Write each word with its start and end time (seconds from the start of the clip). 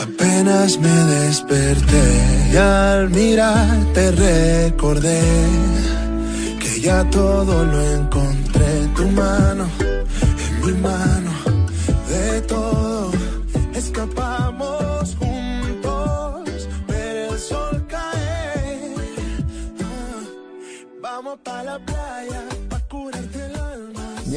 Apenas 0.00 0.78
me 0.78 0.88
desperté 0.88 2.50
y 2.50 2.56
al 2.56 3.10
mirarte 3.10 4.10
recordé 4.12 5.20
que 6.58 6.80
ya 6.80 7.04
todo 7.10 7.64
lo 7.64 7.82
encontré. 7.92 8.88
Tu 8.96 9.06
mano 9.10 9.66
en 9.80 10.64
mi 10.64 10.72
mano, 10.80 11.25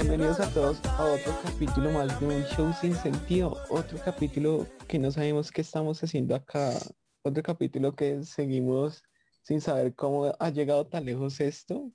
Bienvenidos 0.01 0.39
a 0.39 0.49
todos 0.53 0.77
a 0.85 1.03
otro 1.03 1.37
capítulo 1.43 1.91
más 1.91 2.17
de 2.21 2.25
un 2.25 2.45
show 2.45 2.73
sin 2.79 2.95
sentido, 2.95 3.61
otro 3.67 3.99
capítulo 4.01 4.65
que 4.87 4.97
no 4.97 5.11
sabemos 5.11 5.51
qué 5.51 5.59
estamos 5.59 6.01
haciendo 6.01 6.35
acá, 6.35 6.71
otro 7.21 7.43
capítulo 7.43 7.93
que 7.93 8.23
seguimos 8.23 9.03
sin 9.43 9.59
saber 9.59 9.93
cómo 9.95 10.33
ha 10.39 10.49
llegado 10.51 10.87
tan 10.87 11.03
lejos 11.03 11.41
esto, 11.41 11.91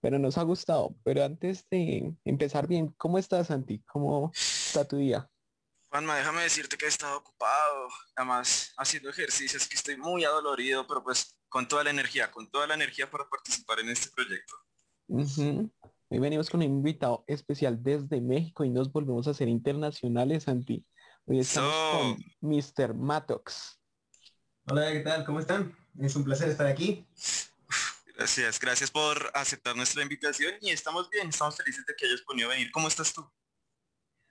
pero 0.00 0.18
nos 0.18 0.38
ha 0.38 0.44
gustado. 0.44 0.96
Pero 1.04 1.24
antes 1.24 1.68
de 1.68 2.10
empezar 2.24 2.66
bien, 2.66 2.94
¿cómo 2.96 3.18
estás 3.18 3.48
Santi? 3.48 3.82
¿Cómo 3.84 4.32
está 4.32 4.88
tu 4.88 4.96
día? 4.96 5.30
Juanma, 5.90 6.16
déjame 6.16 6.40
decirte 6.40 6.78
que 6.78 6.86
he 6.86 6.88
estado 6.88 7.18
ocupado, 7.18 7.88
además 8.14 8.72
haciendo 8.78 9.10
ejercicios, 9.10 9.68
que 9.68 9.76
estoy 9.76 9.98
muy 9.98 10.24
adolorido, 10.24 10.86
pero 10.86 11.04
pues 11.04 11.36
con 11.50 11.68
toda 11.68 11.84
la 11.84 11.90
energía, 11.90 12.30
con 12.30 12.50
toda 12.50 12.66
la 12.66 12.74
energía 12.74 13.10
para 13.10 13.28
participar 13.28 13.80
en 13.80 13.90
este 13.90 14.08
proyecto. 14.10 14.54
Ujú. 15.08 15.70
Hoy 16.08 16.18
venimos 16.20 16.50
con 16.50 16.60
un 16.60 16.66
invitado 16.66 17.24
especial 17.26 17.82
desde 17.82 18.20
México 18.20 18.64
y 18.64 18.70
nos 18.70 18.92
volvemos 18.92 19.26
a 19.26 19.34
ser 19.34 19.48
internacionales, 19.48 20.44
Santi. 20.44 20.84
Hoy 21.24 21.40
estamos 21.40 21.72
So. 21.74 21.90
con 21.98 22.16
Mr. 22.40 22.94
Matox. 22.94 23.80
Hola, 24.70 24.92
¿qué 24.92 25.00
tal? 25.00 25.24
¿Cómo 25.24 25.40
están? 25.40 25.76
Es 25.98 26.14
un 26.14 26.24
placer 26.24 26.48
estar 26.48 26.66
aquí. 26.66 27.04
Gracias, 28.16 28.60
gracias 28.60 28.90
por 28.90 29.30
aceptar 29.34 29.76
nuestra 29.76 30.02
invitación 30.02 30.54
y 30.60 30.70
estamos 30.70 31.10
bien, 31.10 31.28
estamos 31.28 31.56
felices 31.56 31.84
de 31.86 31.94
que 31.96 32.06
hayas 32.06 32.22
podido 32.22 32.48
venir. 32.48 32.70
¿Cómo 32.72 32.88
estás 32.88 33.12
tú? 33.12 33.28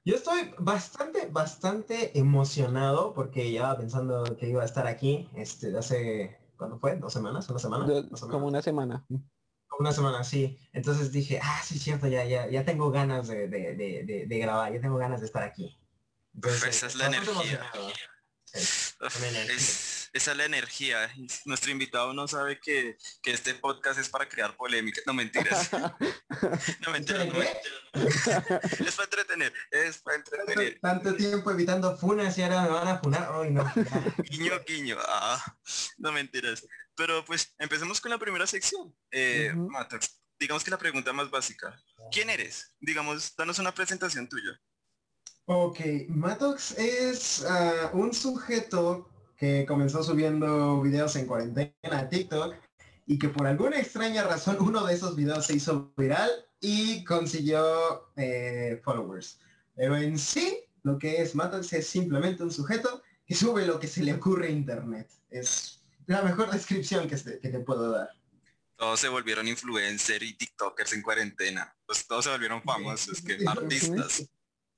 Yo 0.06 0.16
estoy 0.16 0.54
bastante, 0.60 1.28
bastante 1.28 2.18
emocionado 2.18 3.14
porque 3.14 3.52
ya 3.52 3.76
pensando 3.76 4.24
que 4.38 4.50
iba 4.50 4.62
a 4.62 4.66
estar 4.66 4.88
aquí, 4.88 5.30
este, 5.36 5.76
hace, 5.78 6.38
¿cuándo 6.58 6.80
fue? 6.80 6.96
¿Dos 6.96 7.12
semanas? 7.12 7.50
¿Una 7.50 7.60
semana? 7.60 7.86
Do- 7.86 8.04
¿Dos 8.04 8.20
semanas? 8.20 8.34
Como 8.34 8.48
una 8.48 8.62
semana. 8.62 9.06
Una 9.80 9.92
semana, 9.92 10.24
sí. 10.24 10.58
Entonces 10.74 11.12
dije, 11.12 11.40
ah, 11.44 11.62
sí, 11.64 11.80
cierto, 11.80 12.08
ya, 12.08 12.24
ya, 12.26 12.50
ya 12.50 12.64
tengo 12.66 12.92
ganas 12.92 13.28
de, 13.28 13.48
de, 13.48 14.26
de, 14.28 14.40
grabar, 14.40 14.74
ya 14.74 14.82
tengo 14.82 14.98
ganas 14.98 15.20
de 15.22 15.28
estar 15.28 15.44
aquí. 15.44 15.78
Entonces, 16.34 16.64
Esa 16.64 16.88
es 16.88 16.96
la 16.96 17.08
energía. 17.08 17.32
emocionado. 17.34 17.92
Sí, 18.46 18.60
Uf, 19.02 19.14
con 19.14 19.24
energía. 19.26 19.56
es, 19.56 20.10
esa 20.14 20.32
es 20.32 20.38
la 20.38 20.46
energía. 20.46 21.12
Nuestro 21.46 21.72
invitado 21.72 22.14
no 22.14 22.28
sabe 22.28 22.60
que, 22.62 22.98
que 23.22 23.32
este 23.32 23.54
podcast 23.56 24.00
es 24.00 24.08
para 24.10 24.30
crear 24.30 24.56
polémica. 24.56 25.02
No 25.06 25.14
mentiras. 25.14 25.70
No 26.82 26.92
mentiras, 26.92 27.28
no 27.28 27.34
mentiras. 27.34 28.80
Es 28.80 28.96
para 28.96 29.06
entretener, 29.06 29.54
es 29.72 29.98
para 30.00 30.18
entretener. 30.18 30.80
Tanto, 30.82 31.04
tanto 31.12 31.16
tiempo 31.18 31.52
evitando 31.52 31.98
funas 31.98 32.38
y 32.38 32.44
ahora 32.44 32.62
me 32.64 32.70
van 32.70 32.88
a 32.88 32.98
funar. 33.00 33.32
Hoy 33.32 33.52
no. 33.52 33.64
Guiño, 34.30 34.60
guiño. 34.68 34.98
Ah, 35.08 35.44
no 35.98 36.12
mentiras. 36.12 36.66
Pero 36.96 37.24
pues 37.26 37.54
empecemos 37.60 38.00
con 38.00 38.12
la 38.12 38.18
primera 38.18 38.48
sección. 38.48 38.96
Eh, 39.12 39.54
digamos 40.40 40.64
que 40.64 40.72
la 40.72 40.78
pregunta 40.78 41.14
más 41.14 41.30
básica. 41.30 41.82
¿Quién 42.12 42.30
eres? 42.30 42.76
Digamos, 42.80 43.36
danos 43.36 43.60
una 43.60 43.74
presentación 43.74 44.28
tuya. 44.28 44.60
Ok, 45.46 45.80
Matox 46.10 46.72
es 46.78 47.46
ah, 47.48 47.92
un 47.94 48.14
sujeto 48.14 49.10
que 49.38 49.66
comenzó 49.68 50.02
subiendo 50.02 50.82
videos 50.82 51.16
en 51.18 51.28
cuarentena 51.28 51.74
a 51.92 52.10
TikTok 52.10 52.56
y 53.06 53.20
que 53.20 53.30
por 53.30 53.46
alguna 53.46 53.80
extraña 53.80 54.24
razón 54.24 54.58
uno 54.60 54.86
de 54.86 54.96
esos 54.96 55.16
videos 55.16 55.46
se 55.46 55.56
hizo 55.56 55.94
viral 55.98 56.32
y 56.60 57.04
consiguió 57.04 58.12
eh, 58.16 58.82
followers. 58.84 59.40
Pero 59.76 59.96
en 59.98 60.18
sí, 60.18 60.58
lo 60.84 60.98
que 60.98 61.22
es 61.22 61.36
Matox 61.36 61.74
es 61.74 61.88
simplemente 61.88 62.42
un 62.42 62.52
sujeto 62.52 63.04
que 63.26 63.36
sube 63.36 63.66
lo 63.68 63.80
que 63.80 63.88
se 63.88 64.04
le 64.04 64.14
ocurre 64.14 64.48
a 64.48 64.52
internet. 64.52 65.10
Es 65.30 65.85
la 66.08 66.22
mejor 66.22 66.52
descripción 66.52 67.08
que, 67.08 67.18
se- 67.18 67.40
que 67.40 67.50
te 67.50 67.60
puedo 67.60 67.92
dar. 67.92 68.10
Todos 68.78 69.00
se 69.00 69.08
volvieron 69.10 69.48
influencer 69.48 70.22
y 70.24 70.34
TikTokers 70.34 70.94
en 70.94 71.02
cuarentena. 71.02 71.76
Pues 71.86 72.06
todos 72.06 72.26
se 72.26 72.32
volvieron 72.32 72.62
famosos, 72.62 73.22
que 73.22 73.38
artistas. 73.48 74.28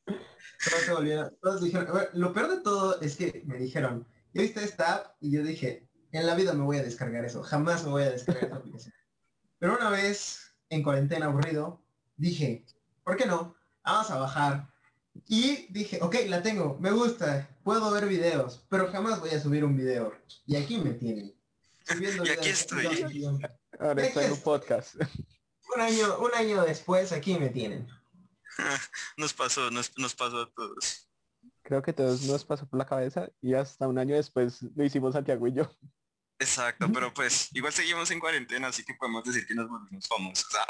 Todos 0.05 0.81
se 0.85 0.93
volvieron- 0.93 1.37
todos 1.41 1.63
dijeron, 1.63 1.87
bueno, 1.91 2.09
lo 2.13 2.33
peor 2.33 2.49
de 2.49 2.61
todo 2.61 2.99
es 3.01 3.15
que 3.15 3.41
me 3.45 3.57
dijeron, 3.57 4.07
¿ya 4.33 4.41
viste 4.41 4.63
esta 4.63 4.95
app? 4.95 5.15
Y 5.19 5.31
yo 5.31 5.43
dije, 5.43 5.87
en 6.11 6.25
la 6.25 6.35
vida 6.35 6.53
me 6.53 6.63
voy 6.63 6.77
a 6.77 6.83
descargar 6.83 7.25
eso, 7.25 7.43
jamás 7.43 7.83
me 7.83 7.89
voy 7.91 8.03
a 8.03 8.11
descargar 8.11 8.45
esa 8.45 8.55
aplicación. 8.55 8.93
Pero 9.59 9.75
una 9.75 9.89
vez, 9.89 10.55
en 10.69 10.83
cuarentena 10.83 11.25
aburrido, 11.25 11.83
dije, 12.15 12.65
¿por 13.03 13.17
qué 13.17 13.25
no? 13.25 13.55
Vamos 13.83 14.11
a 14.11 14.17
bajar. 14.19 14.69
Y 15.27 15.67
dije, 15.71 15.99
ok, 16.01 16.15
la 16.27 16.41
tengo, 16.41 16.77
me 16.79 16.91
gusta, 16.91 17.49
puedo 17.63 17.91
ver 17.91 18.07
videos, 18.07 18.65
pero 18.69 18.91
jamás 18.91 19.19
voy 19.19 19.31
a 19.31 19.39
subir 19.39 19.63
un 19.63 19.75
video. 19.75 20.13
Y 20.45 20.55
aquí 20.55 20.77
me 20.77 20.91
tienen. 20.91 21.33
subiendo 21.85 22.23
Y 22.25 22.29
aquí 22.29 22.49
estoy. 22.49 22.87
Ahora 23.79 24.05
está 24.05 24.25
en 24.25 24.31
un 24.33 24.41
podcast. 24.41 24.95
Un 25.75 25.81
año, 25.81 26.19
un 26.19 26.33
año 26.33 26.63
después, 26.63 27.11
aquí 27.11 27.37
me 27.37 27.49
tienen. 27.49 27.87
Nos 29.17 29.33
pasó, 29.33 29.69
nos, 29.69 29.95
nos 29.97 30.15
pasó 30.15 30.43
a 30.43 30.49
todos. 30.49 31.09
Creo 31.61 31.81
que 31.81 31.91
todos 31.91 32.21
nos 32.21 32.45
pasó 32.45 32.65
por 32.65 32.79
la 32.79 32.85
cabeza 32.85 33.29
y 33.41 33.53
hasta 33.53 33.89
un 33.89 33.99
año 33.99 34.15
después 34.15 34.61
lo 34.73 34.85
hicimos 34.85 35.13
Santiago 35.13 35.45
y 35.47 35.53
yo. 35.53 35.69
Exacto, 36.39 36.87
pero 36.93 37.13
pues 37.13 37.49
igual 37.53 37.73
seguimos 37.73 38.09
en 38.11 38.21
cuarentena, 38.21 38.67
así 38.67 38.85
que 38.85 38.93
podemos 38.93 39.25
decir 39.25 39.45
que 39.45 39.53
nos 39.53 39.69
volvimos 39.69 40.07
famosos. 40.07 40.47
Ah, 40.55 40.67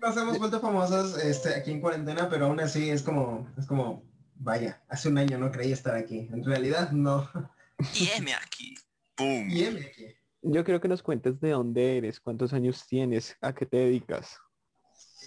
Nos 0.00 0.16
hemos 0.16 0.38
vuelto 0.38 0.60
famosos 0.60 1.18
este, 1.18 1.54
aquí 1.54 1.72
en 1.72 1.80
cuarentena, 1.80 2.28
pero 2.28 2.46
aún 2.46 2.60
así 2.60 2.88
es 2.88 3.02
como, 3.02 3.48
es 3.58 3.66
como, 3.66 4.04
vaya, 4.36 4.80
hace 4.88 5.08
un 5.08 5.18
año 5.18 5.38
no 5.38 5.50
creí 5.50 5.72
estar 5.72 5.96
aquí. 5.96 6.28
En 6.32 6.44
realidad 6.44 6.92
no. 6.92 7.28
y 7.94 8.08
M 8.16 8.32
aquí. 8.34 8.76
¡Boom! 9.16 9.50
Y 9.50 9.64
heme 9.64 9.80
aquí. 9.80 10.06
Yo 10.42 10.64
quiero 10.64 10.80
que 10.80 10.88
nos 10.88 11.02
cuentes 11.02 11.40
de 11.40 11.50
dónde 11.50 11.98
eres, 11.98 12.20
cuántos 12.20 12.52
años 12.52 12.86
tienes, 12.86 13.36
a 13.40 13.52
qué 13.52 13.66
te 13.66 13.78
dedicas. 13.78 14.38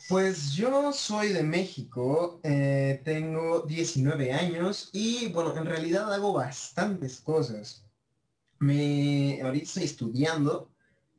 Pues 0.08 0.54
yo 0.54 0.92
soy 0.94 1.30
de 1.30 1.44
México, 1.44 2.40
eh, 2.44 3.02
tengo 3.04 3.62
19 3.62 4.32
años 4.32 4.90
y 4.94 5.28
bueno, 5.32 5.56
en 5.56 5.66
realidad 5.66 6.12
hago 6.14 6.34
bastantes 6.34 7.20
cosas. 7.20 7.86
Me, 8.60 9.42
ahorita 9.42 9.66
estoy 9.66 9.84
estudiando 9.84 10.71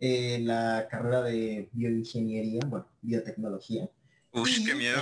eh, 0.02 0.40
la 0.42 0.88
carrera 0.90 1.22
de 1.22 1.70
bioingeniería, 1.72 2.60
bueno, 2.66 2.88
biotecnología. 3.02 3.88
Uy, 4.32 4.64
qué 4.64 4.74
miedo. 4.74 5.00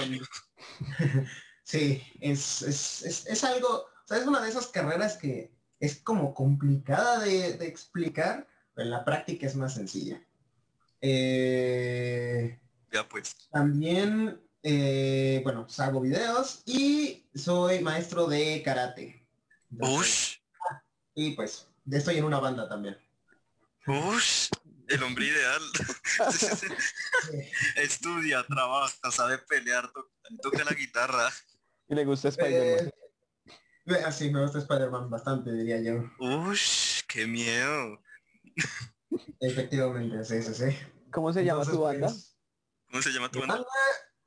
sí, 1.65 2.03
es, 2.21 2.62
es, 2.62 3.03
es, 3.03 3.27
es 3.27 3.44
algo, 3.44 3.69
o 3.69 4.06
sea, 4.06 4.19
es 4.19 4.27
una 4.27 4.41
de 4.43 4.50
esas 4.50 4.69
carreras 4.69 5.16
que 5.16 5.53
es 5.81 5.97
como 6.03 6.34
complicada 6.34 7.21
de, 7.21 7.55
de 7.56 7.66
explicar, 7.66 8.49
pero 8.75 8.87
en 8.87 8.91
la 8.91 9.05
práctica 9.05 9.47
es 9.47 9.56
más 9.56 9.75
sencilla. 9.75 10.22
Eh, 11.00 12.61
Ya 12.93 13.09
pues. 13.09 13.34
también, 13.50 14.41
eh, 14.62 15.41
bueno, 15.44 15.65
pues 15.67 15.81
hago 15.81 16.00
videos 16.03 16.62
y 16.67 17.27
soy 17.34 17.81
maestro 17.81 18.27
de 18.28 18.62
karate. 18.65 19.27
Entonces, 19.71 19.99
Ush, 20.00 20.41
y 21.15 21.32
pues, 21.37 21.69
estoy 21.91 22.19
en 22.19 22.25
una 22.25 22.41
banda 22.41 22.69
también. 22.69 22.97
ush, 23.87 24.49
el 24.90 25.02
hombre 25.02 25.26
ideal. 25.26 25.62
Estudia, 27.76 28.44
trabaja, 28.46 29.10
sabe 29.10 29.38
pelear, 29.38 29.90
to- 29.92 30.10
toca 30.42 30.64
la 30.64 30.72
guitarra. 30.72 31.30
Y 31.88 31.94
le 31.94 32.04
gusta 32.04 32.28
Spider-Man. 32.28 32.90
Eh, 33.86 34.02
así 34.04 34.30
me 34.30 34.42
gusta 34.42 34.58
Spider-Man 34.58 35.10
bastante, 35.10 35.52
diría 35.52 35.81
yo. 35.81 36.04
Ush, 36.19 37.02
qué 37.08 37.26
miedo. 37.26 38.00
Efectivamente, 39.40 40.25
sí, 40.25 40.42
sí, 40.42 40.54
sí. 40.54 40.76
¿Cómo 41.12 41.32
se 41.32 41.44
llama 41.44 41.62
Entonces, 41.62 41.75
tu 41.75 41.82
banda? 41.82 42.06
pues, 42.08 42.36
¿Cómo 42.90 43.02
se 43.02 43.10
llama 43.10 43.31
tu 43.31 43.38
banda? 43.40 43.54
banda 43.54 43.69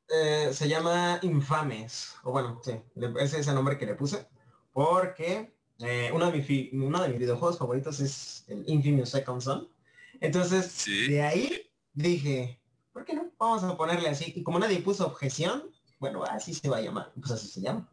eh, 0.10 0.54
se 0.54 0.68
llama 0.68 1.20
Infames, 1.24 2.16
o 2.24 2.32
bueno, 2.32 2.62
sí, 2.64 2.74
le- 2.96 3.14
ese 3.24 3.40
es 3.40 3.48
el 3.48 3.56
nombre 3.56 3.78
que 3.78 3.86
le 3.86 3.96
puse, 3.96 4.28
porque 4.74 5.56
eh, 5.80 6.12
uno, 6.14 6.26
de 6.30 6.38
mi 6.38 6.44
fi- 6.44 6.70
uno 6.74 7.02
de 7.02 7.10
mis 7.10 7.20
videojuegos 7.20 7.58
favoritos 7.58 8.00
es 8.00 8.44
el 8.48 8.64
Infamous 8.68 9.10
Second 9.10 9.42
Son. 9.42 9.70
Entonces, 10.24 10.72
Sí. 10.72 11.08
de 11.10 11.22
ahí 11.22 11.70
dije, 11.94 12.60
¿por 12.94 13.04
qué 13.04 13.14
no? 13.14 13.30
Vamos 13.38 13.64
a 13.64 13.76
ponerle 13.76 14.08
así. 14.08 14.32
Y 14.36 14.42
como 14.42 14.58
nadie 14.58 14.80
puso 14.82 15.06
objeción, 15.06 15.70
bueno, 16.00 16.24
así 16.24 16.54
se 16.54 16.70
va 16.70 16.78
a 16.78 16.82
llamar. 16.82 17.12
Pues 17.20 17.32
así 17.32 17.48
se 17.48 17.60
llama. 17.62 17.90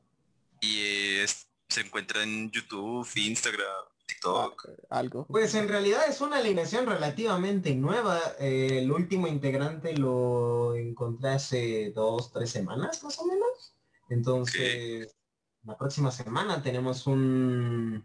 Y 0.61 0.81
es- 1.23 1.49
se 1.69 1.81
encuentra 1.81 2.23
en 2.23 2.50
YouTube, 2.53 3.09
Instagram, 3.17 3.85
TikTok. 4.06 4.69
Algo. 4.91 5.27
Pues 5.27 5.55
en 5.55 5.69
realidad 5.69 6.03
es 6.09 6.21
una 6.21 6.37
alineación 6.38 6.87
relativamente 6.87 7.75
nueva. 7.75 8.21
Eh, 8.38 8.79
el 8.83 8.93
último 8.93 9.26
integrante 9.26 9.97
lo 9.97 10.75
encontré 10.76 11.31
hace 11.31 11.91
dos, 11.94 12.33
tres 12.33 12.50
semanas 12.50 13.03
más 13.03 13.19
o 13.19 13.26
menos. 13.26 13.75
Entonces, 14.09 15.17
la 15.65 15.76
próxima 15.76 16.11
semana 16.12 16.62
tenemos 16.62 17.06
un 17.09 18.05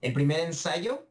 el 0.00 0.12
primer 0.12 0.40
ensayo 0.40 1.06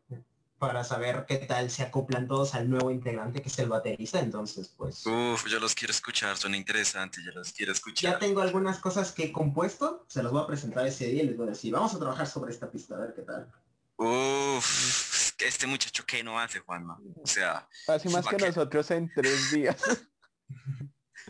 para 0.61 0.83
saber 0.83 1.25
qué 1.27 1.37
tal 1.37 1.71
se 1.71 1.81
acoplan 1.81 2.27
todos 2.27 2.53
al 2.53 2.69
nuevo 2.69 2.91
integrante 2.91 3.41
que 3.41 3.49
es 3.49 3.57
el 3.57 3.67
baterista. 3.67 4.19
Entonces, 4.19 4.71
pues... 4.77 5.03
Uf, 5.07 5.47
yo 5.47 5.59
los 5.59 5.73
quiero 5.73 5.91
escuchar, 5.91 6.37
son 6.37 6.53
interesantes, 6.53 7.25
yo 7.25 7.31
los 7.31 7.51
quiero 7.51 7.71
escuchar. 7.71 8.13
Ya 8.13 8.19
tengo 8.19 8.41
algunas 8.41 8.77
cosas 8.77 9.11
que 9.11 9.23
he 9.23 9.31
compuesto, 9.31 10.05
se 10.07 10.21
las 10.21 10.31
voy 10.31 10.43
a 10.43 10.45
presentar 10.45 10.85
ese 10.85 11.07
día 11.07 11.23
y 11.23 11.25
les 11.25 11.35
voy 11.35 11.47
a 11.47 11.49
decir, 11.49 11.73
vamos 11.73 11.95
a 11.95 11.99
trabajar 11.99 12.27
sobre 12.27 12.51
esta 12.51 12.69
pista, 12.69 12.93
a 12.93 12.99
ver 12.99 13.15
qué 13.15 13.23
tal. 13.23 13.51
Uf, 13.97 15.31
este 15.39 15.65
muchacho 15.65 16.05
que 16.05 16.23
no 16.23 16.39
hace, 16.39 16.59
Juanma. 16.59 16.99
O 17.23 17.25
sea... 17.25 17.67
Hace 17.87 18.09
más 18.09 18.27
que 18.27 18.37
nosotros 18.37 18.91
en 18.91 19.11
tres 19.11 19.51
días. 19.51 19.81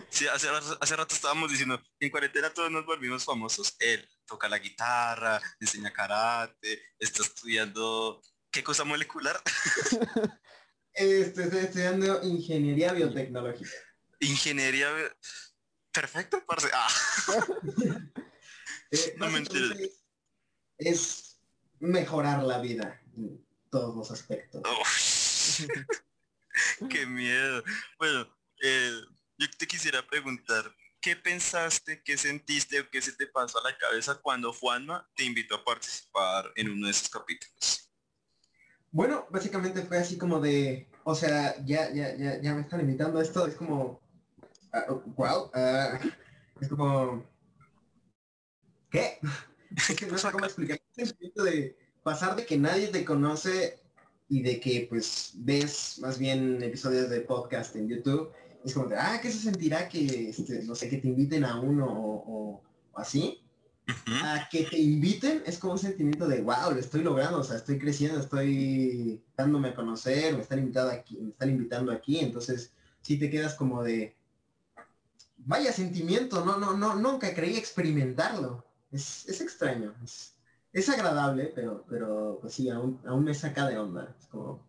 Sí, 0.10 0.28
hace, 0.28 0.48
hace 0.80 0.95
rato 0.95 1.16
estábamos 1.16 1.51
diciendo, 1.51 1.81
en 2.00 2.10
cuarentena 2.10 2.54
todos 2.54 2.72
nos 2.72 2.86
volvimos 2.86 3.24
famosos. 3.24 3.75
Él 3.80 4.07
toca 4.25 4.50
la 4.50 4.57
guitarra, 4.57 5.39
enseña 5.60 5.92
karate, 5.92 6.81
está 7.00 7.24
estudiando 7.24 8.22
¿Qué 8.51 8.63
cosa 8.63 8.83
molecular? 8.83 9.42
este, 10.94 11.44
estoy 11.44 11.59
estudiando 11.59 12.24
ingeniería 12.24 12.94
biotecnológica. 12.94 13.69
Ingeniería 14.19 14.89
Perfecto, 15.92 16.44
parce. 16.45 16.69
Ah. 16.74 16.88
Eh, 18.94 19.15
no 19.15 19.30
me 19.30 19.42
Es 20.77 21.39
mejorar 21.80 22.44
la 22.44 22.59
vida 22.59 23.01
en 23.15 23.42
todos 23.69 23.95
los 23.95 24.12
aspectos. 24.12 24.62
Qué 26.89 27.06
miedo. 27.06 27.63
Bueno, 27.97 28.27
eh, 28.62 28.92
yo 29.38 29.47
te 29.57 29.65
quisiera 29.65 30.06
preguntar, 30.06 30.75
¿qué 31.00 31.15
pensaste, 31.15 32.04
qué 32.04 32.18
sentiste 32.18 32.81
o 32.81 32.89
qué 32.89 33.01
se 33.01 33.13
te 33.13 33.27
pasó 33.27 33.59
a 33.59 33.71
la 33.71 33.77
cabeza 33.77 34.15
cuando 34.15 34.51
Juanma 34.51 35.09
te 35.15 35.24
invitó 35.24 35.56
a 35.56 35.63
participar 35.63 36.51
en 36.57 36.71
uno 36.71 36.88
de 36.88 36.92
esos 36.92 37.07
capítulos? 37.07 37.91
Bueno, 38.92 39.26
básicamente 39.30 39.84
fue 39.84 39.98
así 39.98 40.18
como 40.18 40.42
de, 40.42 40.88
o 41.06 41.16
sea, 41.16 41.56
ya, 41.64 41.92
ya, 41.94 42.16
ya, 42.18 42.42
ya 42.42 42.54
me 42.54 42.62
están 42.62 42.82
invitando 42.82 43.20
a 43.20 43.24
esto, 43.24 43.48
es 43.48 43.56
como, 43.56 44.02
wow, 45.16 45.50
ah, 45.54 45.94
ah, 45.94 46.00
es 46.60 46.68
como, 46.68 47.24
¿qué? 48.90 49.20
Que 49.98 50.06
no 50.08 50.18
sé 50.18 50.32
cómo 50.32 50.44
explicar, 50.44 50.82
el 50.98 51.16
de 51.46 51.78
pasar 52.04 52.36
de 52.36 52.46
que 52.46 52.58
nadie 52.58 52.90
te 52.90 53.06
conoce 53.06 53.80
y 54.28 54.42
de 54.42 54.60
que 54.60 54.88
pues 54.90 55.32
ves 55.38 56.00
más 56.00 56.20
bien 56.20 56.62
episodios 56.62 57.10
de 57.10 57.22
podcast 57.22 57.78
en 57.78 57.88
YouTube, 57.88 58.34
es 58.66 58.74
como 58.74 58.88
de, 58.88 58.98
ah, 58.98 59.20
¿qué 59.22 59.32
se 59.32 59.40
sentirá 59.40 59.88
que, 59.88 60.30
este, 60.30 60.64
no 60.64 60.76
sé, 60.76 60.90
que 60.90 60.98
te 60.98 61.08
inviten 61.08 61.46
a 61.46 61.62
uno 61.62 61.88
o 61.88 62.62
así? 62.96 63.42
A 64.24 64.48
que 64.50 64.63
te 64.63 64.80
inviten 64.80 65.44
es 65.45 65.57
como 65.57 65.74
un 65.74 65.80
sentimiento 65.80 66.28
de 66.28 66.42
wow, 66.42 66.72
lo 66.72 66.80
estoy 66.80 67.04
logrando, 67.04 67.39
o 67.39 67.44
sea, 67.44 67.57
estoy 67.57 67.80
creciendo, 67.80 68.19
estoy 68.19 69.22
dándome 69.36 69.69
a 69.69 69.75
conocer, 69.75 70.36
me 70.36 70.42
están 70.42 70.60
invitando 70.60 70.92
aquí, 70.92 71.18
me 71.18 71.30
están 71.30 71.50
invitando 71.50 71.92
aquí, 71.92 72.19
entonces 72.19 72.72
si 73.01 73.18
te 73.18 73.30
quedas 73.30 73.56
como 73.56 73.83
de 73.83 74.16
vaya 75.38 75.74
sentimiento, 75.74 76.45
no, 76.45 76.57
no, 76.57 76.74
no, 76.74 76.95
nunca 76.95 77.33
creí 77.33 77.57
experimentarlo. 77.57 78.63
Es, 78.92 79.28
es 79.28 79.42
extraño, 79.42 79.95
es, 80.04 80.89
agradable, 80.89 81.51
pero, 81.56 81.86
pero 81.89 82.38
pues 82.42 82.54
sí, 82.54 82.69
aún, 82.69 83.00
aún 83.06 83.24
me 83.24 83.33
saca 83.33 83.68
de 83.68 83.78
onda. 83.78 84.13
Es 84.19 84.28
como, 84.28 84.62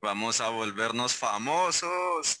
Vamos 0.00 0.40
a 0.40 0.48
volvernos 0.50 1.12
famosos. 1.12 2.38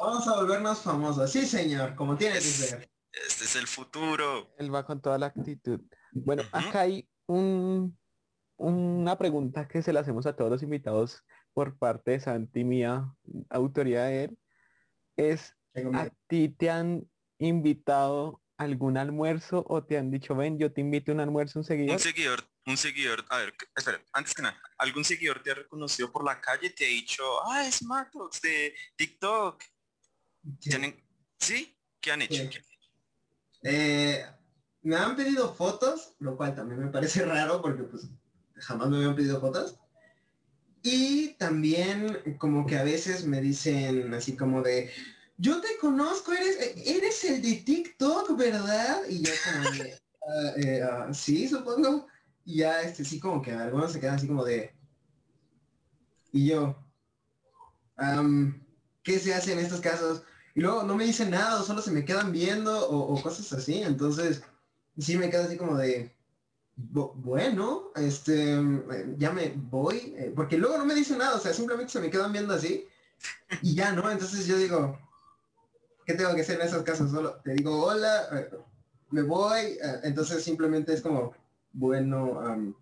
Vamos 0.00 0.28
a 0.28 0.36
volvernos 0.36 0.78
famosos. 0.78 1.30
Sí, 1.30 1.44
señor, 1.44 1.96
como 1.96 2.16
tiene 2.16 2.36
que 2.36 2.40
ser. 2.40 2.91
Este 3.12 3.44
es 3.44 3.56
el 3.56 3.66
futuro. 3.66 4.54
Él 4.58 4.74
va 4.74 4.84
con 4.84 5.00
toda 5.00 5.18
la 5.18 5.26
actitud. 5.26 5.80
Bueno, 6.12 6.42
acá 6.52 6.80
hay 6.80 7.08
un, 7.26 7.98
una 8.56 9.18
pregunta 9.18 9.68
que 9.68 9.82
se 9.82 9.92
la 9.92 10.00
hacemos 10.00 10.26
a 10.26 10.34
todos 10.34 10.50
los 10.50 10.62
invitados 10.62 11.22
por 11.52 11.78
parte 11.78 12.12
de 12.12 12.20
Santi 12.20 12.64
mía, 12.64 13.12
autoridad 13.50 14.06
de 14.06 14.24
él. 14.24 14.38
Es, 15.16 15.54
¿a 15.94 16.08
ti 16.26 16.48
te 16.48 16.70
han 16.70 17.06
invitado 17.38 18.40
algún 18.56 18.96
almuerzo 18.96 19.64
o 19.68 19.84
te 19.84 19.98
han 19.98 20.10
dicho, 20.10 20.34
ven, 20.34 20.58
yo 20.58 20.72
te 20.72 20.80
invito 20.80 21.10
a 21.10 21.14
un 21.14 21.20
almuerzo, 21.20 21.58
un 21.58 21.64
seguidor? 21.64 21.94
Un 21.94 22.00
seguidor, 22.00 22.48
un 22.66 22.76
seguidor, 22.76 23.24
a 23.28 23.38
ver, 23.38 23.54
espera, 23.74 24.00
antes 24.12 24.34
que 24.34 24.42
nada, 24.42 24.60
¿algún 24.78 25.04
seguidor 25.04 25.42
te 25.42 25.50
ha 25.50 25.54
reconocido 25.54 26.10
por 26.10 26.24
la 26.24 26.40
calle 26.40 26.70
te 26.70 26.86
ha 26.86 26.88
dicho, 26.88 27.24
ah, 27.50 27.66
es 27.66 27.82
Matox 27.82 28.40
de 28.40 28.74
TikTok? 28.96 29.62
¿Sí? 31.38 31.76
¿Qué 32.00 32.12
han 32.12 32.22
hecho? 32.22 32.48
Eh, 33.62 34.24
me 34.82 34.96
han 34.96 35.16
pedido 35.16 35.54
fotos, 35.54 36.14
lo 36.18 36.36
cual 36.36 36.54
también 36.54 36.80
me 36.80 36.90
parece 36.90 37.24
raro 37.26 37.62
porque 37.62 37.84
pues 37.84 38.08
jamás 38.56 38.88
me 38.88 38.96
habían 38.96 39.16
pedido 39.16 39.40
fotos. 39.40 39.78
Y 40.82 41.34
también 41.34 42.36
como 42.38 42.66
que 42.66 42.76
a 42.76 42.82
veces 42.82 43.24
me 43.24 43.40
dicen 43.40 44.12
así 44.14 44.36
como 44.36 44.62
de, 44.62 44.90
yo 45.38 45.60
te 45.60 45.76
conozco, 45.80 46.32
eres, 46.32 46.58
eres 46.84 47.24
el 47.24 47.40
de 47.40 47.54
TikTok, 47.64 48.36
¿verdad? 48.36 49.02
Y 49.08 49.22
yo 49.22 49.32
como 49.44 49.70
de, 49.70 49.94
ah, 50.26 50.52
eh, 50.56 50.82
ah, 50.82 51.14
sí, 51.14 51.48
supongo. 51.48 52.08
Y 52.44 52.58
ya 52.58 52.82
este 52.82 53.04
sí 53.04 53.20
como 53.20 53.40
que 53.40 53.52
algunos 53.52 53.92
se 53.92 54.00
quedan 54.00 54.16
así 54.16 54.26
como 54.26 54.44
de, 54.44 54.74
y 56.32 56.46
yo, 56.46 56.74
¿qué 59.02 59.18
se 59.18 59.34
hace 59.34 59.52
en 59.52 59.58
estos 59.58 59.80
casos? 59.80 60.22
Y 60.54 60.60
luego 60.60 60.82
no 60.82 60.94
me 60.96 61.04
dicen 61.04 61.30
nada, 61.30 61.62
solo 61.62 61.80
se 61.80 61.90
me 61.90 62.04
quedan 62.04 62.30
viendo 62.30 62.88
o, 62.88 63.20
cosas 63.22 63.52
así. 63.52 63.82
Entonces, 63.82 64.42
sí 64.98 65.16
me 65.16 65.30
quedo 65.30 65.44
así 65.44 65.56
como 65.56 65.76
de, 65.76 66.14
bueno, 66.76 67.90
este, 67.96 68.58
ya 69.16 69.32
me 69.32 69.54
voy, 69.56 70.14
eh, 70.16 70.32
porque 70.34 70.58
luego 70.58 70.76
no 70.76 70.84
me 70.84 70.94
dicen 70.94 71.18
nada, 71.18 71.36
o 71.36 71.40
sea, 71.40 71.54
simplemente 71.54 71.92
se 71.92 72.00
me 72.00 72.10
quedan 72.10 72.32
viendo 72.32 72.54
así 72.54 72.86
y 73.62 73.74
ya, 73.74 73.92
¿no? 73.92 74.10
Entonces 74.10 74.46
yo 74.46 74.58
digo, 74.58 74.98
¿qué 76.06 76.14
tengo 76.14 76.34
que 76.34 76.42
hacer 76.42 76.60
en 76.60 76.66
esos 76.66 76.82
casos? 76.82 77.10
Solo 77.10 77.40
te 77.42 77.54
digo, 77.54 77.84
hola, 77.84 78.28
eh, 78.32 78.50
me 79.10 79.22
voy, 79.22 79.60
eh, 79.60 80.00
entonces 80.02 80.44
simplemente 80.44 80.92
es 80.92 81.00
como, 81.00 81.34
bueno, 81.72 82.74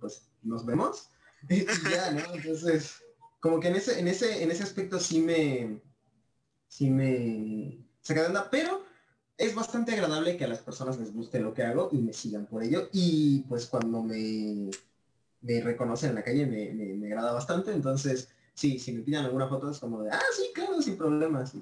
pues 0.00 0.22
nos 0.42 0.64
vemos 0.64 1.10
ya, 1.48 2.10
¿no? 2.12 2.34
Entonces, 2.34 3.02
como 3.40 3.60
que 3.60 3.68
en 3.68 3.76
ese, 3.76 3.98
en 3.98 4.08
ese, 4.08 4.42
en 4.42 4.50
ese 4.50 4.62
aspecto 4.62 4.98
sí 4.98 5.20
me, 5.20 5.80
sí 6.72 6.88
me 6.88 7.84
saca 8.00 8.22
de 8.22 8.28
onda, 8.28 8.50
pero 8.50 8.82
es 9.36 9.54
bastante 9.54 9.92
agradable 9.92 10.38
que 10.38 10.44
a 10.44 10.48
las 10.48 10.60
personas 10.60 10.98
les 10.98 11.12
guste 11.12 11.38
lo 11.38 11.52
que 11.52 11.64
hago 11.64 11.90
y 11.92 11.98
me 11.98 12.14
sigan 12.14 12.46
por 12.46 12.62
ello. 12.62 12.88
Y 12.92 13.40
pues 13.40 13.66
cuando 13.66 14.02
me, 14.02 14.70
me 15.42 15.60
reconocen 15.60 16.10
en 16.10 16.14
la 16.14 16.24
calle 16.24 16.46
me, 16.46 16.72
me, 16.72 17.06
agrada 17.08 17.32
bastante. 17.32 17.72
Entonces, 17.72 18.30
sí, 18.54 18.78
si 18.78 18.92
me 18.92 19.02
piden 19.02 19.26
alguna 19.26 19.48
foto 19.48 19.70
es 19.70 19.78
como 19.78 20.02
de, 20.02 20.12
ah, 20.12 20.22
sí, 20.34 20.50
claro, 20.54 20.80
sin 20.80 20.96
problemas. 20.96 21.54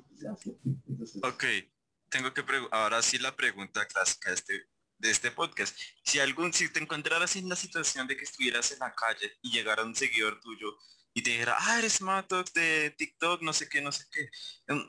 Ok, 1.22 1.44
tengo 2.08 2.32
que 2.32 2.44
ahora 2.70 3.02
sí 3.02 3.18
la 3.18 3.34
pregunta 3.34 3.84
clásica 3.86 4.30
de 4.30 4.36
este, 4.36 4.62
de 4.98 5.10
este 5.10 5.32
podcast. 5.32 5.76
Si 6.04 6.20
algún, 6.20 6.52
si 6.52 6.72
te 6.72 6.78
encontraras 6.78 7.34
en 7.34 7.48
la 7.48 7.56
situación 7.56 8.06
de 8.06 8.16
que 8.16 8.24
estuvieras 8.24 8.70
en 8.70 8.78
la 8.78 8.94
calle 8.94 9.32
y 9.42 9.50
llegara 9.50 9.82
un 9.82 9.96
seguidor 9.96 10.38
tuyo 10.40 10.76
y 11.12 11.22
te 11.22 11.30
dijera, 11.30 11.56
ah, 11.58 11.78
eres 11.78 12.00
Matox 12.00 12.52
de 12.52 12.94
TikTok, 12.96 13.42
no 13.42 13.52
sé 13.52 13.68
qué, 13.68 13.80
no 13.82 13.92
sé 13.92 14.04
qué. 14.12 14.30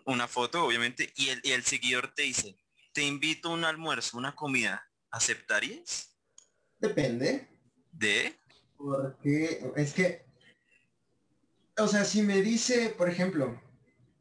Una 0.06 0.28
foto, 0.28 0.63
obviamente, 0.63 1.12
y 1.16 1.30
el, 1.30 1.42
y 1.44 1.51
el 1.51 1.63
seguidor 1.63 2.13
te 2.13 2.24
dice, 2.24 2.58
te 2.94 3.04
invito 3.04 3.50
a 3.50 3.54
un 3.54 3.66
almuerzo, 3.66 4.18
una 4.18 4.36
comida, 4.36 4.88
¿aceptarías? 5.10 6.16
Depende. 6.80 7.48
¿De? 7.92 8.36
Porque 8.78 9.72
es 9.75 9.94
que, 9.94 10.25
o 11.78 11.88
sea, 11.88 12.06
si 12.06 12.22
me 12.22 12.42
dice, 12.42 12.90
por 12.90 13.10
ejemplo, 13.10 13.60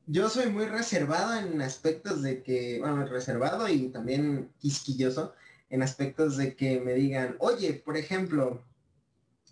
yo 0.06 0.28
soy 0.28 0.50
muy 0.50 0.66
reservado 0.66 1.38
en 1.38 1.60
aspectos 1.60 2.22
de 2.22 2.42
que, 2.42 2.78
bueno, 2.80 3.06
reservado 3.06 3.68
y 3.68 3.90
también 3.90 4.52
quisquilloso 4.58 5.34
en 5.68 5.82
aspectos 5.82 6.36
de 6.36 6.56
que 6.56 6.80
me 6.80 6.94
digan, 6.94 7.36
oye, 7.38 7.74
por 7.74 7.96
ejemplo, 7.96 8.64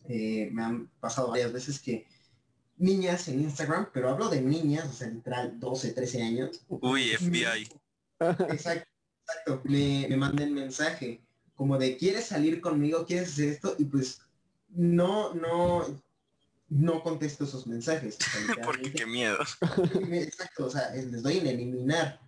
eh, 0.08 0.48
me 0.52 0.62
han 0.62 0.88
pasado 1.00 1.30
varias 1.30 1.52
veces 1.52 1.78
que 1.80 2.06
niñas 2.78 3.28
en 3.28 3.40
Instagram, 3.40 3.88
pero 3.92 4.10
hablo 4.10 4.28
de 4.28 4.40
niñas, 4.40 4.86
o 4.88 4.92
sea, 4.92 5.08
literal 5.08 5.58
12, 5.58 5.92
13 5.92 6.22
años. 6.22 6.64
Uy, 6.68 7.10
FBI. 7.16 7.68
Exacto, 8.20 8.44
exacto. 8.52 9.60
Me, 9.64 10.06
me 10.08 10.16
manden 10.16 10.54
mensaje 10.54 11.20
como 11.58 11.76
de 11.76 11.96
quieres 11.96 12.26
salir 12.26 12.60
conmigo, 12.60 13.04
quieres 13.04 13.30
hacer 13.30 13.48
esto, 13.48 13.74
y 13.78 13.84
pues 13.84 14.20
no, 14.68 15.34
no, 15.34 15.84
no 16.68 17.02
contesto 17.02 17.42
esos 17.42 17.66
mensajes. 17.66 18.16
Porque 18.64 18.92
qué 18.92 19.06
miedo. 19.06 19.38
Exacto, 20.12 20.66
o 20.66 20.70
sea, 20.70 20.94
les 20.94 21.20
doy 21.20 21.38
en 21.38 21.48
eliminar. 21.48 22.20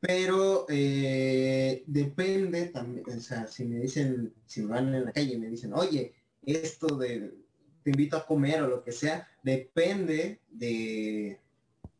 Pero 0.00 0.66
eh, 0.68 1.82
depende 1.86 2.66
también, 2.66 3.06
o 3.08 3.20
sea, 3.22 3.46
si 3.46 3.64
me 3.64 3.78
dicen, 3.78 4.34
si 4.44 4.60
me 4.60 4.66
van 4.66 4.94
en 4.94 5.06
la 5.06 5.12
calle 5.12 5.32
y 5.32 5.38
me 5.38 5.48
dicen, 5.48 5.72
oye, 5.72 6.12
esto 6.44 6.88
de 6.98 7.32
te 7.82 7.90
invito 7.90 8.16
a 8.16 8.26
comer 8.26 8.62
o 8.62 8.68
lo 8.68 8.82
que 8.82 8.92
sea, 8.92 9.28
depende 9.42 10.40
de, 10.50 11.40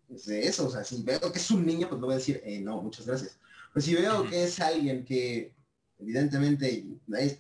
pues, 0.09 0.27
de 0.27 0.47
eso. 0.47 0.67
O 0.67 0.71
sea, 0.71 0.85
si 0.85 1.03
veo 1.03 1.33
que 1.33 1.39
es 1.39 1.51
un 1.51 1.67
niño, 1.67 1.89
pues 1.89 2.01
no 2.01 2.07
voy 2.07 2.15
a 2.15 2.19
decir, 2.19 2.41
eh, 2.45 2.61
no, 2.61 2.83
muchas 2.83 3.07
gracias. 3.07 3.39
Pues 3.73 3.85
si 3.85 3.95
veo 3.95 4.29
que 4.29 4.45
es 4.45 4.61
alguien 4.61 5.05
que 5.05 5.53
evidentemente 5.99 6.85
es 7.19 7.39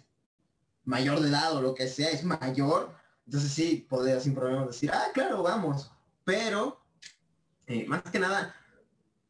mayor 0.84 1.20
de 1.20 1.28
edad 1.28 1.56
o 1.56 1.62
lo 1.62 1.74
que 1.74 1.88
sea, 1.88 2.10
es 2.10 2.24
mayor, 2.24 2.94
entonces 3.26 3.52
sí, 3.52 3.86
podría 3.88 4.20
sin 4.20 4.34
problemas 4.34 4.68
decir, 4.68 4.90
ah, 4.92 5.08
claro, 5.12 5.42
vamos. 5.42 5.90
Pero, 6.24 6.80
eh, 7.66 7.86
más 7.86 8.02
que 8.02 8.18
nada, 8.18 8.54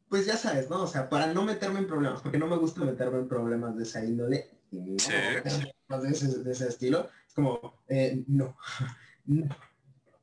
pues 0.09 0.25
ya 0.25 0.37
sabes, 0.37 0.69
¿no? 0.69 0.83
O 0.83 0.87
sea, 0.87 1.09
para 1.09 1.33
no 1.33 1.43
meterme 1.43 1.79
en 1.79 1.87
problemas, 1.87 2.21
porque 2.21 2.37
no 2.37 2.47
me 2.47 2.57
gusta 2.57 2.81
meterme 2.81 3.19
en 3.19 3.27
problemas 3.27 3.75
de 3.75 3.83
esa 3.83 4.03
índole, 4.03 4.49
de, 4.71 4.95
ese, 4.95 6.27
de, 6.39 6.51
ese, 6.51 6.67
estilo, 6.67 7.09
es 7.22 7.22
como, 7.33 7.83
eh, 7.87 8.23
no, 8.27 8.57
no. 9.25 9.49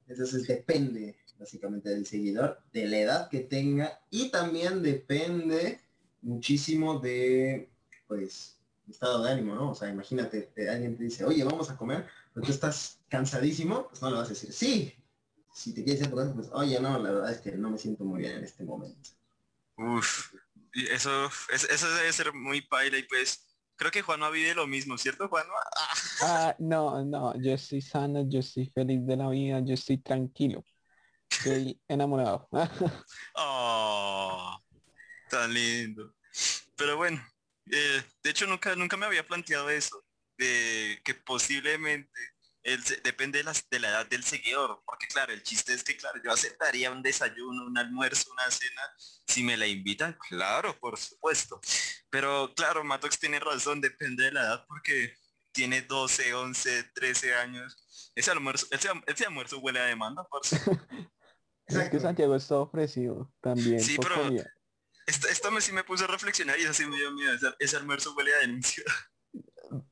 Entonces 0.08 0.46
depende 0.46 1.16
básicamente 1.38 1.88
del 1.88 2.06
seguidor, 2.06 2.60
de 2.72 2.86
la 2.86 2.98
edad 2.98 3.30
que 3.30 3.40
tenga 3.40 4.00
y 4.10 4.30
también 4.30 4.82
depende 4.82 5.80
muchísimo 6.20 6.98
de, 7.00 7.70
pues, 8.06 8.58
estado 8.88 9.22
de 9.22 9.32
ánimo, 9.32 9.54
¿no? 9.54 9.70
O 9.70 9.74
sea, 9.74 9.88
imagínate, 9.88 10.52
alguien 10.70 10.96
te 10.96 11.04
dice, 11.04 11.24
oye, 11.24 11.42
vamos 11.44 11.70
a 11.70 11.76
comer, 11.76 12.06
pero 12.34 12.44
tú 12.44 12.52
estás 12.52 12.98
cansadísimo, 13.08 13.88
pues 13.88 14.02
no 14.02 14.10
le 14.10 14.16
vas 14.16 14.26
a 14.26 14.30
decir, 14.30 14.52
sí. 14.52 14.94
Si 15.52 15.72
te 15.72 15.82
quieres 15.82 16.02
hacer 16.02 16.32
pues, 16.34 16.48
oye, 16.52 16.78
no, 16.80 16.98
la 16.98 17.10
verdad 17.10 17.32
es 17.32 17.38
que 17.40 17.52
no 17.52 17.70
me 17.70 17.78
siento 17.78 18.04
muy 18.04 18.20
bien 18.20 18.36
en 18.36 18.44
este 18.44 18.64
momento. 18.64 19.10
Uf, 19.76 20.34
eso, 20.72 21.30
eso 21.50 21.94
debe 21.94 22.12
ser 22.12 22.32
muy 22.32 22.60
paila 22.60 22.98
y 22.98 23.02
pues 23.04 23.49
creo 23.80 23.90
que 23.90 24.02
Juanma 24.02 24.28
vive 24.28 24.54
lo 24.54 24.66
mismo, 24.66 24.98
¿cierto, 24.98 25.26
Juanma? 25.26 25.54
Ah, 26.22 26.54
no, 26.58 27.02
no, 27.02 27.34
yo 27.40 27.54
estoy 27.54 27.80
sano, 27.80 28.28
yo 28.28 28.40
estoy 28.40 28.70
feliz 28.74 29.06
de 29.06 29.16
la 29.16 29.30
vida, 29.30 29.60
yo 29.64 29.72
estoy 29.72 29.96
tranquilo. 29.96 30.62
Estoy 31.30 31.80
enamorado. 31.88 32.46
oh, 33.36 34.60
tan 35.30 35.54
lindo. 35.54 36.14
Pero 36.76 36.98
bueno, 36.98 37.26
eh, 37.72 38.02
de 38.22 38.30
hecho 38.30 38.46
nunca, 38.46 38.76
nunca 38.76 38.98
me 38.98 39.06
había 39.06 39.26
planteado 39.26 39.70
eso, 39.70 40.04
de 40.36 41.00
que 41.02 41.14
posiblemente 41.14 42.10
depende 43.02 43.38
de 43.38 43.44
la, 43.44 43.54
de 43.70 43.78
la, 43.78 43.88
edad 43.88 44.06
del 44.06 44.22
seguidor, 44.24 44.82
porque 44.84 45.06
claro, 45.06 45.32
el 45.32 45.42
chiste 45.42 45.72
es 45.72 45.82
que 45.82 45.96
claro, 45.96 46.20
yo 46.22 46.30
aceptaría 46.30 46.90
un 46.90 47.02
desayuno, 47.02 47.64
un 47.64 47.78
almuerzo, 47.78 48.30
una 48.32 48.50
cena, 48.50 48.82
si 49.26 49.42
me 49.42 49.56
la 49.56 49.66
invitan, 49.66 50.18
claro, 50.28 50.78
por 50.78 50.98
supuesto. 50.98 51.58
Pero 52.10 52.52
claro, 52.54 52.84
Matox 52.84 53.18
tiene 53.18 53.38
razón, 53.38 53.80
depende 53.80 54.24
de 54.24 54.32
la 54.32 54.40
edad, 54.42 54.64
porque 54.66 55.14
tiene 55.52 55.82
12, 55.82 56.34
11, 56.34 56.84
13 56.94 57.34
años. 57.34 58.12
Ese 58.14 58.30
almuerzo, 58.30 58.66
ese, 58.70 59.24
almuerzo 59.24 59.60
huele 59.60 59.80
a 59.80 59.84
demanda, 59.84 60.24
por 60.24 60.42
Es 61.66 61.88
que 61.88 62.00
Santiago 62.00 62.34
está 62.34 62.56
ofrecido 62.56 63.32
también. 63.40 63.80
Sí, 63.80 63.96
pero 64.00 64.28
esta, 65.06 65.50
me 65.50 65.60
sí 65.60 65.72
me 65.72 65.84
puse 65.84 66.04
a 66.04 66.08
reflexionar 66.08 66.58
y 66.58 66.64
así 66.64 66.84
me 66.84 66.96
dio 66.96 67.12
miedo. 67.12 67.32
Ese, 67.58 67.76
almuerzo 67.76 68.14
huele 68.14 68.34
a 68.34 68.38
denuncia. 68.38 68.84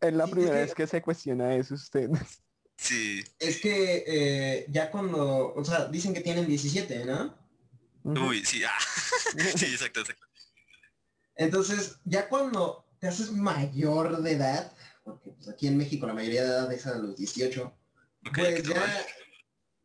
Es 0.01 0.13
la 0.13 0.27
primera 0.27 0.57
vez 0.57 0.75
que 0.75 0.89
se 0.89 1.01
cuestiona 1.01 1.55
eso 1.55 1.75
usted. 1.75 2.11
Sí. 2.81 3.25
Es 3.41 3.61
que 3.61 4.05
eh, 4.07 4.67
ya 4.69 4.89
cuando, 4.89 5.53
o 5.53 5.65
sea, 5.65 5.87
dicen 5.87 6.15
que 6.15 6.21
tienen 6.21 6.47
17, 6.47 7.05
¿no? 7.07 7.37
Uy, 8.05 8.45
sí, 8.45 8.63
ah. 8.63 8.79
sí, 9.57 9.67
exacto, 9.67 10.01
exacto. 10.01 10.28
Entonces, 11.39 11.99
ya 12.05 12.29
cuando 12.29 12.85
te 12.99 13.07
haces 13.07 13.33
mayor 13.33 14.21
de 14.23 14.33
edad, 14.33 14.73
porque 15.05 15.31
pues, 15.31 15.49
aquí 15.49 15.69
en 15.69 15.79
México 15.79 16.07
la 16.07 16.13
mayoría 16.13 16.43
de 16.43 16.49
edad 16.49 16.73
es 16.73 16.87
a 16.87 16.99
los 16.99 17.17
18, 17.17 17.73
pues 18.35 18.63
ya, 18.65 19.07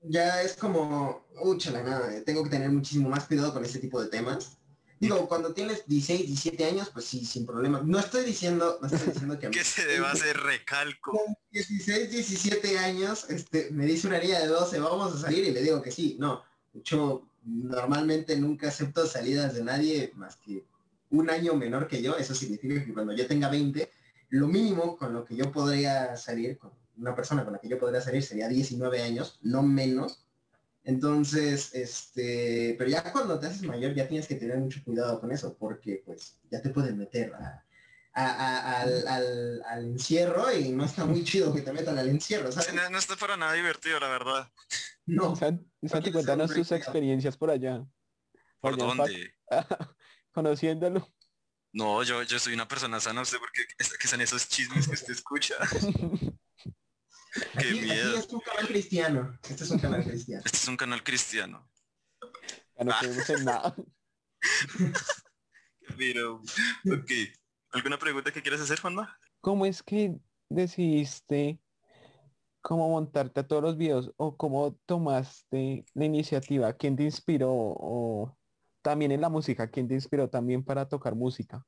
ya 0.01 0.41
es 0.41 0.53
como, 0.53 1.27
úchala, 1.41 1.83
nada, 1.83 2.11
tengo 2.25 2.43
que 2.43 2.49
tener 2.49 2.69
muchísimo 2.69 3.07
más 3.07 3.25
cuidado 3.25 3.53
con 3.53 3.63
ese 3.63 3.79
tipo 3.79 4.01
de 4.01 4.09
temas. 4.09 4.57
Digo, 4.99 5.27
cuando 5.27 5.53
tienes 5.53 5.85
16, 5.85 6.27
17 6.27 6.65
años, 6.65 6.89
pues 6.91 7.05
sí, 7.05 7.23
sin 7.25 7.45
problema. 7.45 7.81
No 7.85 7.99
estoy 7.99 8.23
diciendo, 8.23 8.79
no 8.81 8.87
estoy 8.87 9.11
diciendo 9.11 9.37
que... 9.37 9.49
que 9.51 9.63
se 9.63 9.85
deba 9.85 10.11
hacer 10.11 10.37
recalco. 10.43 11.11
Con 11.11 11.35
16, 11.51 12.09
17 12.09 12.79
años, 12.79 13.29
este, 13.29 13.69
me 13.71 13.85
dice 13.85 14.07
una 14.07 14.19
niña 14.19 14.39
de 14.39 14.47
12, 14.47 14.79
vamos 14.79 15.13
a 15.13 15.19
salir 15.19 15.43
y 15.43 15.51
le 15.51 15.61
digo 15.61 15.81
que 15.83 15.91
sí. 15.91 16.15
No, 16.19 16.43
de 16.73 16.79
hecho, 16.79 17.27
normalmente 17.43 18.37
nunca 18.37 18.69
acepto 18.69 19.05
salidas 19.05 19.53
de 19.53 19.63
nadie 19.63 20.11
más 20.15 20.37
que 20.37 20.63
un 21.13 21.29
año 21.29 21.55
menor 21.55 21.87
que 21.87 22.01
yo. 22.01 22.17
Eso 22.17 22.35
significa 22.35 22.83
que 22.83 22.93
cuando 22.93 23.13
yo 23.13 23.25
tenga 23.25 23.49
20, 23.49 23.89
lo 24.29 24.47
mínimo 24.47 24.97
con 24.97 25.13
lo 25.13 25.25
que 25.25 25.35
yo 25.35 25.51
podría 25.51 26.15
salir, 26.17 26.57
con 26.57 26.71
una 26.97 27.15
persona 27.15 27.43
con 27.43 27.53
la 27.53 27.59
que 27.59 27.69
yo 27.69 27.79
podría 27.79 28.01
salir 28.01 28.21
sería 28.21 28.47
19 28.47 29.01
años, 29.01 29.39
no 29.41 29.63
menos 29.63 30.23
entonces, 30.85 31.73
este, 31.73 32.75
pero 32.77 32.89
ya 32.89 33.11
cuando 33.11 33.39
te 33.39 33.47
haces 33.47 33.63
mayor 33.63 33.93
ya 33.93 34.07
tienes 34.07 34.27
que 34.27 34.35
tener 34.35 34.57
mucho 34.57 34.83
cuidado 34.83 35.19
con 35.19 35.31
eso, 35.31 35.55
porque 35.57 36.03
pues 36.05 36.39
ya 36.51 36.61
te 36.61 36.69
pueden 36.71 36.97
meter 36.97 37.31
al, 38.13 39.63
encierro 39.77 40.51
y 40.51 40.69
no 40.69 40.83
está 40.83 41.05
muy 41.05 41.23
chido 41.23 41.53
que 41.53 41.61
te 41.61 41.71
metan 41.71 41.97
al 41.97 42.09
encierro, 42.09 42.49
No, 42.89 42.97
está 42.97 43.15
para 43.15 43.37
nada 43.37 43.53
divertido, 43.53 43.99
la 43.99 44.09
verdad. 44.09 44.51
No. 45.05 45.35
Santi, 45.35 46.11
cuéntanos 46.11 46.53
tus 46.53 46.71
experiencias 46.73 47.37
por 47.37 47.49
allá. 47.49 47.85
¿Por, 48.59 48.77
dónde? 48.77 49.33
Conociéndolo. 50.33 51.07
No, 51.71 52.03
yo, 52.03 52.21
yo 52.23 52.37
soy 52.37 52.53
una 52.53 52.67
persona 52.67 52.99
sana, 52.99 53.21
no 53.21 53.25
sé 53.25 53.39
por 53.39 53.51
qué, 53.51 53.63
que 53.99 54.07
son 54.07 54.21
esos 54.21 54.47
chismes 54.47 54.87
que 54.87 54.93
usted 54.93 55.13
escucha. 55.13 55.55
Qué 57.59 57.71
miedo. 57.71 58.19
es 58.19 58.31
un 58.31 58.41
canal 58.41 58.67
cristiano. 58.67 59.39
Este 59.49 59.63
es 59.63 59.71
un 59.71 59.79
canal 59.79 60.03
cristiano. 60.03 60.43
Este 60.45 60.57
es 60.57 60.67
un 60.67 60.77
canal 60.77 61.03
cristiano. 61.03 61.67
Ya 62.77 62.83
no 62.83 62.93
tenemos 62.99 63.29
en 63.29 63.45
nada. 63.45 63.75
Pero, 65.97 66.35
ok. 66.35 67.11
¿Alguna 67.71 67.97
pregunta 67.97 68.31
que 68.31 68.41
quieras 68.41 68.61
hacer, 68.61 68.79
Juanma? 68.79 69.17
¿Cómo 69.41 69.65
es 69.65 69.81
que 69.81 70.15
decidiste 70.49 71.59
cómo 72.61 72.87
montarte 72.89 73.39
a 73.39 73.47
todos 73.47 73.63
los 73.63 73.77
videos 73.77 74.11
o 74.17 74.37
cómo 74.37 74.75
tomaste 74.85 75.85
la 75.95 76.05
iniciativa? 76.05 76.73
¿Quién 76.73 76.95
te 76.95 77.03
inspiró? 77.03 77.51
O 77.51 78.37
también 78.83 79.11
en 79.11 79.21
la 79.21 79.29
música, 79.29 79.67
¿quién 79.67 79.87
te 79.87 79.95
inspiró 79.95 80.29
también 80.29 80.63
para 80.63 80.87
tocar 80.87 81.15
música? 81.15 81.65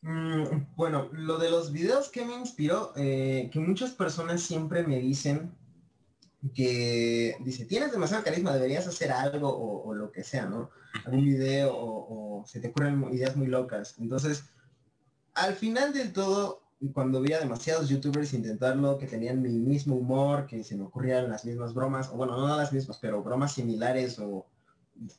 Mm, 0.00 0.74
bueno, 0.76 1.08
lo 1.12 1.38
de 1.38 1.50
los 1.50 1.72
videos 1.72 2.08
que 2.08 2.24
me 2.24 2.34
inspiró, 2.34 2.92
eh, 2.96 3.50
que 3.52 3.58
muchas 3.58 3.90
personas 3.90 4.40
siempre 4.42 4.86
me 4.86 5.00
dicen 5.00 5.52
que, 6.54 7.36
dice, 7.40 7.64
tienes 7.64 7.90
demasiado 7.90 8.22
carisma, 8.22 8.54
deberías 8.54 8.86
hacer 8.86 9.10
algo 9.10 9.48
o, 9.50 9.92
lo 9.92 10.12
que 10.12 10.22
sea, 10.22 10.46
¿no? 10.46 10.70
Algún 11.04 11.24
video 11.24 11.72
o, 11.74 12.44
se 12.46 12.60
te 12.60 12.68
ocurren 12.68 13.12
ideas 13.12 13.36
muy 13.36 13.48
locas. 13.48 13.96
Entonces, 13.98 14.44
al 15.34 15.54
final 15.54 15.92
del 15.92 16.12
todo, 16.12 16.62
cuando 16.92 17.20
veía 17.20 17.40
demasiados 17.40 17.88
youtubers 17.88 18.32
intentarlo, 18.34 18.98
que 18.98 19.08
tenían 19.08 19.42
mi 19.42 19.58
mismo 19.58 19.96
humor, 19.96 20.46
que 20.46 20.62
se 20.62 20.76
me 20.76 20.84
ocurrían 20.84 21.28
las 21.28 21.44
mismas 21.44 21.74
bromas, 21.74 22.08
o 22.10 22.16
bueno, 22.16 22.36
no 22.36 22.56
las 22.56 22.72
mismas, 22.72 22.98
pero 22.98 23.22
bromas 23.22 23.54
similares 23.54 24.18
o 24.20 24.46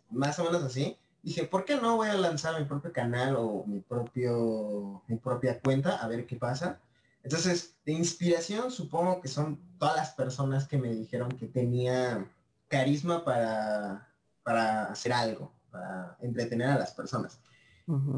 más 0.10 0.40
o 0.40 0.46
menos 0.46 0.64
así, 0.64 0.98
dije, 1.24 1.46
¿por 1.46 1.66
qué 1.66 1.76
no 1.76 1.98
voy 1.98 2.08
a 2.08 2.14
lanzar 2.16 2.60
mi 2.60 2.66
propio 2.66 2.92
canal 2.94 3.36
o 3.38 3.64
mi 3.68 3.80
propio 3.80 5.04
mi 5.08 5.18
propia 5.18 5.60
cuenta 5.60 5.98
a 5.98 6.08
ver 6.08 6.26
qué 6.26 6.36
pasa? 6.36 6.80
Entonces, 7.24 7.76
de 7.86 7.92
inspiración 7.92 8.72
supongo 8.72 9.22
que 9.22 9.28
son 9.28 9.60
todas 9.78 9.98
las 9.98 10.12
personas 10.12 10.68
que 10.68 10.78
me 10.78 10.94
dijeron 10.94 11.30
que 11.32 11.48
tenía 11.48 12.26
carisma 12.68 13.26
para, 13.26 14.10
para 14.44 14.86
hacer 14.86 15.12
algo, 15.12 15.52
para 15.72 16.18
entretener 16.22 16.70
a 16.70 16.80
las 16.80 16.92
personas. 16.92 17.40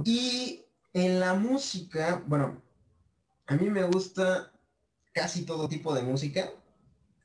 Y 0.03 0.65
en 0.93 1.20
la 1.20 1.34
música, 1.34 2.22
bueno, 2.27 2.62
a 3.48 3.55
mí 3.55 3.70
me 3.70 3.84
gusta 3.84 4.51
casi 5.13 5.46
todo 5.46 5.70
tipo 5.70 5.93
de 5.93 6.03
música. 6.03 6.50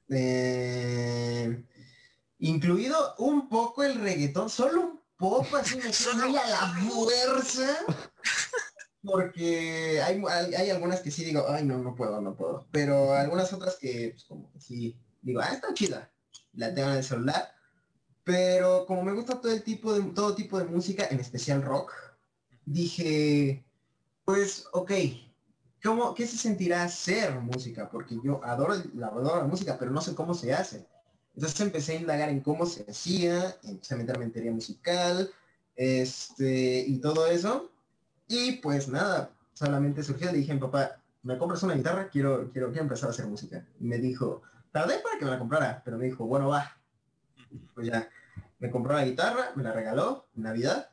Eh, 0.09 1.65
incluido 2.39 3.15
un 3.19 3.49
poco 3.49 3.83
el 3.83 4.01
reggaetón, 4.01 4.49
solo 4.49 4.81
un 4.83 4.96
poco 5.17 5.57
así 5.57 5.79
me 5.79 6.39
a 6.39 6.49
la 6.49 6.75
fuerza. 6.89 7.79
Porque 9.03 10.03
hay, 10.03 10.21
hay, 10.57 10.71
algunas 10.71 11.01
que 11.01 11.11
sí 11.11 11.25
digo, 11.25 11.45
ay 11.49 11.65
no, 11.65 11.79
no 11.79 11.95
puedo, 11.95 12.21
no 12.21 12.35
puedo. 12.35 12.67
Pero 12.73 13.15
algunas 13.15 13.53
otras 13.53 13.77
que 13.77 14.11
pues 14.13 14.25
como 14.25 14.51
que 14.53 14.61
sí 14.61 14.99
digo, 15.23 15.41
ah, 15.41 15.53
está 15.53 15.73
chida. 15.75 16.11
La 16.55 16.75
tengo 16.75 16.91
en 16.91 16.97
el 16.97 17.05
celular. 17.05 17.55
Pero 18.25 18.87
como 18.87 19.05
me 19.05 19.13
gusta 19.13 19.41
todo 19.41 19.53
el 19.53 19.63
tipo 19.63 19.93
de 19.93 20.03
todo 20.13 20.35
tipo 20.35 20.59
de 20.59 20.65
música, 20.65 21.07
en 21.11 21.21
especial 21.21 21.63
rock, 21.63 21.93
dije, 22.65 23.65
pues, 24.25 24.67
ok, 24.73 24.91
¿cómo, 25.83 26.15
¿qué 26.15 26.27
se 26.27 26.37
sentirá 26.37 26.83
hacer 26.83 27.41
música? 27.41 27.89
Porque 27.89 28.19
yo 28.25 28.45
adoro, 28.45 28.75
la, 28.95 29.07
adoro 29.07 29.43
la 29.43 29.47
música, 29.47 29.79
pero 29.79 29.93
no 29.93 30.01
sé 30.01 30.15
cómo 30.17 30.35
se 30.35 30.53
hace. 30.53 30.85
Entonces 31.37 31.61
empecé 31.61 31.93
a 31.93 32.01
indagar 32.01 32.31
en 32.31 32.41
cómo 32.41 32.67
se 32.67 32.91
hacía, 32.91 33.57
empecé 33.63 33.95
a 33.95 33.99
meterme 33.99 34.25
en 34.25 34.33
teoría 34.33 34.53
musical, 34.53 35.31
este, 35.77 36.81
y 36.81 36.99
todo 36.99 37.27
eso. 37.27 37.71
Y 38.27 38.53
pues 38.55 38.89
nada, 38.89 39.31
solamente 39.53 40.03
surgió, 40.03 40.33
le 40.33 40.39
dije 40.39 40.57
papá, 40.57 41.03
¿me 41.23 41.39
compras 41.39 41.63
una 41.63 41.75
guitarra? 41.75 42.09
Quiero, 42.09 42.51
quiero, 42.53 42.69
quiero 42.69 42.85
empezar 42.85 43.09
a 43.09 43.13
hacer 43.13 43.27
música. 43.27 43.67
Y 43.79 43.85
me 43.85 43.99
dijo, 43.99 44.43
tardé 44.73 44.99
para 45.01 45.19
que 45.19 45.25
me 45.27 45.31
la 45.31 45.39
comprara, 45.39 45.83
pero 45.85 45.99
me 45.99 46.07
dijo, 46.07 46.27
bueno, 46.27 46.49
va. 46.49 46.77
Pues 47.75 47.87
ya, 47.87 48.09
me 48.59 48.71
compró 48.71 48.95
la 48.95 49.05
guitarra, 49.05 49.53
me 49.57 49.63
la 49.63 49.73
regaló 49.73 50.27
Navidad. 50.35 50.91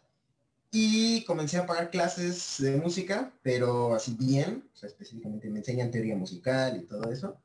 y 0.71 1.23
comencé 1.25 1.57
a 1.57 1.67
pagar 1.67 1.91
clases 1.91 2.55
de 2.59 2.77
música, 2.77 3.31
pero 3.43 3.93
así 3.93 4.15
bien, 4.19 4.67
o 4.73 4.75
sea, 4.75 4.89
específicamente 4.89 5.49
me 5.49 5.59
enseñan 5.59 5.91
teoría 5.91 6.15
musical 6.17 6.77
y 6.77 6.85
todo 6.85 7.11
eso. 7.11 7.37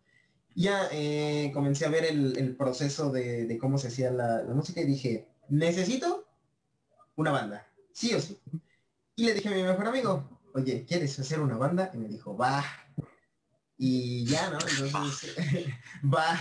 Ya 0.59 0.89
eh, 0.91 1.53
comencé 1.55 1.87
a 1.87 1.89
ver 1.89 2.05
el, 2.05 2.57
proceso 2.57 3.13
de, 3.13 3.57
cómo 3.61 3.79
se 3.79 3.89
hacía 3.89 4.11
la, 4.11 4.43
música 4.53 4.81
y 4.81 4.87
dije, 4.87 5.29
necesito 5.49 6.27
una 7.15 7.31
banda, 7.31 7.65
sí 7.93 8.13
o 8.13 8.21
sí. 8.21 8.41
Y 9.15 9.27
le 9.27 9.35
dije 9.35 9.51
a 9.51 9.53
mi 9.53 9.63
mejor 9.63 9.87
amigo, 9.87 10.29
oye, 10.55 10.85
¿quieres 10.85 11.17
hacer 11.21 11.39
una 11.39 11.57
banda? 11.57 11.93
Y 11.95 11.99
me 11.99 12.09
dijo, 12.09 12.37
va. 12.37 12.65
Y 13.77 14.25
ya, 14.25 14.51
¿no? 14.51 14.59
Entonces, 14.85 15.37
va. 16.03 16.37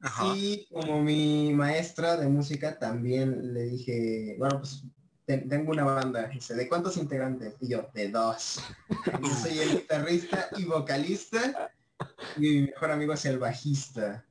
Y 0.34 0.66
como 0.72 1.00
mi 1.02 1.52
maestra 1.52 2.16
de 2.16 2.26
música 2.26 2.76
también 2.76 3.52
le 3.52 3.64
dije, 3.66 4.34
bueno, 4.38 4.58
pues 4.58 4.82
tengo 5.26 5.70
una 5.70 5.84
banda. 5.84 6.26
Dice, 6.26 6.54
¿de 6.54 6.68
cuántos 6.68 6.96
integrantes? 6.96 7.54
Y 7.60 7.68
yo, 7.68 7.88
de 7.94 8.08
dos. 8.08 8.64
Yo 9.22 9.34
soy 9.36 9.58
el 9.60 9.70
guitarrista 9.72 10.48
y 10.56 10.64
vocalista. 10.64 11.70
Y 12.36 12.40
mi 12.40 12.62
mejor 12.62 12.90
amigo 12.90 13.12
es 13.12 13.24
el 13.24 13.38
bajista. 13.38 14.26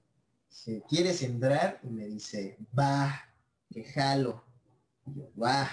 Dice, 0.49 0.83
¿quieres 0.87 1.21
entrar? 1.21 1.79
Y 1.83 1.89
me 1.89 2.05
dice, 2.05 2.57
va, 2.77 3.21
que 3.69 3.83
jalo. 3.83 4.43
Y 5.05 5.19
yo, 5.19 5.31
va. 5.41 5.69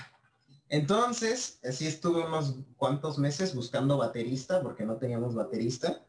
Entonces, 0.68 1.60
así 1.64 1.86
estuve 1.86 2.26
unos 2.26 2.56
cuantos 2.76 3.18
meses 3.18 3.54
buscando 3.54 3.96
baterista, 3.98 4.62
porque 4.62 4.84
no 4.84 4.96
teníamos 4.96 5.34
baterista. 5.34 6.04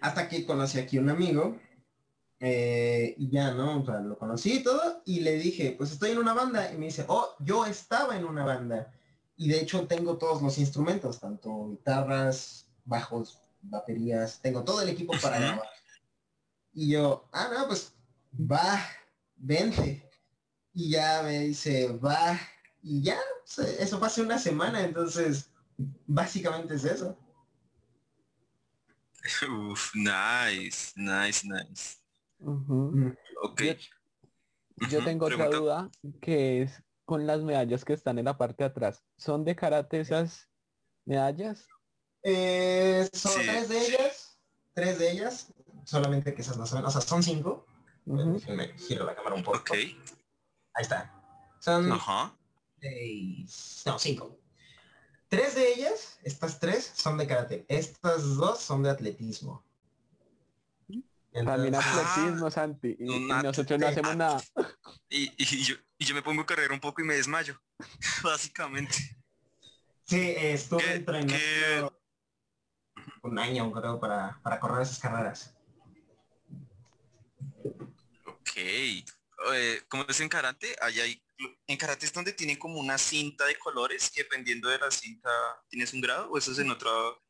Hasta 0.00 0.28
que 0.28 0.44
conocí 0.44 0.78
aquí 0.78 0.98
un 0.98 1.08
amigo 1.08 1.56
eh, 2.40 3.14
y 3.18 3.30
ya, 3.30 3.52
¿no? 3.52 3.80
O 3.80 3.86
sea, 3.86 4.00
lo 4.00 4.18
conocí 4.18 4.54
y 4.54 4.62
todo 4.64 5.00
y 5.04 5.20
le 5.20 5.34
dije, 5.34 5.76
pues 5.78 5.92
estoy 5.92 6.10
en 6.10 6.18
una 6.18 6.34
banda. 6.34 6.72
Y 6.72 6.76
me 6.76 6.86
dice, 6.86 7.04
oh, 7.06 7.36
yo 7.38 7.64
estaba 7.64 8.16
en 8.16 8.24
una 8.24 8.44
banda. 8.44 8.92
Y 9.36 9.48
de 9.48 9.60
hecho 9.60 9.86
tengo 9.86 10.18
todos 10.18 10.42
los 10.42 10.58
instrumentos, 10.58 11.20
tanto 11.20 11.68
guitarras, 11.70 12.66
bajos, 12.84 13.40
baterías, 13.62 14.40
tengo 14.40 14.64
todo 14.64 14.82
el 14.82 14.90
equipo 14.90 15.14
para 15.20 15.38
grabar. 15.38 15.68
Y 16.72 16.92
yo, 16.92 17.28
ah, 17.32 17.50
no, 17.52 17.68
pues 17.68 17.94
va, 18.34 18.84
vente. 19.36 20.08
Y 20.74 20.90
ya 20.90 21.22
me 21.22 21.40
dice, 21.40 21.92
va. 21.98 22.38
Y 22.82 23.02
ya, 23.02 23.18
eso 23.78 23.98
fue 23.98 24.06
hace 24.06 24.22
una 24.22 24.38
semana, 24.38 24.82
entonces 24.82 25.50
básicamente 26.06 26.74
es 26.74 26.84
eso. 26.84 27.16
Uf, 29.70 29.94
nice, 29.94 30.92
nice, 30.96 31.46
nice. 31.46 31.98
Yo, 34.90 35.04
tengo 35.04 35.26
otra 35.26 35.48
duda 35.48 35.90
que 36.20 36.62
es 36.62 36.82
con 37.04 37.26
las 37.26 37.40
medallas 37.42 37.84
que 37.84 37.92
están 37.92 38.18
en 38.18 38.24
la 38.24 38.36
parte 38.36 38.64
de 38.64 38.70
atrás. 38.70 39.04
¿Son 39.16 39.44
de 39.44 39.54
karate 39.54 40.00
esas 40.00 40.48
medallas? 41.04 41.68
Eh, 42.22 43.08
son 43.12 43.42
tres 43.42 43.68
de 43.68 43.86
ellas, 43.86 44.38
tres 44.74 44.98
de 44.98 45.10
ellas, 45.10 45.52
solamente 45.84 46.34
que 46.34 46.42
esas 46.42 46.56
no 46.56 46.66
son, 46.66 46.84
o 46.84 46.90
sea, 46.90 47.00
son 47.00 47.22
cinco. 47.22 47.66
Uh 48.04 48.40
giro 48.76 49.04
la 49.04 49.14
cámara 49.14 49.36
un 49.36 49.44
poco. 49.44 49.74
Ahí 49.74 49.96
está. 50.80 51.12
Son 51.60 51.88
no, 51.88 51.98
cinco. 53.98 54.38
Tres 55.28 55.54
de 55.54 55.72
ellas, 55.72 56.18
estas 56.24 56.58
tres, 56.58 56.92
son 56.94 57.16
de 57.16 57.26
karate. 57.26 57.64
Estas 57.68 58.36
dos 58.36 58.60
son 58.60 58.82
de 58.82 58.90
atletismo. 58.90 59.64
También 61.32 61.74
atletismo, 61.74 62.50
Santi. 62.50 62.96
Y, 62.98 63.20
nosotros 63.26 63.80
no 63.80 63.86
hacemos 63.86 64.16
nada. 64.16 64.42
Y, 65.08 65.30
yo, 65.64 65.76
y 65.96 66.04
yo 66.04 66.14
me 66.14 66.22
pongo 66.22 66.42
a 66.42 66.46
correr 66.46 66.72
un 66.72 66.80
poco 66.80 67.00
y 67.00 67.04
me 67.04 67.14
desmayo, 67.14 67.58
básicamente. 68.22 69.16
Sí, 70.04 70.34
estuve 70.36 70.96
entrenando 70.96 72.01
un 73.22 73.38
año, 73.38 73.70
creo, 73.72 73.98
para, 74.00 74.40
para 74.42 74.60
correr 74.60 74.82
esas 74.82 74.98
carreras. 74.98 75.54
Ok. 78.26 78.56
Eh, 78.56 79.82
como 79.88 80.04
es 80.08 80.20
en 80.20 80.28
karate, 80.28 80.76
allá 80.80 81.04
hay, 81.04 81.22
en 81.66 81.76
karate 81.76 82.06
es 82.06 82.12
donde 82.12 82.32
tienen 82.32 82.58
como 82.58 82.78
una 82.78 82.98
cinta 82.98 83.46
de 83.46 83.56
colores 83.56 84.12
y 84.14 84.20
dependiendo 84.20 84.68
de 84.68 84.78
la 84.78 84.90
cinta 84.90 85.30
tienes 85.68 85.92
un 85.92 86.00
grado 86.00 86.30
o 86.30 86.38
eso 86.38 86.52
es 86.52 86.58
en 86.58 86.70
otro... 86.70 87.22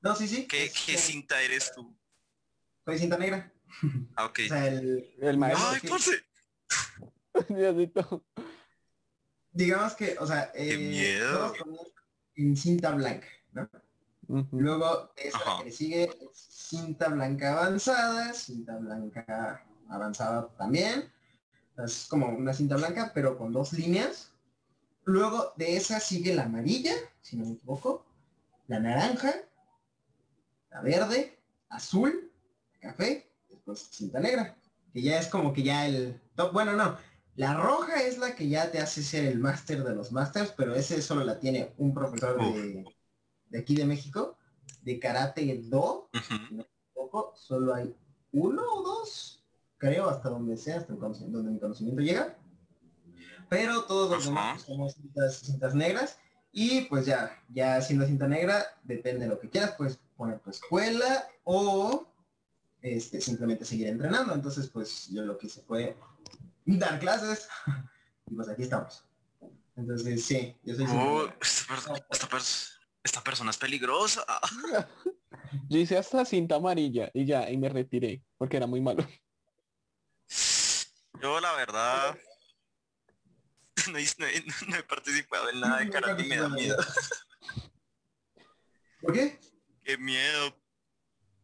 No, 0.00 0.14
sí, 0.14 0.28
sí. 0.28 0.46
¿Qué, 0.46 0.70
¿qué 0.86 0.96
cinta 0.96 1.42
eres 1.42 1.72
tú? 1.74 1.98
Soy 2.84 2.98
cinta 2.98 3.18
negra. 3.18 3.52
Ah, 4.16 4.26
ok. 4.26 4.38
O 4.44 4.48
sea, 4.48 4.66
el, 4.68 5.14
el 5.20 5.36
maestro. 5.36 5.68
¡Ay, 5.68 5.80
parce! 5.88 6.24
Digamos 9.50 9.94
que, 9.94 10.16
o 10.18 10.26
sea, 10.26 10.52
eh, 10.54 10.76
miedo. 10.76 11.52
en 12.36 12.56
cinta 12.56 12.92
blanca, 12.92 13.26
¿no? 13.52 13.68
Luego 14.28 15.10
esa 15.16 15.58
que 15.58 15.64
le 15.64 15.70
sigue 15.70 16.10
cinta 16.34 17.08
blanca 17.08 17.52
avanzada, 17.52 18.32
cinta 18.34 18.76
blanca 18.76 19.64
avanzada 19.88 20.48
también. 20.58 21.10
Es 21.78 22.06
como 22.08 22.28
una 22.28 22.52
cinta 22.52 22.76
blanca, 22.76 23.12
pero 23.14 23.38
con 23.38 23.52
dos 23.52 23.72
líneas. 23.72 24.32
Luego 25.04 25.54
de 25.56 25.76
esa 25.76 26.00
sigue 26.00 26.34
la 26.34 26.44
amarilla, 26.44 26.92
si 27.22 27.36
no 27.36 27.46
me 27.46 27.52
equivoco, 27.52 28.04
la 28.66 28.80
naranja, 28.80 29.32
la 30.70 30.82
verde, 30.82 31.38
azul 31.70 32.30
café, 32.80 33.30
después 33.48 33.88
cinta 33.90 34.20
negra, 34.20 34.56
que 34.92 35.00
ya 35.00 35.18
es 35.18 35.28
como 35.28 35.52
que 35.54 35.62
ya 35.62 35.86
el 35.86 36.20
top, 36.34 36.52
bueno, 36.52 36.74
no, 36.74 36.96
la 37.36 37.54
roja 37.54 38.02
es 38.02 38.18
la 38.18 38.34
que 38.34 38.48
ya 38.48 38.70
te 38.70 38.78
hace 38.78 39.02
ser 39.02 39.24
el 39.24 39.38
máster 39.38 39.82
de 39.82 39.94
los 39.94 40.12
másters, 40.12 40.52
pero 40.56 40.74
ese 40.74 41.00
solo 41.00 41.24
la 41.24 41.38
tiene 41.38 41.72
un 41.78 41.94
profesor 41.94 42.36
de, 42.36 42.84
aquí 43.56 43.74
de 43.74 43.84
México, 43.84 44.36
de 44.82 44.98
karate 44.98 45.60
do, 45.64 46.08
solo 47.34 47.74
hay 47.74 47.94
uno 48.32 48.62
o 48.62 48.82
dos, 48.82 49.44
creo, 49.78 50.08
hasta 50.08 50.28
donde 50.28 50.56
sea, 50.56 50.78
hasta 50.78 50.94
donde 50.94 51.50
mi 51.50 51.58
conocimiento 51.58 52.02
llega. 52.02 52.36
Pero 53.48 53.84
todos 53.84 54.10
los 54.10 54.24
demás 54.26 54.62
somos 54.62 54.94
cintas, 54.94 55.74
negras 55.74 56.18
y 56.52 56.82
pues 56.82 57.06
ya, 57.06 57.42
ya 57.48 57.80
siendo 57.80 58.06
cinta 58.06 58.26
negra, 58.26 58.66
depende 58.84 59.20
de 59.20 59.28
lo 59.28 59.40
que 59.40 59.48
quieras, 59.48 59.74
pues 59.78 59.98
poner 60.16 60.40
tu 60.40 60.50
escuela 60.50 61.26
o 61.44 62.06
este, 62.82 63.20
simplemente 63.20 63.64
seguir 63.64 63.88
entrenando. 63.88 64.34
Entonces, 64.34 64.68
pues 64.68 65.08
yo 65.08 65.22
lo 65.22 65.38
que 65.38 65.46
hice 65.46 65.62
fue 65.62 65.96
dar 66.66 66.98
clases 66.98 67.48
y 68.26 68.34
pues 68.34 68.48
aquí 68.48 68.64
estamos. 68.64 69.04
Entonces, 69.76 70.24
sí, 70.24 70.56
yo 70.64 70.74
soy... 70.74 70.86
Oh, 70.90 71.28
esta, 73.02 73.22
persona 73.22 73.50
es 73.50 73.56
peligrosa. 73.56 74.24
yo 75.68 75.78
hice 75.78 75.96
hasta 75.96 76.24
cinta 76.24 76.56
amarilla 76.56 77.10
y 77.14 77.26
ya, 77.26 77.50
y 77.50 77.56
me 77.56 77.68
retiré 77.68 78.22
porque 78.36 78.56
era 78.56 78.66
muy 78.66 78.80
malo. 78.80 79.06
Yo 81.20 81.40
la 81.40 81.52
verdad 81.54 82.16
no, 83.92 84.76
he 84.76 84.82
participado 84.82 85.50
en 85.50 85.60
nada 85.60 85.78
de 85.78 85.90
karate 85.90 86.22
y 86.22 86.28
me 86.28 86.36
da 86.36 86.48
miedo. 86.48 86.76
¿Por 89.00 89.12
qué? 89.12 89.38
Qué 89.84 89.96
miedo, 89.96 90.54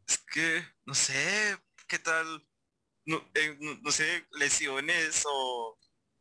es 0.06 0.18
que, 0.18 0.64
no 0.84 0.94
sé, 0.94 1.56
qué 1.88 1.98
tal, 1.98 2.46
no, 3.06 3.24
eh, 3.34 3.56
no, 3.82 3.90
sé, 3.90 4.26
lesiones 4.32 5.24
o, 5.26 5.78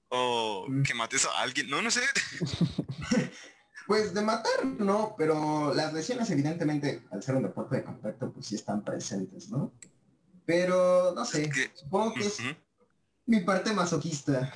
o 0.09 0.65
mm. 0.69 0.83
que 0.83 0.93
mates 0.93 1.25
a 1.25 1.41
alguien, 1.41 1.69
no, 1.69 1.81
no 1.81 1.91
sé. 1.91 2.01
Pues 3.93 4.11
de 4.11 4.23
matar 4.23 4.65
no, 4.65 5.13
pero 5.15 5.71
las 5.71 5.93
lesiones 5.93 6.27
evidentemente 6.31 7.03
al 7.11 7.21
ser 7.21 7.35
un 7.35 7.43
deporte 7.43 7.75
de 7.75 7.83
contacto 7.83 8.33
pues 8.33 8.47
sí 8.47 8.55
están 8.55 8.83
presentes, 8.83 9.51
¿no? 9.51 9.71
Pero 10.47 11.13
no 11.13 11.23
sé, 11.23 11.47
supongo 11.75 12.15
que 12.15 12.25
es 12.25 12.39
mi 13.27 13.41
parte 13.41 13.71
masoquista. 13.71 14.51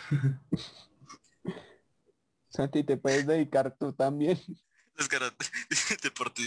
Santi, 2.50 2.84
te 2.84 2.98
puedes 2.98 3.28
dedicar 3.28 3.78
tú 3.78 3.94
también. 3.94 4.42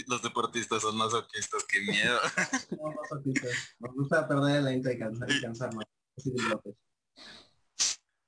Los, 0.07 0.21
deportistas 0.21 0.81
son 0.81 0.97
masoquistas, 0.97 1.63
qué 1.63 1.79
miedo. 1.79 2.19
No, 2.71 2.93
Nos 3.79 3.95
gusta 3.95 4.27
perder 4.27 4.57
el 4.57 4.67
aliento 4.67 4.91
y 4.91 4.99
cansar, 4.99 5.73
más. 5.73 5.85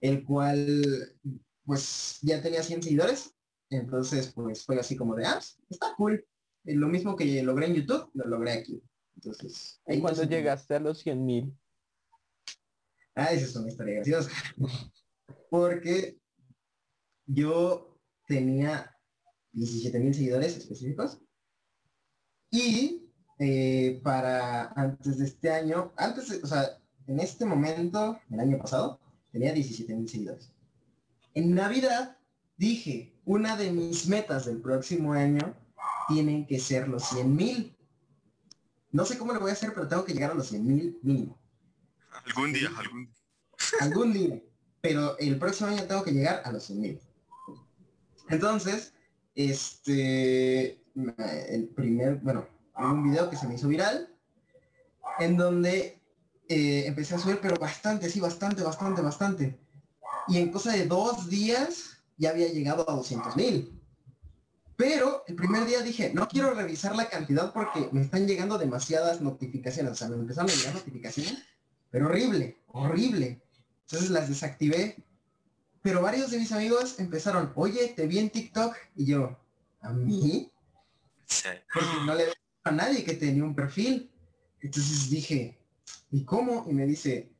el 0.00 0.24
cual, 0.24 1.16
pues, 1.64 2.18
ya 2.22 2.42
tenía 2.42 2.62
100 2.62 2.82
seguidores, 2.82 3.34
entonces, 3.70 4.32
pues, 4.32 4.64
fue 4.64 4.78
así 4.78 4.96
como 4.96 5.14
de, 5.14 5.26
ah, 5.26 5.40
está 5.68 5.94
cool. 5.96 6.24
Lo 6.64 6.88
mismo 6.88 7.16
que 7.16 7.42
logré 7.42 7.66
en 7.66 7.74
YouTube, 7.74 8.10
lo 8.14 8.26
logré 8.26 8.52
aquí. 8.52 8.82
Entonces, 9.16 9.80
¿Y 9.86 10.00
cuando 10.00 10.24
llegaste 10.24 10.74
a 10.74 10.80
los 10.80 10.98
100 11.00 11.24
mil? 11.24 11.58
Ah, 13.14 13.32
esa 13.32 13.44
es 13.44 13.56
una 13.56 13.68
historia 13.68 13.94
graciosa. 13.96 14.30
Porque 15.50 16.18
yo 17.26 17.98
tenía 18.26 18.96
17 19.52 19.98
mil 19.98 20.14
seguidores 20.14 20.56
específicos. 20.56 21.20
Y 22.50 23.10
eh, 23.38 24.00
para 24.02 24.72
antes 24.72 25.18
de 25.18 25.24
este 25.24 25.50
año, 25.50 25.92
antes, 25.96 26.42
o 26.42 26.46
sea, 26.46 26.78
en 27.06 27.20
este 27.20 27.44
momento, 27.44 28.18
el 28.30 28.40
año 28.40 28.58
pasado, 28.58 29.00
tenía 29.32 29.52
17 29.52 29.94
mil 29.94 30.08
seguidores. 30.08 30.52
En 31.34 31.54
Navidad 31.54 32.16
dije, 32.56 33.14
una 33.24 33.56
de 33.56 33.72
mis 33.72 34.06
metas 34.08 34.46
del 34.46 34.60
próximo 34.60 35.12
año 35.12 35.54
tienen 36.10 36.46
que 36.46 36.58
ser 36.58 36.88
los 36.88 37.08
100 37.08 37.36
mil. 37.36 37.76
No 38.92 39.04
sé 39.04 39.16
cómo 39.16 39.32
lo 39.32 39.40
voy 39.40 39.50
a 39.50 39.54
hacer, 39.54 39.72
pero 39.72 39.88
tengo 39.88 40.04
que 40.04 40.12
llegar 40.12 40.32
a 40.32 40.34
los 40.34 40.48
100 40.48 40.66
mil 40.66 40.98
mínimo. 41.02 41.40
Algún 42.26 42.52
día, 42.52 42.70
algún 42.76 43.04
día. 43.06 43.14
Algún 43.80 44.12
día. 44.12 44.42
Pero 44.80 45.16
el 45.18 45.38
próximo 45.38 45.70
año 45.70 45.84
tengo 45.84 46.02
que 46.02 46.12
llegar 46.12 46.42
a 46.44 46.52
los 46.52 46.64
100 46.64 46.80
mil. 46.80 47.00
Entonces, 48.28 48.92
este, 49.34 50.82
el 50.94 51.68
primer, 51.74 52.16
bueno, 52.16 52.46
un 52.76 53.10
video 53.10 53.30
que 53.30 53.36
se 53.36 53.46
me 53.46 53.54
hizo 53.54 53.68
viral, 53.68 54.14
en 55.18 55.36
donde 55.36 56.00
eh, 56.48 56.84
empecé 56.86 57.14
a 57.14 57.18
subir, 57.18 57.38
pero 57.40 57.56
bastante, 57.56 58.08
sí, 58.08 58.20
bastante, 58.20 58.62
bastante, 58.62 59.02
bastante. 59.02 59.60
Y 60.28 60.38
en 60.38 60.50
cosa 60.50 60.72
de 60.72 60.86
dos 60.86 61.28
días 61.28 62.02
ya 62.16 62.30
había 62.30 62.48
llegado 62.48 62.88
a 62.88 62.94
200 62.94 63.36
mil. 63.36 63.79
Pero 64.80 65.24
el 65.26 65.36
primer 65.36 65.66
día 65.66 65.82
dije, 65.82 66.10
no 66.14 66.26
quiero 66.26 66.54
revisar 66.54 66.96
la 66.96 67.08
cantidad 67.08 67.52
porque 67.52 67.88
me 67.92 68.00
están 68.00 68.26
llegando 68.26 68.56
demasiadas 68.56 69.20
notificaciones. 69.20 69.92
O 69.92 69.94
sea, 69.94 70.08
me 70.08 70.16
empezaron 70.16 70.50
a 70.50 70.54
llegar 70.54 70.74
notificaciones, 70.74 71.38
pero 71.90 72.06
horrible, 72.06 72.62
horrible. 72.68 73.42
Entonces 73.82 74.10
las 74.10 74.28
desactivé 74.28 74.96
pero 75.82 76.02
varios 76.02 76.30
de 76.30 76.38
mis 76.38 76.52
amigos 76.52 76.98
empezaron, 76.98 77.52
oye, 77.54 77.88
te 77.96 78.06
vi 78.06 78.18
en 78.18 78.30
TikTok. 78.30 78.76
Y 78.96 79.06
yo, 79.06 79.38
¿a 79.80 79.92
mí? 79.92 80.52
Sí. 81.26 81.48
Porque 81.72 81.88
no 82.04 82.14
le 82.14 82.24
a 82.64 82.70
nadie 82.70 83.04
que 83.04 83.14
tenía 83.14 83.44
un 83.44 83.54
perfil. 83.54 84.10
Entonces 84.60 85.08
dije, 85.08 85.58
¿y 86.10 86.24
cómo? 86.24 86.66
Y 86.68 86.74
me 86.74 86.84
dice, 86.84 87.30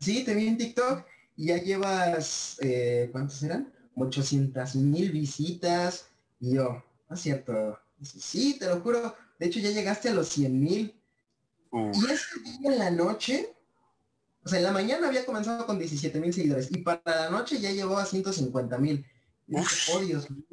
sí, 0.00 0.24
te 0.24 0.34
vi 0.34 0.48
en 0.48 0.56
TikTok 0.56 1.04
y 1.36 1.46
ya 1.46 1.58
llevas, 1.58 2.56
eh, 2.62 3.10
¿cuántos 3.12 3.42
eran? 3.42 3.72
800 3.96 4.76
mil 4.76 5.12
visitas. 5.12 6.08
Y 6.44 6.54
yo, 6.56 6.82
no 7.08 7.16
es 7.16 7.22
cierto. 7.22 7.78
Dice, 7.96 8.20
sí, 8.20 8.58
te 8.58 8.66
lo 8.66 8.80
juro. 8.80 9.14
De 9.38 9.46
hecho, 9.46 9.60
ya 9.60 9.70
llegaste 9.70 10.08
a 10.08 10.14
los 10.14 10.28
100 10.28 10.60
mil. 10.60 11.00
Y 11.72 12.10
ese 12.10 12.40
día 12.40 12.72
en 12.72 12.78
la 12.78 12.90
noche 12.90 13.54
o 14.44 14.48
sea, 14.48 14.58
en 14.58 14.64
la 14.64 14.72
mañana 14.72 15.08
había 15.08 15.24
comenzado 15.24 15.66
con 15.66 15.78
17 15.78 16.20
mil 16.20 16.32
seguidores 16.32 16.70
y 16.70 16.78
para 16.78 17.00
la 17.06 17.30
noche 17.30 17.58
ya 17.58 17.72
llegó 17.72 17.96
a 17.96 18.04
150 18.04 18.76
mil. 18.78 19.06
Oh, 19.92 20.00
Dios 20.00 20.30
mío. 20.30 20.44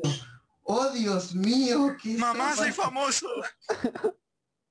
Oh, 0.64 0.90
Dios 0.92 1.36
mío. 1.36 1.98
¿qué 2.02 2.18
Mamá, 2.18 2.56
soy 2.56 2.72
famoso. 2.72 3.28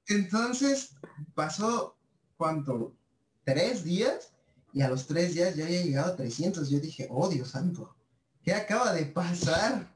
Entonces 0.07 0.95
pasó, 1.35 1.99
¿cuánto? 2.39 2.97
¿Tres 3.45 3.85
días? 3.85 4.33
Y 4.73 4.81
a 4.81 4.89
los 4.89 5.07
tres 5.07 5.35
días 5.35 5.55
ya 5.55 5.67
había 5.67 5.83
llegado 5.83 6.15
a 6.15 6.17
300. 6.17 6.71
Yo 6.71 6.81
dije, 6.81 7.07
oh, 7.11 7.29
Dios 7.29 7.51
santo. 7.51 7.95
¿Qué 8.43 8.55
acaba 8.55 8.95
de 8.95 9.05
pasar? 9.05 9.95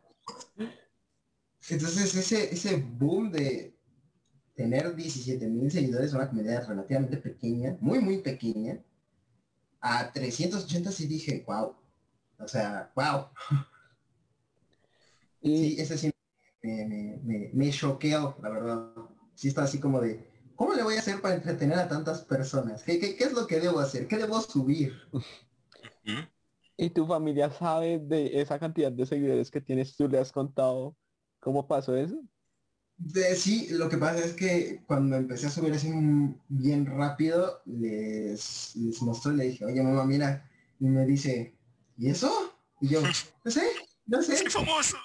Entonces 1.68 2.14
ese, 2.14 2.53
ese 2.53 2.77
boom 2.77 3.31
de 3.31 3.74
tener 4.55 4.94
17 4.94 5.46
mil 5.48 5.70
seguidores, 5.70 6.12
una 6.12 6.29
comunidad 6.29 6.66
relativamente 6.68 7.16
pequeña, 7.16 7.77
muy, 7.81 8.00
muy 8.00 8.18
pequeña, 8.18 8.81
a 9.81 10.12
380 10.12 10.92
sí 10.92 11.07
dije, 11.07 11.44
wow. 11.46 11.74
O 12.38 12.48
sea, 12.48 12.90
wow. 12.94 13.27
Y 15.40 15.81
ese 15.81 15.98
sí 15.98 16.11
me, 16.62 17.20
me, 17.22 17.50
me, 17.53 17.70
choqueó, 17.70 18.37
la 18.42 18.48
verdad. 18.48 18.92
Sí 19.35 19.48
está 19.48 19.64
así 19.64 19.79
como 19.79 20.00
de, 20.00 20.27
¿cómo 20.55 20.74
le 20.74 20.83
voy 20.83 20.96
a 20.96 21.00
hacer 21.00 21.20
para 21.20 21.35
entretener 21.35 21.79
a 21.79 21.88
tantas 21.88 22.22
personas? 22.22 22.83
¿Qué, 22.83 22.98
qué, 22.98 23.16
qué 23.16 23.24
es 23.24 23.33
lo 23.33 23.46
que 23.46 23.61
debo 23.61 23.81
hacer? 23.81 24.07
¿Qué 24.07 24.16
debo 24.16 24.40
subir? 24.40 24.94
¿Y 26.77 26.90
tu 26.90 27.07
familia 27.07 27.50
sabe 27.50 27.98
de 27.98 28.40
esa 28.40 28.59
cantidad 28.59 28.90
de 28.90 29.07
seguidores 29.07 29.50
que 29.50 29.61
tienes? 29.61 29.96
¿Tú 29.96 30.09
le 30.09 30.18
has 30.18 30.33
contado 30.33 30.96
cómo 31.44 31.68
pasó 31.68 31.94
eso? 31.94 32.18
sí, 33.37 33.68
lo 33.70 33.88
que 33.88 33.98
pasa 33.98 34.24
es 34.24 34.33
que 34.33 34.83
cuando 34.87 35.16
empecé 35.16 35.46
a 35.46 35.50
subir 35.50 35.74
así 35.74 35.92
bien 36.48 36.87
rápido, 36.87 37.61
les, 37.66 38.74
les 38.76 39.02
mostró 39.02 39.33
y 39.33 39.37
le 39.37 39.44
dije, 39.44 39.64
oye 39.64 39.83
mamá, 39.83 40.04
mira, 40.04 40.48
y 40.80 40.87
me 40.87 41.04
dice, 41.04 41.54
¿y 41.98 42.09
eso? 42.09 42.57
Y 42.80 42.88
yo, 42.88 43.02
no 43.02 43.12
sé, 43.50 43.62
no 44.07 44.22
sé. 44.22 44.37
Soy 44.37 44.50
famoso. 44.50 44.96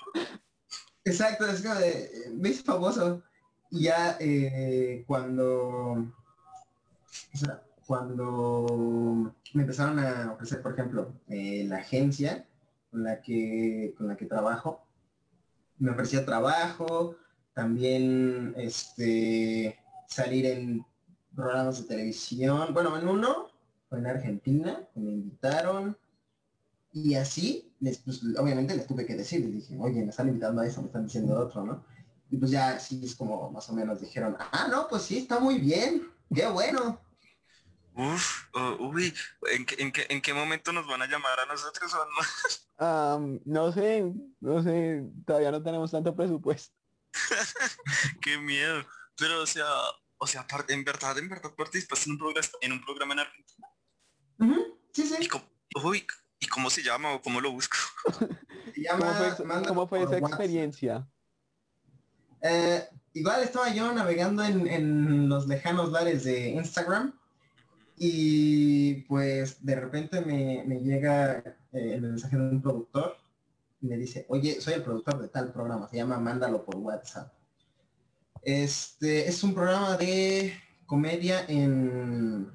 Exacto, 1.03 1.45
es 1.47 1.61
como 1.61 1.75
de, 1.75 2.09
me 2.33 2.49
hice 2.49 2.63
famoso. 2.63 3.21
Y 3.71 3.83
ya 3.83 4.17
eh, 4.19 5.03
cuando, 5.05 6.11
cuando 7.85 9.35
me 9.53 9.61
empezaron 9.63 9.99
a 9.99 10.33
ofrecer, 10.33 10.61
por 10.61 10.73
ejemplo, 10.73 11.13
eh, 11.27 11.65
la 11.67 11.77
agencia 11.77 12.47
con 12.91 13.03
la 13.03 13.21
que, 13.21 13.93
con 13.97 14.07
la 14.07 14.17
que 14.17 14.25
trabajo, 14.25 14.88
me 15.79 15.91
ofrecía 15.91 16.25
trabajo, 16.25 17.15
también 17.53 18.53
este, 18.57 19.79
salir 20.07 20.45
en 20.45 20.85
programas 21.35 21.81
de 21.81 21.87
televisión. 21.87 22.73
Bueno, 22.73 22.97
en 22.97 23.07
uno 23.07 23.49
fue 23.89 23.99
en 23.99 24.07
Argentina, 24.07 24.87
me 24.95 25.11
invitaron 25.11 25.97
y 26.91 27.15
así, 27.15 27.71
les, 27.79 27.99
pues, 27.99 28.21
obviamente 28.37 28.75
les 28.75 28.87
tuve 28.87 29.05
que 29.05 29.15
decir, 29.15 29.41
les 29.41 29.53
dije, 29.53 29.77
oye, 29.79 30.01
me 30.03 30.09
están 30.09 30.27
invitando 30.27 30.61
a 30.61 30.67
eso, 30.67 30.81
me 30.81 30.87
están 30.87 31.05
diciendo 31.05 31.37
otro, 31.39 31.63
¿no? 31.63 31.83
Y 32.31 32.37
pues 32.37 32.51
ya 32.51 32.71
así 32.75 33.01
es 33.03 33.15
como 33.15 33.49
más 33.51 33.69
o 33.69 33.73
menos 33.73 34.01
dijeron, 34.01 34.35
ah, 34.39 34.67
no, 34.69 34.87
pues 34.87 35.03
sí, 35.03 35.19
está 35.19 35.39
muy 35.39 35.59
bien, 35.59 36.03
qué 36.33 36.47
bueno. 36.47 36.99
Uf, 37.95 38.45
oh, 38.53 38.77
uy, 38.79 39.13
¿en 39.51 39.65
qué, 39.65 39.75
en, 39.79 39.91
qué, 39.91 40.05
¿en 40.09 40.21
qué 40.21 40.33
momento 40.33 40.71
nos 40.71 40.87
van 40.87 41.01
a 41.01 41.07
llamar 41.07 41.39
a 41.39 41.45
nosotros 41.45 41.93
o 41.93 42.05
no? 42.05 43.41
no 43.45 43.71
sé, 43.71 44.11
no 44.39 44.63
sé, 44.63 45.03
todavía 45.25 45.51
no 45.51 45.61
tenemos 45.61 45.91
tanto 45.91 46.15
presupuesto. 46.15 46.73
Qué 48.21 48.37
miedo. 48.37 48.85
Pero 49.17 49.41
o 49.41 49.45
sea, 49.45 49.65
o 50.17 50.27
sea, 50.27 50.45
en 50.69 50.83
verdad, 50.83 51.17
en 51.17 51.27
verdad 51.27 51.53
participas 51.55 52.05
en 52.05 52.13
un 52.13 52.19
programa 52.19 52.47
en 52.61 52.71
un 52.71 52.81
programa 52.83 53.13
en 53.13 53.19
Argentina. 53.19 53.67
Sí, 54.93 55.07
sí. 55.07 55.15
¿Y 55.19 55.27
cómo, 55.27 55.45
¿Y 56.39 56.47
cómo 56.47 56.69
se 56.69 56.83
llama 56.83 57.13
o 57.13 57.21
cómo 57.21 57.41
lo 57.41 57.51
busco? 57.51 57.75
¿Cómo 59.67 59.87
fue, 59.87 60.03
esa 60.03 60.17
experiencia? 60.17 61.07
Eh, 62.41 62.87
igual 63.13 63.43
estaba 63.43 63.73
yo 63.73 63.91
navegando 63.91 64.43
en, 64.43 65.27
los 65.27 65.47
lejanos 65.47 65.91
lares 65.91 66.23
de 66.23 66.49
Instagram 66.51 67.18
y 67.99 69.01
pues 69.03 69.63
de 69.63 69.75
repente 69.75 70.21
me, 70.21 70.63
llega 70.79 71.39
eh, 71.73 71.93
el 71.93 72.01
mensaje 72.01 72.37
de 72.37 72.43
un 72.43 72.61
productor 72.61 73.17
y 73.81 73.87
me 73.87 73.97
dice, 73.97 74.25
oye, 74.29 74.61
soy 74.61 74.75
el 74.75 74.83
productor 74.83 75.21
de 75.21 75.27
tal 75.27 75.51
programa, 75.51 75.87
se 75.89 75.97
llama 75.97 76.17
Mándalo 76.17 76.63
por 76.63 76.77
WhatsApp. 76.77 77.33
Este 78.41 79.27
es 79.27 79.43
un 79.43 79.53
programa 79.53 79.97
de 79.97 80.53
comedia 80.85 81.45
en, 81.47 82.49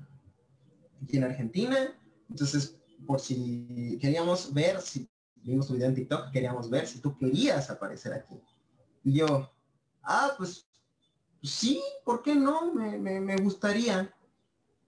aquí 1.02 1.18
en 1.18 1.24
Argentina. 1.24 1.94
Entonces, 2.30 2.76
por 3.06 3.20
si 3.20 3.98
queríamos 4.00 4.52
ver, 4.52 4.80
si 4.80 5.08
vimos 5.42 5.66
tu 5.66 5.74
video 5.74 5.88
en 5.88 5.94
TikTok, 5.94 6.30
queríamos 6.32 6.70
ver 6.70 6.86
si 6.86 7.00
tú 7.00 7.16
querías 7.18 7.68
aparecer 7.70 8.14
aquí. 8.14 8.40
Y 9.04 9.18
yo, 9.18 9.50
ah, 10.02 10.32
pues 10.38 10.66
sí, 11.42 11.82
¿por 12.04 12.22
qué 12.22 12.34
no? 12.34 12.72
Me, 12.72 12.98
me, 12.98 13.36
gustaría. 13.36 14.12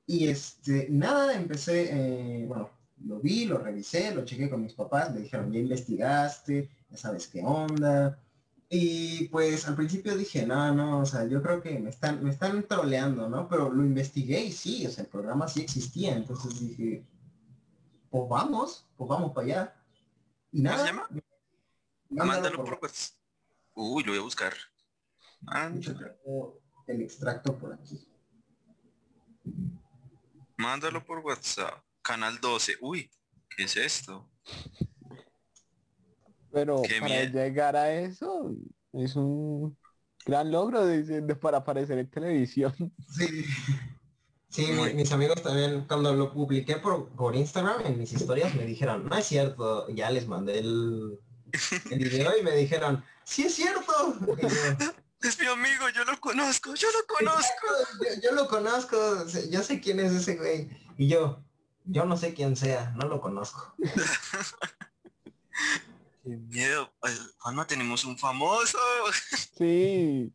Y 0.06 0.28
este, 0.28 0.86
nada, 0.88 1.34
empecé, 1.34 1.88
eh, 1.90 2.46
bueno, 2.46 2.70
lo 3.04 3.18
vi, 3.18 3.44
lo 3.46 3.58
revisé, 3.58 4.14
lo 4.14 4.24
chequé 4.24 4.48
con 4.48 4.62
mis 4.62 4.74
papás, 4.74 5.12
me 5.12 5.20
dijeron, 5.20 5.52
ya 5.52 5.58
investigaste, 5.58 6.70
ya 6.90 6.96
sabes 6.96 7.26
qué 7.26 7.42
onda. 7.42 8.18
Y 8.68 9.28
pues 9.28 9.66
al 9.68 9.76
principio 9.76 10.16
dije, 10.16 10.44
no, 10.44 10.74
no, 10.74 11.00
o 11.00 11.06
sea, 11.06 11.24
yo 11.26 11.42
creo 11.42 11.62
que 11.62 11.78
me 11.78 11.90
están, 11.90 12.22
me 12.22 12.30
están 12.30 12.64
troleando, 12.64 13.28
¿no? 13.28 13.48
Pero 13.48 13.70
lo 13.70 13.84
investigué 13.84 14.44
y 14.44 14.52
sí, 14.52 14.86
o 14.86 14.90
sea, 14.90 15.04
el 15.04 15.10
programa 15.10 15.46
sí 15.46 15.60
existía. 15.60 16.16
Entonces 16.16 16.58
dije, 16.60 17.04
pues 18.10 18.28
vamos, 18.28 18.86
pues 18.96 19.08
vamos 19.08 19.32
para 19.32 19.46
allá. 19.46 19.76
Y 20.50 20.62
nada. 20.62 20.78
se 20.78 20.86
llama? 20.86 21.08
Mándalo 22.10 22.64
por, 22.64 22.80
Uy, 23.74 24.02
lo 24.04 24.12
voy 24.12 24.20
a 24.20 24.22
buscar. 24.22 24.54
El 26.86 27.02
extracto 27.02 27.56
por 27.56 27.74
aquí. 27.74 28.08
Mándalo 30.56 31.04
por 31.04 31.18
WhatsApp. 31.20 31.82
Canal 32.02 32.40
12. 32.40 32.76
Uy, 32.80 33.10
¿qué 33.56 33.64
es 33.64 33.76
esto? 33.76 34.28
Pero 36.52 36.82
para 37.00 37.24
llegar 37.24 37.76
a 37.76 37.92
eso 37.92 38.54
es 38.92 39.16
un 39.16 39.76
gran 40.24 40.50
logro 40.50 40.86
de, 40.86 41.34
para 41.34 41.58
aparecer 41.58 41.98
en 41.98 42.10
televisión. 42.10 42.74
Sí. 43.16 43.44
Sí, 44.48 44.68
mis 44.94 45.12
amigos 45.12 45.42
también, 45.42 45.84
cuando 45.86 46.14
lo 46.14 46.32
publiqué 46.32 46.76
por, 46.76 47.10
por 47.10 47.36
Instagram 47.36 47.84
en 47.84 47.98
mis 47.98 48.12
historias, 48.12 48.54
me 48.54 48.64
dijeron, 48.64 49.06
no 49.06 49.14
es 49.14 49.26
cierto, 49.26 49.86
ya 49.90 50.10
les 50.10 50.26
mandé 50.26 50.60
el, 50.60 51.18
el 51.90 51.98
video 51.98 52.38
y 52.38 52.42
me 52.42 52.52
dijeron, 52.52 53.04
sí 53.24 53.42
es 53.42 53.54
cierto. 53.54 53.92
Es 55.28 55.38
mi 55.38 55.46
amigo, 55.46 55.88
yo 55.90 56.04
lo 56.04 56.18
conozco, 56.20 56.74
yo 56.74 56.88
lo 56.90 57.06
conozco. 57.06 57.66
yo, 58.22 58.32
lo 58.32 58.48
conozco, 58.48 59.26
yo 59.50 59.62
sé 59.62 59.80
quién 59.80 60.00
es 60.00 60.12
ese 60.12 60.36
güey. 60.36 60.68
Y 60.96 61.08
yo, 61.08 61.44
yo 61.84 62.04
no 62.04 62.16
sé 62.16 62.34
quién 62.34 62.56
sea, 62.56 62.90
no 62.96 63.08
lo 63.08 63.20
conozco. 63.20 63.74
Qué 66.22 66.36
miedo. 66.36 66.92
Juanma, 67.38 67.66
tenemos 67.66 68.04
un 68.04 68.18
famoso. 68.18 68.78
Sí. 69.56 70.32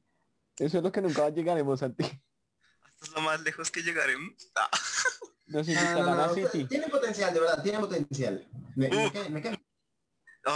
Eso 0.58 0.78
es 0.78 0.84
lo 0.84 0.92
que 0.92 1.02
nunca 1.02 1.30
llegaremos 1.30 1.84
a 1.84 1.90
ti. 1.90 2.04
Esto 2.04 3.06
es 3.06 3.12
lo 3.12 3.22
más 3.22 3.42
lejos 3.42 3.70
que 3.70 3.84
llegaremos. 3.84 4.52
Ah. 4.56 4.70
Tiene 6.70 6.88
potencial, 6.88 7.34
de 7.34 7.40
verdad, 7.40 7.62
tiene 7.62 7.80
potencial. 7.80 8.48
Me, 8.76 8.90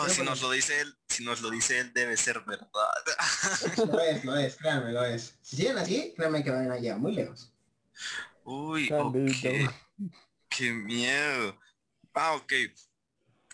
si 0.10 0.24
nos 0.24 0.42
lo 0.42 0.52
dice 0.52 0.82
él, 0.82 0.96
si 1.08 1.24
nos 1.24 1.42
lo 1.42 1.50
dice 1.50 1.80
él, 1.80 1.94
debe 1.94 2.18
ser 2.18 2.42
verdad. 2.42 2.68
lo 3.78 4.00
es, 4.00 4.26
lo 4.26 4.36
es, 4.38 4.56
créanme, 4.56 4.92
lo 4.92 5.04
es. 5.04 5.38
Si 5.42 5.58
siguen 5.58 5.78
así, 5.78 6.14
créanme 6.16 6.44
que 6.44 6.52
van 6.52 6.72
allá, 6.72 6.98
muy 6.98 7.14
lejos. 7.14 7.52
Uy, 8.44 8.92
okay. 8.92 9.68
Qué 10.50 10.72
miedo. 10.72 11.60
Ah, 12.14 12.34
ok 12.34 12.54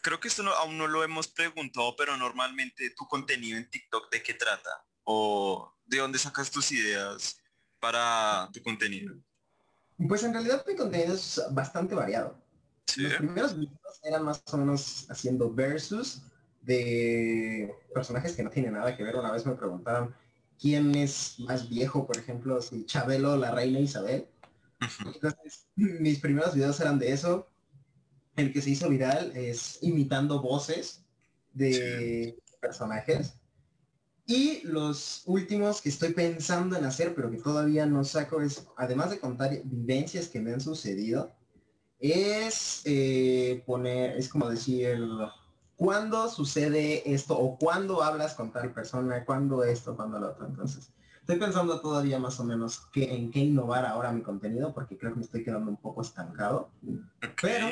creo 0.02 0.20
que 0.20 0.28
esto 0.28 0.44
aún 0.56 0.78
no 0.78 0.88
lo 0.88 1.04
hemos 1.04 1.28
preguntado, 1.28 1.96
pero 1.96 2.18
normalmente 2.18 2.90
tu 2.92 3.08
contenido 3.08 3.58
en 3.58 3.70
TikTok, 3.70 4.12
¿de 4.12 4.22
qué 4.24 4.34
trata? 4.34 4.84
¿O 5.04 5.74
de 5.86 6.00
dónde 6.00 6.20
sacas 6.20 6.52
tus 6.52 6.72
ideas 6.72 7.38
para 7.80 8.50
tu 8.52 8.62
contenido? 8.62 9.16
Pues 10.08 10.24
en 10.24 10.34
realidad 10.34 10.66
mi 10.68 10.76
contenido 10.76 11.14
es 11.14 11.42
bastante 11.52 11.96
variado. 11.96 12.41
Los 12.98 13.14
primeros 13.16 13.58
videos 13.58 14.00
eran 14.04 14.24
más 14.24 14.44
o 14.52 14.58
menos 14.58 15.06
haciendo 15.10 15.54
versus 15.54 16.24
de 16.62 17.74
personajes 17.94 18.36
que 18.36 18.44
no 18.44 18.50
tienen 18.50 18.74
nada 18.74 18.96
que 18.96 19.04
ver. 19.04 19.16
Una 19.16 19.32
vez 19.32 19.46
me 19.46 19.54
preguntaron 19.54 20.14
quién 20.60 20.94
es 20.96 21.40
más 21.40 21.70
viejo, 21.70 22.06
por 22.06 22.18
ejemplo, 22.18 22.62
si 22.62 22.86
Chabelo, 22.86 23.36
la 23.38 23.52
reina 23.52 23.80
Isabel. 23.80 24.28
Entonces, 25.06 25.68
mis 25.76 26.20
primeros 26.20 26.54
videos 26.54 26.80
eran 26.80 27.00
de 27.00 27.12
eso 27.12 27.48
el 28.36 28.54
que 28.54 28.62
se 28.62 28.72
hizo 28.72 28.90
viral 28.90 29.32
es 29.36 29.80
imitando 29.82 30.42
voces 30.42 31.04
de 31.54 32.38
personajes. 32.60 33.34
Y 34.26 34.62
los 34.64 35.24
últimos 35.26 35.82
que 35.82 35.90
estoy 35.90 36.14
pensando 36.14 36.78
en 36.78 36.86
hacer, 36.86 37.14
pero 37.14 37.30
que 37.30 37.38
todavía 37.38 37.86
no 37.86 38.04
saco, 38.04 38.42
es, 38.42 38.66
además 38.78 39.10
de 39.10 39.20
contar 39.20 39.62
vivencias 39.64 40.28
que 40.28 40.40
me 40.40 40.54
han 40.54 40.62
sucedido, 40.62 41.34
es 42.02 42.82
eh, 42.86 43.64
poner, 43.66 44.18
es 44.18 44.28
como 44.28 44.50
decir, 44.50 45.00
cuándo 45.76 46.30
sucede 46.30 47.14
esto 47.14 47.38
o 47.38 47.58
cuándo 47.58 48.04
hablas 48.04 48.34
con 48.34 48.52
tal 48.52 48.74
persona, 48.74 49.24
cuándo 49.24 49.64
esto, 49.64 49.96
cuándo 49.96 50.20
lo 50.20 50.32
otro. 50.32 50.48
Entonces, 50.48 50.92
estoy 51.20 51.38
pensando 51.38 51.80
todavía 51.80 52.20
más 52.20 52.40
o 52.40 52.44
menos 52.44 52.88
que, 52.92 53.16
en 53.16 53.32
qué 53.32 53.40
innovar 53.40 53.86
ahora 53.86 54.12
mi 54.12 54.22
contenido, 54.22 54.74
porque 54.74 54.98
creo 54.98 55.14
que 55.14 55.20
me 55.20 55.26
estoy 55.26 55.44
quedando 55.44 55.70
un 55.70 55.78
poco 55.78 56.02
estancado. 56.02 56.72
Pero 57.42 57.68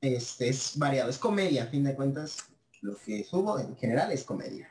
este, 0.00 0.48
es 0.48 0.76
variado, 0.76 1.08
es 1.08 1.18
comedia, 1.18 1.64
a 1.64 1.66
fin 1.68 1.84
de 1.84 1.94
cuentas, 1.94 2.50
lo 2.82 2.96
que 2.96 3.24
subo 3.24 3.58
en 3.58 3.76
general 3.76 4.12
es 4.12 4.24
comedia. 4.24 4.70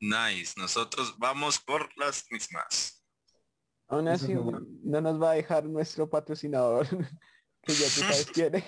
Nice, 0.00 0.54
nosotros 0.56 1.14
vamos 1.18 1.58
por 1.58 1.88
las 1.96 2.26
mismas. 2.30 3.02
Aún 3.88 4.08
así, 4.08 4.34
no 4.34 5.00
nos 5.00 5.20
va 5.20 5.32
a 5.32 5.34
dejar 5.34 5.64
nuestro 5.64 6.08
patrocinador, 6.08 6.86
que 7.70 7.76
ya 7.76 7.86
tú 7.86 8.00
sabes 8.00 8.26
quién 8.32 8.54
es. 8.56 8.64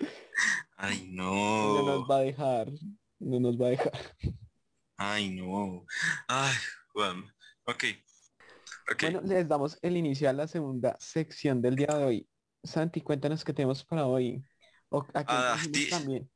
Ay, 0.76 1.08
no. 1.10 1.32
No 1.32 1.82
nos 1.86 2.10
va 2.10 2.18
a 2.18 2.20
dejar, 2.20 2.70
no 3.18 3.40
nos 3.40 3.56
va 3.60 3.66
a 3.66 3.70
dejar. 3.70 3.92
Ay, 4.96 5.30
no. 5.30 5.84
Ay, 6.28 6.54
Juan. 6.92 7.24
Ok. 7.64 7.84
okay. 8.92 9.12
Bueno, 9.12 9.20
les 9.22 9.48
damos 9.48 9.78
el 9.82 9.96
inicio 9.96 10.28
a 10.28 10.32
la 10.32 10.46
segunda 10.46 10.96
sección 10.98 11.62
del 11.62 11.76
día 11.76 11.88
de 11.88 12.04
hoy. 12.04 12.28
Santi, 12.62 13.00
cuéntanos 13.00 13.44
qué 13.44 13.52
tenemos 13.52 13.84
para 13.84 14.06
hoy 14.06 14.44
ah, 15.14 15.56
también. 15.90 16.30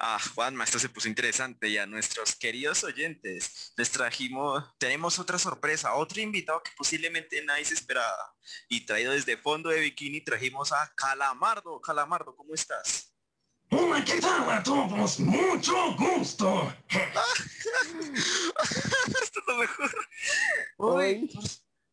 Ah, 0.00 0.20
Juanma, 0.34 0.62
esto 0.62 0.78
se 0.78 0.88
puso 0.88 1.08
interesante 1.08 1.72
ya. 1.72 1.84
Nuestros 1.84 2.36
queridos 2.36 2.84
oyentes, 2.84 3.72
les 3.76 3.90
trajimos, 3.90 4.64
tenemos 4.78 5.18
otra 5.18 5.40
sorpresa, 5.40 5.94
otro 5.96 6.20
invitado 6.20 6.62
que 6.62 6.70
posiblemente 6.76 7.44
nadie 7.44 7.64
se 7.64 7.74
esperaba. 7.74 8.32
Y 8.68 8.86
traído 8.86 9.10
desde 9.10 9.36
fondo 9.36 9.70
de 9.70 9.80
bikini 9.80 10.20
trajimos 10.20 10.72
a 10.72 10.92
Calamardo. 10.94 11.80
Calamardo, 11.80 12.36
¿cómo 12.36 12.54
estás? 12.54 13.12
Hola, 13.70 14.04
¿qué 14.04 14.20
tal 14.20 14.48
a 14.48 14.62
todos? 14.62 15.18
Mucho 15.18 15.96
gusto. 15.96 16.72
esto 19.20 19.40
es 19.40 19.46
lo 19.48 19.56
mejor. 19.56 19.90
Hoy, 20.76 21.28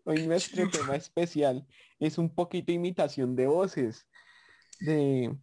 hoy 0.03 0.27
nuestro 0.27 0.69
tema 0.69 0.95
especial 0.95 1.65
es 1.99 2.19
un 2.19 2.33
poquito 2.33 2.71
imitación 2.71 3.35
de 3.35 3.47
voces. 3.47 4.07
De 4.79 5.35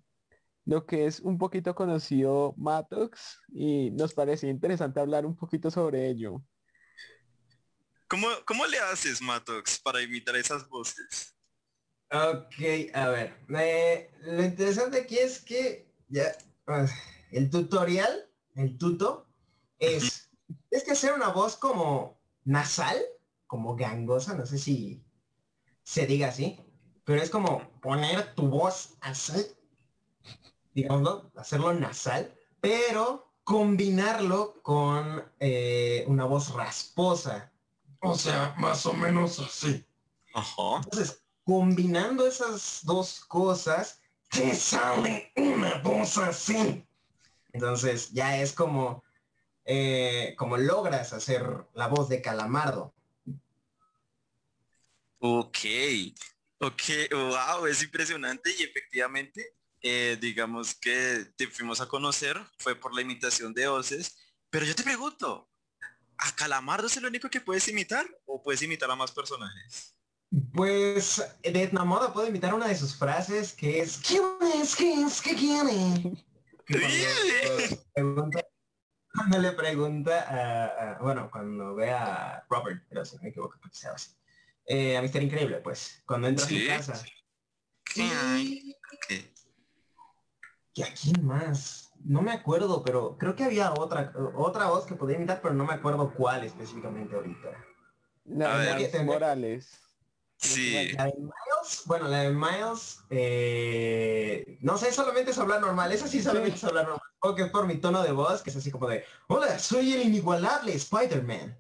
lo 0.64 0.87
que 0.87 1.07
es 1.07 1.20
un 1.20 1.38
poquito 1.38 1.75
conocido 1.75 2.55
Matox 2.57 3.40
y 3.53 3.90
nos 3.90 4.14
parecía 4.14 4.51
interesante 4.51 5.01
hablar 5.01 5.27
un 5.27 5.37
poquito 5.37 5.70
sobre 5.70 6.09
ello. 6.09 6.42
¿Cómo, 8.09 8.29
cómo 8.46 8.66
le 8.66 8.79
haces, 8.79 9.22
Matox, 9.22 9.79
para 9.81 10.03
imitar 10.03 10.37
esas 10.37 10.68
voces? 10.68 11.35
Ok, 12.11 12.94
a 12.94 13.09
ver. 13.09 13.38
lo 14.20 14.44
interesante 14.44 15.01
aquí 15.01 15.18
es 15.18 15.40
que 15.40 15.90
ya 16.09 16.37
ah, 16.66 16.87
el 17.31 17.48
tutorial, 17.48 18.29
el 18.55 18.77
tuto, 18.77 19.27
es, 19.79 20.31
es 20.70 20.85
que 20.85 20.92
hacer 20.92 21.14
una 21.14 21.29
voz 21.29 21.57
como 21.57 22.20
nasal, 22.44 23.01
como 23.46 23.77
gangosa, 23.77 24.35
no 24.35 24.44
sé 24.44 24.59
si 24.59 25.03
se 25.83 26.07
diga 26.07 26.29
así, 26.29 26.61
pero 27.05 27.22
es 27.22 27.31
como 27.31 27.81
poner 27.81 28.35
tu 28.35 28.46
voz 28.48 28.96
así 29.01 29.46
digamos, 30.74 31.24
hacerlo 31.37 31.72
nasal, 31.74 32.32
pero 32.61 33.32
combinarlo 33.44 34.62
con 34.62 35.24
eh, 35.40 36.04
una 36.06 36.24
voz 36.24 36.52
rasposa. 36.54 37.52
O 38.00 38.16
sea, 38.16 38.54
más 38.58 38.85
o 38.87 38.92
menos 38.92 39.38
así. 39.38 39.85
Entonces, 40.35 41.22
combinando 41.44 42.26
esas 42.26 42.80
dos 42.85 43.20
cosas, 43.26 44.00
te 44.30 44.54
sale 44.54 45.32
una 45.37 45.78
voz 45.78 46.18
así. 46.18 46.85
Entonces, 47.52 48.11
ya 48.12 48.40
es 48.40 48.52
como, 48.52 49.04
eh, 49.64 50.35
como 50.38 50.56
logras 50.56 51.12
hacer 51.12 51.44
la 51.74 51.87
voz 51.88 52.08
de 52.08 52.22
Calamardo. 52.22 52.94
Ok, 55.18 55.58
ok, 56.58 56.82
wow, 57.12 57.66
es 57.66 57.82
impresionante 57.82 58.50
y 58.58 58.64
efectivamente 58.64 59.54
eh, 59.83 60.16
digamos 60.21 60.75
que 60.75 61.27
te 61.37 61.49
fuimos 61.49 61.81
a 61.81 61.88
conocer, 61.88 62.40
fue 62.59 62.75
por 62.77 62.95
la 62.95 63.03
imitación 63.03 63.53
de 63.53 63.66
voces, 63.66 64.16
pero 64.49 64.64
yo 64.64 64.75
te 64.75 64.83
pregunto, 64.85 65.51
¿a 66.18 66.37
Calamardo 66.37 66.87
es 66.87 66.97
el 66.97 67.07
único 67.07 67.29
que 67.29 67.40
puedes 67.40 67.66
imitar 67.68 68.07
o 68.27 68.42
puedes 68.42 68.62
imitar 68.62 68.90
a 68.90 68.97
más 68.97 69.11
personajes? 69.11 69.97
Pues 70.55 71.23
de 71.42 71.71
Moda 71.73 72.12
puedo 72.12 72.29
imitar 72.29 72.55
una 72.55 72.68
de 72.68 72.77
sus 72.77 72.97
frases 72.97 73.53
que 73.53 73.81
es 73.81 73.99
¿Quién 73.99 74.23
es? 74.55 74.75
¿Qué 74.77 74.95
es? 75.03 75.21
¿Qué 75.21 75.35
quiere? 75.35 76.25
cuando, 79.12 79.38
le 79.38 79.53
pregunta 79.53 80.95
a, 80.97 81.03
bueno, 81.03 81.31
cuando 81.31 81.75
ve 81.75 81.90
a 81.90 82.47
Robert, 82.49 82.83
pero 82.88 83.05
si 83.05 83.16
no 83.16 83.23
me 83.23 83.29
equivoco, 83.29 83.59
así. 83.92 84.11
Eh, 84.64 84.97
a 84.97 85.03
Mister 85.03 85.23
Increíble, 85.23 85.59
pues, 85.59 86.03
cuando 86.07 86.29
entra 86.29 86.47
a 86.47 86.49
su 86.49 86.66
casa. 86.66 87.05
¿Qué? 87.85 89.32
¿Y 90.74 90.82
a 90.82 90.94
quién 90.94 91.26
más? 91.26 91.92
No 92.04 92.22
me 92.22 92.32
acuerdo, 92.32 92.82
pero 92.82 93.16
creo 93.18 93.37
que 93.37 93.44
había 93.44 93.72
otra 93.72 94.12
otra 94.35 94.68
voz 94.68 94.87
que 94.87 94.94
podía 94.94 95.16
imitar, 95.16 95.40
pero 95.40 95.54
no 95.54 95.64
me 95.64 95.74
acuerdo 95.74 96.12
cuál 96.14 96.44
específicamente 96.44 97.14
ahorita. 97.14 97.48
La 98.24 98.58
de 98.58 99.04
Morales. 99.04 99.78
Sí. 100.37 100.92
La 100.96 101.04
de 101.04 101.14
Miles, 101.16 101.82
bueno, 101.87 102.08
la 102.08 102.22
de 102.22 102.30
Miles, 102.30 102.98
eh, 103.11 104.58
no 104.61 104.76
sé, 104.76 104.90
solamente 104.92 105.30
es 105.30 105.38
hablar 105.38 105.61
normal, 105.61 105.92
eso 105.92 106.08
sí 106.08 106.20
solamente 106.20 106.56
es 106.56 106.64
hablar 106.64 106.85
normal. 106.88 107.06
O 107.20 107.35
que 107.37 107.42
es 107.42 107.50
por 107.50 107.66
mi 107.66 107.76
tono 107.76 108.02
de 108.02 108.11
voz, 108.11 108.42
que 108.42 108.50
es 108.50 108.56
así 108.56 108.72
como 108.72 108.88
de, 108.88 109.04
hola, 109.28 109.61
soy 109.61 109.92
el 109.92 110.02
inigualable 110.02 110.74
Spider-Man. 110.74 111.56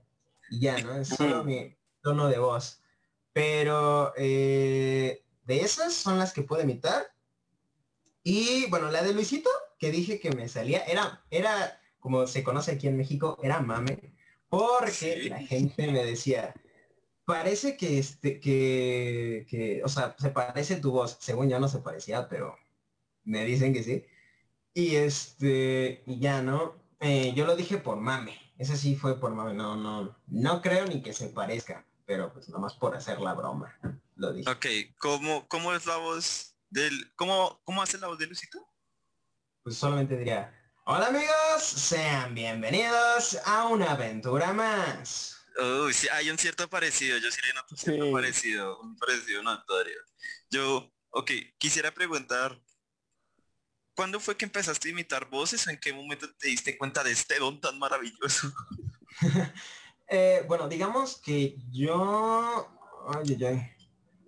Y 0.50 0.60
ya, 0.60 0.78
¿no? 0.82 0.96
Es 0.96 1.08
solo 1.08 1.44
mi 1.44 1.76
tono 2.02 2.26
de 2.26 2.38
voz. 2.38 2.82
Pero 3.32 4.12
eh, 4.16 5.24
de 5.44 5.60
esas 5.60 5.94
son 5.94 6.18
las 6.18 6.32
que 6.32 6.42
puedo 6.42 6.62
imitar. 6.62 7.11
Y 8.24 8.66
bueno, 8.70 8.90
la 8.90 9.02
de 9.02 9.12
Luisito, 9.12 9.50
que 9.78 9.90
dije 9.90 10.20
que 10.20 10.30
me 10.30 10.48
salía, 10.48 10.80
era, 10.84 11.24
era, 11.30 11.80
como 11.98 12.26
se 12.26 12.44
conoce 12.44 12.72
aquí 12.72 12.88
en 12.88 12.96
México, 12.96 13.38
era 13.42 13.60
mame. 13.60 14.14
Porque 14.48 15.28
la 15.28 15.38
gente 15.38 15.90
me 15.90 16.04
decía, 16.04 16.54
parece 17.24 17.76
que 17.76 17.98
este, 17.98 18.38
que, 18.38 19.46
que, 19.48 19.82
o 19.84 19.88
sea, 19.88 20.14
se 20.18 20.30
parece 20.30 20.76
tu 20.76 20.92
voz. 20.92 21.16
Según 21.20 21.48
yo 21.48 21.58
no 21.58 21.68
se 21.68 21.78
parecía, 21.78 22.28
pero 22.28 22.56
me 23.24 23.44
dicen 23.44 23.72
que 23.72 23.82
sí. 23.82 24.04
Y 24.74 24.96
este, 24.96 26.02
y 26.06 26.18
ya, 26.20 26.42
¿no? 26.42 26.74
Eh, 27.00 27.32
yo 27.34 27.46
lo 27.46 27.56
dije 27.56 27.78
por 27.78 27.96
mame. 27.96 28.38
Ese 28.58 28.76
sí 28.76 28.94
fue 28.94 29.18
por 29.18 29.34
mame. 29.34 29.54
No, 29.54 29.76
no, 29.76 30.16
no 30.28 30.62
creo 30.62 30.86
ni 30.86 31.02
que 31.02 31.12
se 31.12 31.28
parezca, 31.28 31.84
pero 32.04 32.32
pues 32.32 32.48
nomás 32.50 32.74
por 32.74 32.94
hacer 32.94 33.20
la 33.20 33.34
broma. 33.34 33.76
Lo 34.16 34.32
dije. 34.32 34.50
Ok, 34.50 34.66
¿cómo, 34.98 35.48
cómo 35.48 35.72
es 35.74 35.86
la 35.86 35.96
voz 35.96 36.51
del, 36.72 37.12
cómo, 37.16 37.60
cómo 37.64 37.82
hace 37.82 37.98
la 37.98 38.08
voz 38.08 38.18
de 38.18 38.26
Lucito? 38.26 38.66
Pues 39.62 39.76
solamente 39.76 40.16
diría, 40.16 40.50
hola 40.86 41.08
amigos, 41.08 41.62
sean 41.62 42.34
bienvenidos 42.34 43.38
a 43.44 43.66
una 43.66 43.92
aventura 43.92 44.54
más. 44.54 45.36
Uy, 45.84 45.92
sí, 45.92 46.08
hay 46.10 46.30
un 46.30 46.38
cierto 46.38 46.68
parecido, 46.70 47.18
yo 47.18 47.30
sí 47.30 47.40
le 47.46 47.52
noto 47.52 47.66
un 47.72 47.76
cierto 47.76 48.10
parecido, 48.10 48.80
un 48.80 48.96
parecido 48.96 49.42
notorio. 49.42 49.98
Yo, 50.50 50.90
ok, 51.10 51.30
quisiera 51.58 51.92
preguntar, 51.92 52.58
¿cuándo 53.94 54.18
fue 54.18 54.38
que 54.38 54.46
empezaste 54.46 54.88
a 54.88 54.92
imitar 54.92 55.28
voces 55.28 55.66
o 55.66 55.70
en 55.70 55.78
qué 55.78 55.92
momento 55.92 56.26
te 56.36 56.48
diste 56.48 56.78
cuenta 56.78 57.04
de 57.04 57.12
este 57.12 57.38
don 57.38 57.60
tan 57.60 57.78
maravilloso? 57.78 58.52
Eh, 60.14 60.44
bueno, 60.46 60.68
digamos 60.68 61.22
que 61.22 61.56
yo... 61.70 62.68
Ay, 63.08 63.34
ay, 63.34 63.44
ay. 63.46 63.71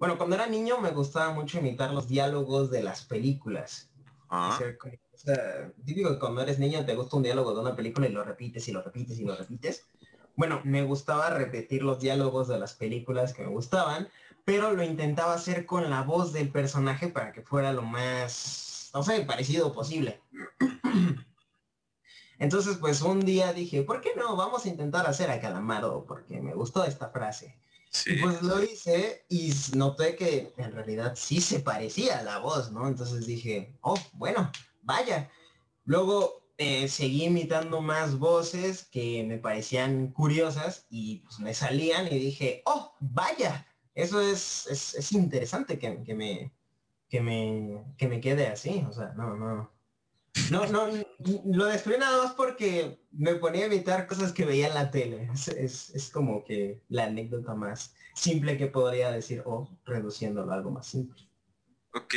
Bueno, 0.04 0.18
cuando 0.18 0.36
era 0.36 0.46
niño 0.46 0.78
me 0.78 0.90
gustaba 0.90 1.32
mucho 1.32 1.58
imitar 1.58 1.92
los 1.92 2.08
diálogos 2.08 2.70
de 2.70 2.82
las 2.82 3.04
películas. 3.04 3.90
Ah. 4.28 4.58
O 4.60 5.16
sea, 5.16 5.72
típico 5.84 6.10
que 6.10 6.18
cuando 6.18 6.42
eres 6.42 6.58
niño 6.58 6.84
te 6.84 6.94
gusta 6.94 7.16
un 7.16 7.22
diálogo 7.22 7.54
de 7.54 7.60
una 7.60 7.74
película 7.74 8.06
y 8.06 8.12
lo 8.12 8.22
repites 8.22 8.68
y 8.68 8.72
lo 8.72 8.82
repites 8.82 9.18
y 9.18 9.24
lo 9.24 9.34
repites 9.34 9.86
bueno, 10.36 10.60
me 10.64 10.82
gustaba 10.82 11.30
repetir 11.30 11.82
los 11.82 12.00
diálogos 12.00 12.48
de 12.48 12.58
las 12.58 12.74
películas 12.74 13.32
que 13.32 13.42
me 13.42 13.48
gustaban, 13.48 14.08
pero 14.44 14.72
lo 14.72 14.82
intentaba 14.82 15.34
hacer 15.34 15.64
con 15.64 15.88
la 15.90 16.02
voz 16.02 16.32
del 16.32 16.50
personaje 16.50 17.08
para 17.08 17.32
que 17.32 17.42
fuera 17.42 17.72
lo 17.72 17.82
más, 17.82 18.90
no 18.92 19.02
sé, 19.02 19.20
parecido 19.20 19.72
posible. 19.72 20.20
Entonces, 22.38 22.76
pues 22.78 23.00
un 23.02 23.20
día 23.20 23.52
dije, 23.52 23.82
¿por 23.82 24.00
qué 24.00 24.10
no? 24.16 24.34
Vamos 24.36 24.66
a 24.66 24.68
intentar 24.68 25.06
hacer 25.06 25.30
a 25.30 25.40
Calamaro, 25.40 26.04
porque 26.06 26.40
me 26.40 26.52
gustó 26.52 26.84
esta 26.84 27.08
frase. 27.10 27.56
Y 28.06 28.20
pues 28.20 28.42
lo 28.42 28.62
hice 28.62 29.24
y 29.28 29.52
noté 29.74 30.16
que 30.16 30.52
en 30.56 30.72
realidad 30.72 31.14
sí 31.16 31.40
se 31.40 31.60
parecía 31.60 32.18
a 32.18 32.22
la 32.22 32.38
voz, 32.38 32.72
¿no? 32.72 32.88
Entonces 32.88 33.26
dije, 33.26 33.76
oh, 33.82 33.98
bueno, 34.14 34.50
vaya. 34.82 35.30
Luego 35.84 36.44
eh, 36.58 36.88
seguí 36.88 37.24
imitando 37.24 37.80
más 37.80 38.18
voces 38.18 38.84
que 38.84 39.24
me 39.24 39.38
parecían 39.38 40.12
curiosas 40.12 40.86
y 40.90 41.18
pues 41.20 41.38
me 41.38 41.54
salían 41.54 42.06
y 42.06 42.18
dije, 42.18 42.62
oh, 42.66 42.94
vaya, 43.00 43.66
eso 43.94 44.20
es, 44.20 44.66
es, 44.66 45.12
interesante 45.12 45.78
que, 45.78 45.90
me, 46.14 46.52
que, 47.08 47.20
me, 47.20 47.84
que 47.96 48.08
me 48.08 48.20
quede 48.20 48.48
así. 48.48 48.84
O 48.88 48.92
sea, 48.92 49.12
no, 49.16 49.36
no. 49.36 49.72
No, 50.50 50.66
no, 50.66 50.88
lo 51.44 51.66
descubrí 51.66 51.98
nada 51.98 52.24
más 52.24 52.34
porque 52.34 53.00
me 53.12 53.34
ponía 53.36 53.64
a 53.64 53.66
imitar 53.66 54.06
cosas 54.06 54.32
que 54.32 54.44
veía 54.44 54.68
en 54.68 54.74
la 54.74 54.90
tele. 54.90 55.30
Es, 55.32 55.90
es, 55.90 56.10
como 56.10 56.44
que 56.44 56.82
la 56.88 57.04
anécdota 57.04 57.54
más 57.54 57.94
simple 58.14 58.58
que 58.58 58.66
podría 58.66 59.10
decir, 59.10 59.42
o 59.44 59.68
reduciéndolo 59.84 60.52
a 60.52 60.56
algo 60.56 60.70
más 60.70 60.86
simple. 60.86 61.20
Ok. 61.92 62.14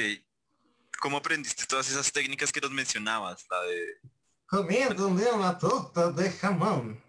¿Cómo 0.99 1.17
aprendiste 1.17 1.65
todas 1.67 1.89
esas 1.89 2.11
técnicas 2.11 2.51
que 2.51 2.61
nos 2.61 2.71
mencionabas? 2.71 3.45
La 3.49 3.61
de 3.61 3.99
comiendo 4.47 5.07
un 5.07 5.17
día 5.17 5.33
una 5.33 5.57
torta 5.57 6.11
de 6.11 6.31
jamón. 6.31 7.03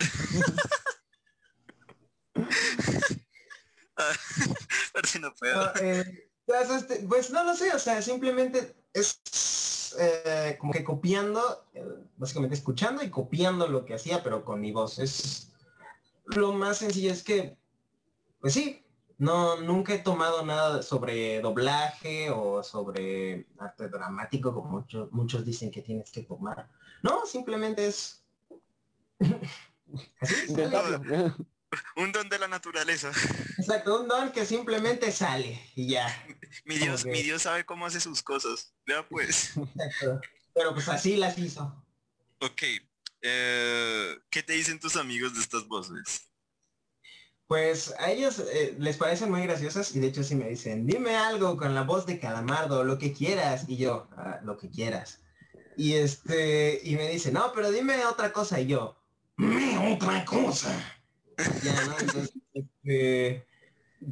no 5.20 5.34
puedo. 5.34 5.60
Ah, 5.60 5.74
eh, 5.80 6.30
este, 6.46 7.04
pues 7.08 7.30
no 7.30 7.42
lo 7.44 7.54
sé, 7.54 7.70
o 7.72 7.78
sea, 7.78 8.02
simplemente 8.02 8.74
es 8.92 9.20
eh, 9.98 10.56
como 10.58 10.72
que 10.72 10.84
copiando, 10.84 11.66
eh, 11.74 11.84
básicamente 12.16 12.54
escuchando 12.54 13.02
y 13.02 13.10
copiando 13.10 13.68
lo 13.68 13.84
que 13.84 13.94
hacía, 13.94 14.22
pero 14.22 14.44
con 14.44 14.60
mi 14.60 14.72
voz. 14.72 14.98
Es 14.98 15.52
lo 16.26 16.52
más 16.52 16.78
sencillo 16.78 17.12
es 17.12 17.22
que, 17.22 17.56
pues 18.40 18.54
sí, 18.54 18.84
no, 19.18 19.60
nunca 19.60 19.94
he 19.94 19.98
tomado 19.98 20.44
nada 20.44 20.82
sobre 20.82 21.40
doblaje 21.40 22.30
o 22.30 22.62
sobre 22.62 23.46
arte 23.58 23.88
dramático, 23.88 24.54
como 24.54 24.70
muchos, 24.70 25.12
muchos 25.12 25.44
dicen 25.44 25.70
que 25.70 25.82
tienes 25.82 26.10
que 26.10 26.22
tomar. 26.22 26.68
No, 27.02 27.26
simplemente 27.26 27.86
es... 27.86 28.24
un 31.96 32.12
don 32.12 32.28
de 32.28 32.38
la 32.38 32.48
naturaleza. 32.48 33.10
Exacto, 33.58 34.00
un 34.00 34.08
don 34.08 34.30
que 34.30 34.46
simplemente 34.46 35.10
sale 35.10 35.60
y 35.74 35.88
ya. 35.88 36.06
Mi 36.64 36.76
Dios, 36.78 37.04
mi 37.04 37.22
Dios 37.22 37.42
sabe 37.42 37.64
cómo 37.64 37.86
hace 37.86 38.00
sus 38.00 38.22
cosas. 38.22 38.74
Ya 38.86 39.06
pues. 39.08 39.56
Exacto. 39.56 40.20
Pero 40.54 40.74
pues 40.74 40.88
así 40.88 41.16
las 41.16 41.38
hizo. 41.38 41.84
Ok. 42.40 42.62
Eh, 43.22 44.16
¿Qué 44.30 44.42
te 44.42 44.52
dicen 44.52 44.78
tus 44.78 44.96
amigos 44.96 45.34
de 45.34 45.40
estas 45.40 45.66
voces? 45.66 46.28
Pues 47.46 47.94
a 47.98 48.10
ellos 48.10 48.40
eh, 48.40 48.76
les 48.78 48.98
parecen 48.98 49.30
muy 49.30 49.42
graciosas 49.42 49.96
y 49.96 50.00
de 50.00 50.08
hecho 50.08 50.22
sí 50.22 50.34
me 50.34 50.50
dicen, 50.50 50.86
dime 50.86 51.16
algo 51.16 51.56
con 51.56 51.74
la 51.74 51.82
voz 51.82 52.04
de 52.04 52.20
Calamardo, 52.20 52.84
lo 52.84 52.98
que 52.98 53.12
quieras. 53.12 53.64
Y 53.68 53.78
yo, 53.78 54.08
ah, 54.16 54.40
lo 54.44 54.56
que 54.58 54.68
quieras. 54.68 55.20
Y 55.76 55.94
este, 55.94 56.80
y 56.82 56.96
me 56.96 57.08
dice, 57.08 57.32
no, 57.32 57.52
pero 57.54 57.70
dime 57.70 58.04
otra 58.04 58.32
cosa. 58.32 58.60
Y 58.60 58.66
yo, 58.66 59.00
otra 59.92 60.24
cosa. 60.24 60.70
Ya, 61.62 61.84
¿no? 61.86 61.96
Entonces, 62.00 62.32
este, 62.52 63.46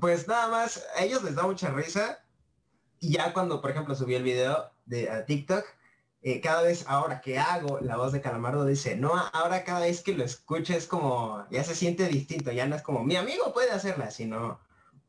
pues 0.01 0.27
nada 0.29 0.49
más, 0.49 0.85
a 0.97 1.05
ellos 1.05 1.23
les 1.23 1.35
da 1.35 1.43
mucha 1.43 1.71
risa. 1.71 2.25
Y 3.07 3.13
ya 3.13 3.33
cuando, 3.33 3.61
por 3.61 3.71
ejemplo, 3.71 3.95
subí 3.95 4.17
el 4.17 4.25
video 4.25 4.73
de 4.85 5.09
a 5.09 5.25
TikTok, 5.25 5.65
eh, 6.23 6.41
cada 6.41 6.63
vez 6.63 6.85
ahora 6.89 7.21
que 7.21 7.39
hago 7.39 7.79
la 7.79 7.97
voz 7.97 8.13
de 8.13 8.21
Calamardo 8.21 8.67
dice, 8.67 8.97
no, 8.97 9.13
ahora 9.33 9.63
cada 9.63 9.83
vez 9.83 10.03
que 10.03 10.17
lo 10.17 10.25
escucho 10.25 10.75
es 10.75 10.89
como, 10.89 11.47
ya 11.53 11.63
se 11.63 11.77
siente 11.77 12.09
distinto, 12.09 12.51
ya 12.51 12.67
no 12.67 12.75
es 12.75 12.83
como, 12.83 13.05
mi 13.05 13.15
amigo 13.15 13.53
puede 13.55 13.71
hacerla, 13.71 14.11
sino, 14.11 14.59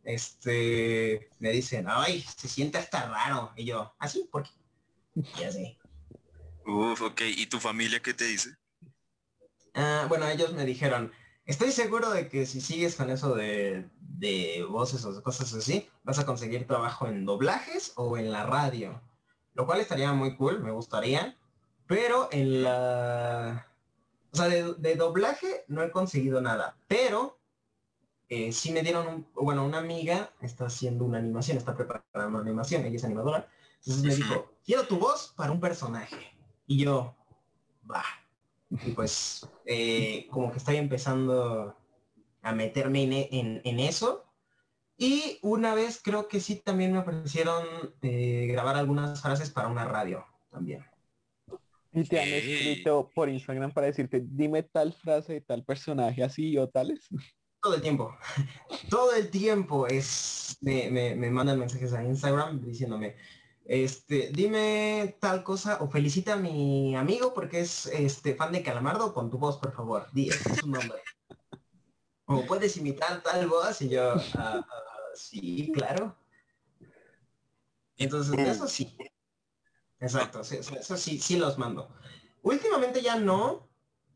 este, 0.04 1.28
me 1.40 1.50
dicen, 1.50 1.88
ay, 1.90 2.22
se 2.22 2.48
siente 2.48 2.78
hasta 2.78 3.10
raro. 3.10 3.52
Y 3.56 3.66
yo, 3.66 3.96
así, 3.98 4.26
¿Ah, 4.26 4.30
¿por 4.32 4.44
qué? 4.44 4.52
Ya 5.40 5.52
sé. 5.52 5.80
Uf, 6.68 7.02
ok, 7.02 7.22
¿y 7.36 7.48
tu 7.48 7.60
familia 7.60 8.00
qué 8.00 8.14
te 8.14 8.26
dice? 8.26 8.52
Ah, 9.74 10.06
bueno, 10.08 10.28
ellos 10.28 10.54
me 10.54 10.66
dijeron, 10.66 11.12
estoy 11.48 11.72
seguro 11.72 12.12
de 12.12 12.30
que 12.30 12.46
si 12.46 12.62
sigues 12.62 12.96
con 12.96 13.10
eso 13.10 13.34
de, 13.34 13.90
de 14.00 14.64
voces 14.70 15.04
o 15.04 15.24
cosas 15.24 15.52
así, 15.54 15.90
vas 16.04 16.20
a 16.20 16.26
conseguir 16.28 16.68
trabajo 16.68 17.08
en 17.08 17.26
doblajes 17.26 17.94
o 17.96 18.18
en 18.18 18.32
la 18.32 18.46
radio 18.46 19.02
lo 19.58 19.66
cual 19.66 19.82
estaría 19.82 20.14
muy 20.14 20.36
cool, 20.36 20.62
me 20.62 20.72
gustaría, 20.72 21.36
pero 21.88 22.30
en 22.32 22.64
la... 22.64 23.68
O 24.32 24.38
sea, 24.38 24.48
de, 24.48 24.96
doblaje 24.96 25.66
no 25.68 25.82
he 25.82 25.90
conseguido 25.90 26.40
nada, 26.42 26.78
pero 26.88 27.40
eh, 28.30 28.52
sí 28.52 28.72
me 28.72 28.84
dieron, 28.84 29.08
un, 29.08 29.28
bueno, 29.34 29.66
una 29.66 29.80
amiga 29.80 30.32
está 30.42 30.68
haciendo 30.68 31.06
una 31.06 31.18
animación, 31.18 31.58
está 31.58 31.76
preparando 31.76 32.38
una 32.38 32.40
animación, 32.42 32.86
ella 32.86 32.98
es 32.98 33.04
animadora, 33.04 33.50
entonces 33.78 34.04
me 34.04 34.16
dijo, 34.16 34.54
quiero 34.64 34.86
tu 34.86 35.00
voz 35.00 35.34
para 35.36 35.52
un 35.52 35.60
personaje. 35.60 36.38
Y 36.68 36.84
yo, 36.84 37.16
va. 37.90 38.04
Y 38.70 38.92
pues, 38.92 39.48
eh, 39.66 40.28
como 40.30 40.52
que 40.52 40.58
estoy 40.58 40.76
empezando 40.78 41.76
a 42.42 42.52
meterme 42.54 43.04
en, 43.04 43.14
en, 43.14 43.62
en 43.64 43.80
eso, 43.80 44.26
Y 45.00 45.40
una 45.44 45.76
vez 45.76 46.02
creo 46.04 46.28
que 46.28 46.40
sí 46.40 46.56
también 46.58 46.92
me 46.92 47.00
ofrecieron 47.00 47.64
eh, 48.02 48.48
grabar 48.50 48.76
algunas 48.78 49.22
frases 49.22 49.52
para 49.52 49.68
una 49.68 49.86
radio 49.86 50.26
también. 50.50 50.84
Y 51.92 52.04
te 52.04 52.20
han 52.20 52.28
escrito 52.30 53.12
por 53.14 53.30
Instagram 53.30 53.72
para 53.74 53.88
decirte, 53.88 54.22
dime 54.26 54.64
tal 54.64 54.94
frase 54.94 55.34
de 55.34 55.42
tal 55.42 55.64
personaje 55.64 56.24
así 56.24 56.58
o 56.58 56.68
tales. 56.68 57.08
Todo 57.62 57.76
el 57.76 57.82
tiempo. 57.82 58.16
Todo 58.90 59.14
el 59.16 59.30
tiempo 59.30 59.88
es 59.88 60.58
me, 60.62 60.90
me, 60.90 61.16
me 61.16 61.30
mandan 61.30 61.60
mensajes 61.60 61.94
a 61.94 62.04
Instagram 62.04 62.62
diciéndome, 62.62 63.16
este, 63.68 64.30
dime 64.34 65.18
tal 65.20 65.44
cosa 65.44 65.78
o 65.82 65.90
felicita 65.90 66.34
a 66.34 66.38
mi 66.38 66.96
amigo 66.96 67.34
porque 67.34 67.60
es 67.62 67.86
este 67.88 68.36
fan 68.36 68.52
de 68.52 68.64
Calamardo 68.64 69.14
con 69.14 69.30
tu 69.30 69.38
voz, 69.38 69.58
por 69.58 69.74
favor. 69.74 70.08
Di, 70.14 70.30
este 70.30 70.54
es 70.54 70.60
su 70.60 70.68
nombre. 70.68 71.00
O 72.26 72.46
puedes 72.46 72.76
imitar 72.78 73.22
tal 73.24 73.48
voz 73.48 73.82
y 73.82 73.90
yo, 73.90 74.14
"Ah, 74.36 74.66
ah, 74.68 74.94
sí, 75.16 75.72
claro. 75.74 76.16
Entonces, 77.98 78.38
eso 78.38 78.68
sí. 78.68 78.96
Exacto, 80.00 80.44
sí, 80.44 80.58
eso, 80.58 80.76
eso 80.76 80.98
sí, 80.98 81.20
sí 81.20 81.38
los 81.38 81.58
mando. 81.58 81.90
Últimamente 82.44 83.02
ya 83.02 83.16
no, 83.16 83.68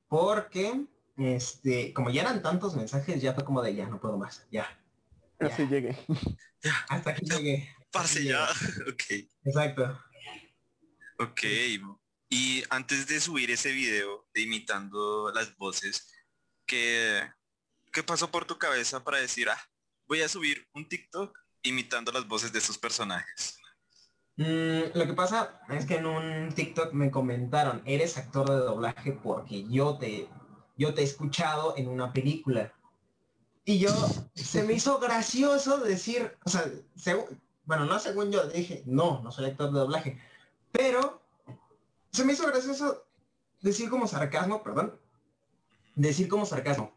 porque 0.08 0.86
este, 1.18 1.93
como 1.93 2.10
ya 2.10 2.22
eran 2.22 2.41
tantos 2.41 2.76
mensajes, 2.76 3.22
ya 3.22 3.34
fue 3.34 3.43
como 3.43 3.62
de 3.62 3.76
ya 3.76 3.88
no 3.88 3.99
puedo 3.99 4.18
más, 4.18 4.45
ya. 4.52 4.68
Ya, 5.42 5.48
Así 5.48 5.68
llegué. 5.68 5.98
hasta 6.89 7.12
aquí 7.12 7.26
llegué. 7.26 7.76
Parce 7.92 8.24
ya. 8.24 8.48
Ok. 8.88 9.04
Exacto. 9.46 10.00
Ok. 11.20 11.44
Y 12.30 12.64
antes 12.70 13.08
de 13.08 13.20
subir 13.20 13.52
ese 13.52 13.72
video 13.72 14.26
de 14.34 14.42
imitando 14.42 15.32
las 15.34 15.56
voces, 15.58 16.08
¿qué, 16.66 17.30
qué 17.92 18.04
pasó 18.04 18.32
por 18.32 18.46
tu 18.46 18.58
cabeza 18.58 19.04
para 19.04 19.18
decir, 19.18 19.50
ah, 19.50 19.62
voy 20.08 20.22
a 20.22 20.30
subir 20.30 20.66
un 20.74 20.88
TikTok 20.88 21.38
imitando 21.64 22.12
las 22.12 22.26
voces 22.28 22.54
de 22.54 22.60
estos 22.60 22.78
personajes? 22.78 23.58
Mm, 24.38 24.98
lo 24.98 25.06
que 25.06 25.14
pasa 25.14 25.62
es 25.70 25.86
que 25.86 25.96
en 25.96 26.06
un 26.06 26.54
TikTok 26.54 26.94
me 26.94 27.12
comentaron, 27.12 27.82
eres 27.86 28.18
actor 28.18 28.50
de 28.50 28.56
doblaje 28.56 29.12
porque 29.12 29.68
yo 29.70 29.98
te, 29.98 30.30
yo 30.78 30.94
te 30.94 31.02
he 31.02 31.04
escuchado 31.04 31.76
en 31.78 31.89
una 31.89 32.14
película. 32.14 32.74
Y 33.66 33.80
yo, 33.80 33.89
se 34.36 34.64
me 34.64 34.74
hizo 34.74 34.99
gracioso 34.99 35.78
decir, 35.80 36.38
o 36.43 36.49
sea, 36.49 36.66
bueno, 37.66 37.86
no 37.86 37.99
según 37.99 38.32
yo, 38.32 38.47
dije, 38.47 38.84
no, 38.86 39.22
no 39.22 39.32
soy 39.32 39.45
actor 39.45 39.72
de 39.72 39.80
doblaje. 39.80 40.22
Pero 40.72 41.22
se 42.12 42.26
me 42.26 42.34
hizo 42.34 42.47
gracioso 42.47 43.05
decir 43.62 43.89
como 43.89 44.07
sarcasmo, 44.07 44.64
perdón, 44.64 44.99
decir 45.95 46.28
como 46.28 46.45
sarcasmo. 46.45 46.93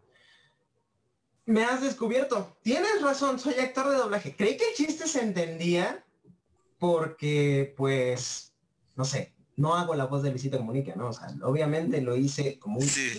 Me 1.47 1.65
has 1.65 1.83
descubierto. 1.83 2.57
Tienes 2.62 3.03
razón, 3.03 3.39
soy 3.39 3.55
actor 3.55 3.91
de 3.91 3.97
doblaje. 3.97 4.35
Creí 4.35 4.57
que 4.57 4.71
el 4.71 4.75
chiste 4.75 5.07
se 5.07 5.23
entendía 5.23 6.05
porque, 6.79 7.75
pues, 7.77 8.55
no 8.97 9.05
sé, 9.05 9.35
no 9.57 9.75
hago 9.75 9.95
la 9.95 10.07
voz 10.07 10.23
de 10.23 10.31
Luisito 10.31 10.57
Comunica, 10.57 10.95
¿no? 10.97 11.09
O 11.09 11.12
sea, 11.12 11.29
obviamente 11.43 12.01
lo 12.01 12.17
hice 12.17 12.59
como 12.59 12.79
un 12.79 12.87
Sí. 12.87 13.19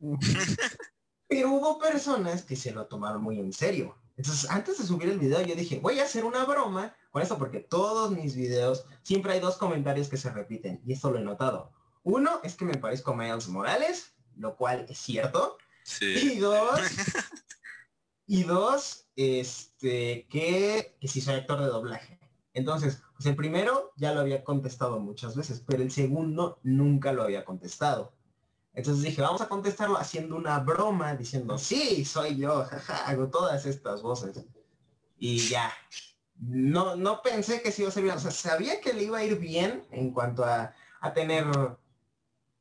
Pero 1.30 1.52
hubo 1.52 1.78
personas 1.78 2.42
que 2.42 2.56
se 2.56 2.72
lo 2.72 2.86
tomaron 2.86 3.22
muy 3.22 3.38
en 3.38 3.52
serio. 3.52 3.96
Entonces, 4.16 4.50
antes 4.50 4.78
de 4.78 4.84
subir 4.84 5.08
el 5.08 5.20
video, 5.20 5.40
yo 5.42 5.54
dije, 5.54 5.78
voy 5.78 6.00
a 6.00 6.02
hacer 6.02 6.24
una 6.24 6.44
broma 6.44 6.96
con 7.12 7.22
esto 7.22 7.38
porque 7.38 7.60
todos 7.60 8.10
mis 8.10 8.34
videos 8.34 8.84
siempre 9.04 9.32
hay 9.32 9.40
dos 9.40 9.56
comentarios 9.56 10.08
que 10.08 10.16
se 10.16 10.32
repiten 10.32 10.82
y 10.84 10.92
esto 10.92 11.08
lo 11.12 11.20
he 11.20 11.22
notado. 11.22 11.70
Uno 12.02 12.40
es 12.42 12.56
que 12.56 12.64
me 12.64 12.76
parezco 12.78 13.12
a 13.12 13.16
Miles 13.16 13.46
Morales, 13.46 14.12
lo 14.36 14.56
cual 14.56 14.86
es 14.88 14.98
cierto. 14.98 15.56
Sí. 15.84 16.32
Y 16.34 16.38
dos, 16.40 16.80
y 18.26 18.42
dos, 18.42 19.06
este, 19.14 20.26
que, 20.28 20.96
que 21.00 21.08
sí 21.08 21.20
soy 21.20 21.36
actor 21.36 21.60
de 21.60 21.66
doblaje. 21.66 22.18
Entonces, 22.54 23.04
pues 23.14 23.26
el 23.26 23.36
primero 23.36 23.92
ya 23.96 24.12
lo 24.12 24.20
había 24.20 24.42
contestado 24.42 24.98
muchas 24.98 25.36
veces, 25.36 25.62
pero 25.64 25.80
el 25.80 25.92
segundo 25.92 26.58
nunca 26.64 27.12
lo 27.12 27.22
había 27.22 27.44
contestado. 27.44 28.12
Entonces 28.72 29.02
dije, 29.02 29.20
vamos 29.20 29.40
a 29.40 29.48
contestarlo 29.48 29.96
haciendo 29.96 30.36
una 30.36 30.60
broma, 30.60 31.14
diciendo, 31.14 31.58
sí, 31.58 32.04
soy 32.04 32.36
yo, 32.36 32.64
jaja, 32.70 33.06
hago 33.06 33.28
todas 33.28 33.66
estas 33.66 34.02
voces. 34.02 34.44
Y 35.18 35.38
ya. 35.38 35.72
No, 36.38 36.96
no 36.96 37.20
pensé 37.20 37.60
que 37.60 37.72
sí 37.72 37.82
iba 37.82 37.90
a 37.90 37.92
ser 37.92 38.04
bien. 38.04 38.16
O 38.16 38.20
sea, 38.20 38.30
sabía 38.30 38.80
que 38.80 38.92
le 38.92 39.04
iba 39.04 39.18
a 39.18 39.24
ir 39.24 39.38
bien 39.38 39.84
en 39.90 40.12
cuanto 40.12 40.44
a, 40.44 40.72
a 41.00 41.12
tener 41.12 41.46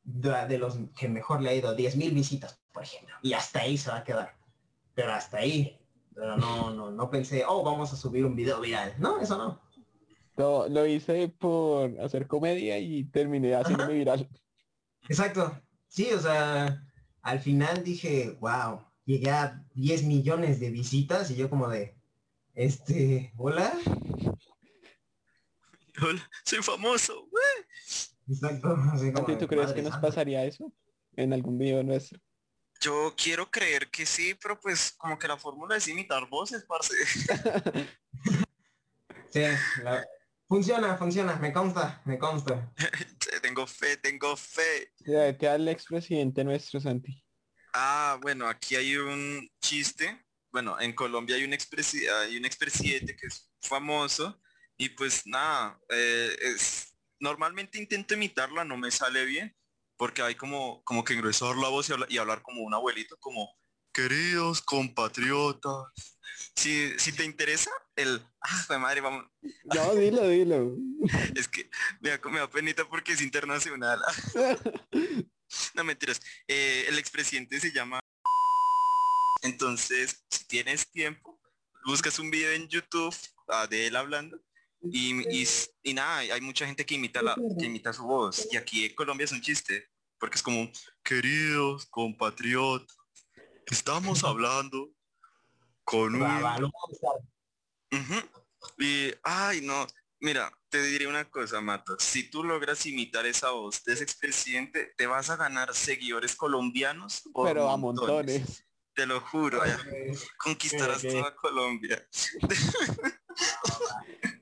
de, 0.03 0.47
de 0.47 0.57
los 0.57 0.77
que 0.97 1.07
mejor 1.07 1.41
le 1.41 1.49
ha 1.49 1.53
ido 1.53 1.75
10.000 1.75 2.13
visitas, 2.13 2.59
por 2.73 2.83
ejemplo. 2.83 3.15
Y 3.21 3.33
hasta 3.33 3.61
ahí 3.61 3.77
se 3.77 3.91
va 3.91 3.97
a 3.97 4.03
quedar. 4.03 4.35
Pero 4.95 5.13
hasta 5.13 5.37
ahí. 5.37 5.79
Pero 6.13 6.35
no, 6.35 6.71
no, 6.71 6.91
no 6.91 7.09
pensé, 7.09 7.45
oh, 7.47 7.63
vamos 7.63 7.93
a 7.93 7.95
subir 7.95 8.25
un 8.25 8.35
video 8.35 8.59
viral. 8.59 8.93
No, 8.97 9.21
eso 9.21 9.37
no. 9.37 9.61
Lo, 10.35 10.67
lo 10.67 10.85
hice 10.85 11.29
por 11.29 11.97
hacer 12.01 12.27
comedia 12.27 12.77
y 12.77 13.05
terminé 13.05 13.55
haciéndome 13.55 13.93
viral. 13.93 14.29
Exacto. 15.07 15.57
Sí, 15.89 16.11
o 16.13 16.19
sea, 16.19 16.83
al 17.21 17.39
final 17.39 17.83
dije, 17.83 18.37
wow, 18.39 18.85
llegué 19.05 19.31
a 19.31 19.65
10 19.73 20.03
millones 20.03 20.59
de 20.59 20.69
visitas 20.69 21.29
y 21.31 21.35
yo 21.35 21.49
como 21.49 21.67
de, 21.67 21.95
este, 22.53 23.33
hola. 23.37 23.73
Hola, 26.01 26.29
soy 26.45 26.61
famoso. 26.61 27.27
güey. 27.29 27.43
Exacto. 28.29 28.75
así 28.93 29.11
como 29.11 29.23
¿A 29.23 29.25
ti 29.25 29.31
de, 29.33 29.37
tú 29.39 29.47
crees 29.47 29.73
que 29.73 29.81
nos 29.81 29.91
santa. 29.93 30.07
pasaría 30.07 30.45
eso 30.45 30.71
en 31.15 31.33
algún 31.33 31.57
video 31.57 31.83
nuestro? 31.83 32.19
Yo 32.81 33.13
quiero 33.17 33.49
creer 33.51 33.89
que 33.89 34.05
sí, 34.05 34.35
pero 34.41 34.57
pues 34.59 34.93
como 34.97 35.19
que 35.19 35.27
la 35.27 35.35
fórmula 35.37 35.75
es 35.75 35.87
imitar 35.87 36.27
voces, 36.29 36.63
parce. 36.65 36.93
Sí, 39.31 39.41
la- 39.83 40.03
funciona, 40.49 40.97
funciona, 40.97 41.35
me 41.37 41.53
consta, 41.53 42.01
me 42.05 42.17
consta. 42.17 42.73
tengo 43.41 43.65
fe, 43.67 43.95
tengo 43.97 44.35
fe. 44.35 44.91
Ya, 45.05 45.37
Te 45.37 45.47
al 45.47 45.67
expresidente 45.69 46.43
nuestro, 46.43 46.81
Santi. 46.81 47.23
Ah, 47.73 48.17
bueno, 48.21 48.47
aquí 48.47 48.75
hay 48.75 48.97
un 48.97 49.47
chiste. 49.61 50.25
Bueno, 50.51 50.79
en 50.81 50.93
Colombia 50.93 51.35
hay 51.35 51.43
un 51.43 51.53
expresi 51.53 52.07
hay 52.07 52.35
un 52.35 52.45
expresidente 52.45 53.15
que 53.15 53.27
es 53.27 53.51
famoso 53.61 54.41
y 54.75 54.89
pues 54.89 55.27
nada, 55.27 55.79
eh, 55.89 56.35
es 56.41 56.97
normalmente 57.19 57.77
intento 57.77 58.15
imitarla, 58.15 58.63
no 58.63 58.75
me 58.75 58.89
sale 58.89 59.25
bien 59.25 59.55
porque 59.95 60.23
hay 60.23 60.33
como 60.33 60.83
como 60.83 61.03
que 61.03 61.13
engrosar 61.13 61.55
la 61.57 61.69
voz 61.69 61.89
y 61.89 61.93
hablar, 61.93 62.11
y 62.11 62.17
hablar 62.17 62.41
como 62.41 62.63
un 62.63 62.73
abuelito, 62.73 63.15
como 63.19 63.55
queridos 63.93 64.61
compatriotas. 64.61 66.17
Si, 66.55 66.97
si 66.97 67.11
te 67.11 67.25
interesa 67.25 67.69
el, 68.01 68.21
ah, 68.41 68.77
madre, 68.77 69.01
vamos, 69.01 69.25
No, 69.75 69.95
dilo, 69.95 70.27
dilo. 70.27 70.75
es 71.35 71.47
que 71.47 71.69
me 72.01 72.09
da, 72.09 72.19
me 72.29 72.39
da 72.39 72.49
penita 72.49 72.87
porque 72.87 73.13
es 73.13 73.21
internacional. 73.21 73.99
No 75.73 75.83
mentiras. 75.83 76.21
Eh, 76.47 76.85
el 76.87 76.99
expresidente 76.99 77.59
se 77.59 77.71
llama. 77.71 77.99
Entonces, 79.41 80.23
si 80.29 80.45
tienes 80.45 80.91
tiempo, 80.91 81.41
buscas 81.85 82.19
un 82.19 82.29
video 82.29 82.51
en 82.51 82.67
YouTube 82.67 83.15
ah, 83.47 83.65
de 83.65 83.87
él 83.87 83.95
hablando 83.95 84.39
y, 84.81 85.41
y, 85.41 85.47
y 85.83 85.93
nada, 85.93 86.19
hay 86.19 86.41
mucha 86.41 86.65
gente 86.65 86.85
que 86.85 86.95
imita 86.95 87.21
la, 87.21 87.35
que 87.57 87.65
imita 87.65 87.93
su 87.93 88.03
voz. 88.03 88.47
Y 88.51 88.57
aquí 88.57 88.85
en 88.85 88.95
Colombia 88.95 89.25
es 89.25 89.31
un 89.31 89.41
chiste, 89.41 89.89
porque 90.19 90.35
es 90.35 90.43
como, 90.43 90.69
queridos 91.03 91.85
compatriotas, 91.87 92.95
estamos 93.65 94.23
hablando 94.23 94.91
con 95.83 96.15
un 96.15 96.71
Ujú. 97.91 98.15
Y, 98.77 99.13
ay, 99.23 99.61
no, 99.61 99.87
mira, 100.19 100.51
te 100.69 100.81
diré 100.83 101.07
una 101.07 101.29
cosa, 101.29 101.61
Mato. 101.61 101.97
Si 101.99 102.29
tú 102.29 102.43
logras 102.43 102.85
imitar 102.85 103.25
esa 103.25 103.51
voz 103.51 103.83
de 103.83 103.93
ese 103.93 104.03
expresidente, 104.03 104.93
te 104.97 105.07
vas 105.07 105.29
a 105.29 105.35
ganar 105.35 105.73
seguidores 105.73 106.35
colombianos. 106.35 107.21
por 107.33 107.47
Pero 107.47 107.69
a 107.69 107.77
montones. 107.77 108.65
Te 108.93 109.05
lo 109.05 109.21
juro. 109.21 109.63
Eh, 109.63 109.77
Conquistarás 110.37 111.01
toda 111.01 111.35
Colombia. 111.35 112.05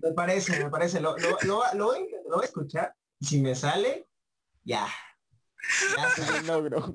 Me 0.01 0.11
parece, 0.13 0.63
me 0.63 0.69
parece. 0.69 0.99
Lo, 0.99 1.17
lo, 1.17 1.37
lo, 1.43 1.63
lo 1.73 1.85
voy, 1.85 2.07
lo 2.27 2.35
voy 2.35 2.43
a 2.43 2.47
escuchar. 2.47 2.95
Si 3.19 3.41
me 3.41 3.55
sale, 3.55 4.07
ya. 4.63 4.87
Ya 5.95 6.13
un 6.39 6.47
logro. 6.47 6.93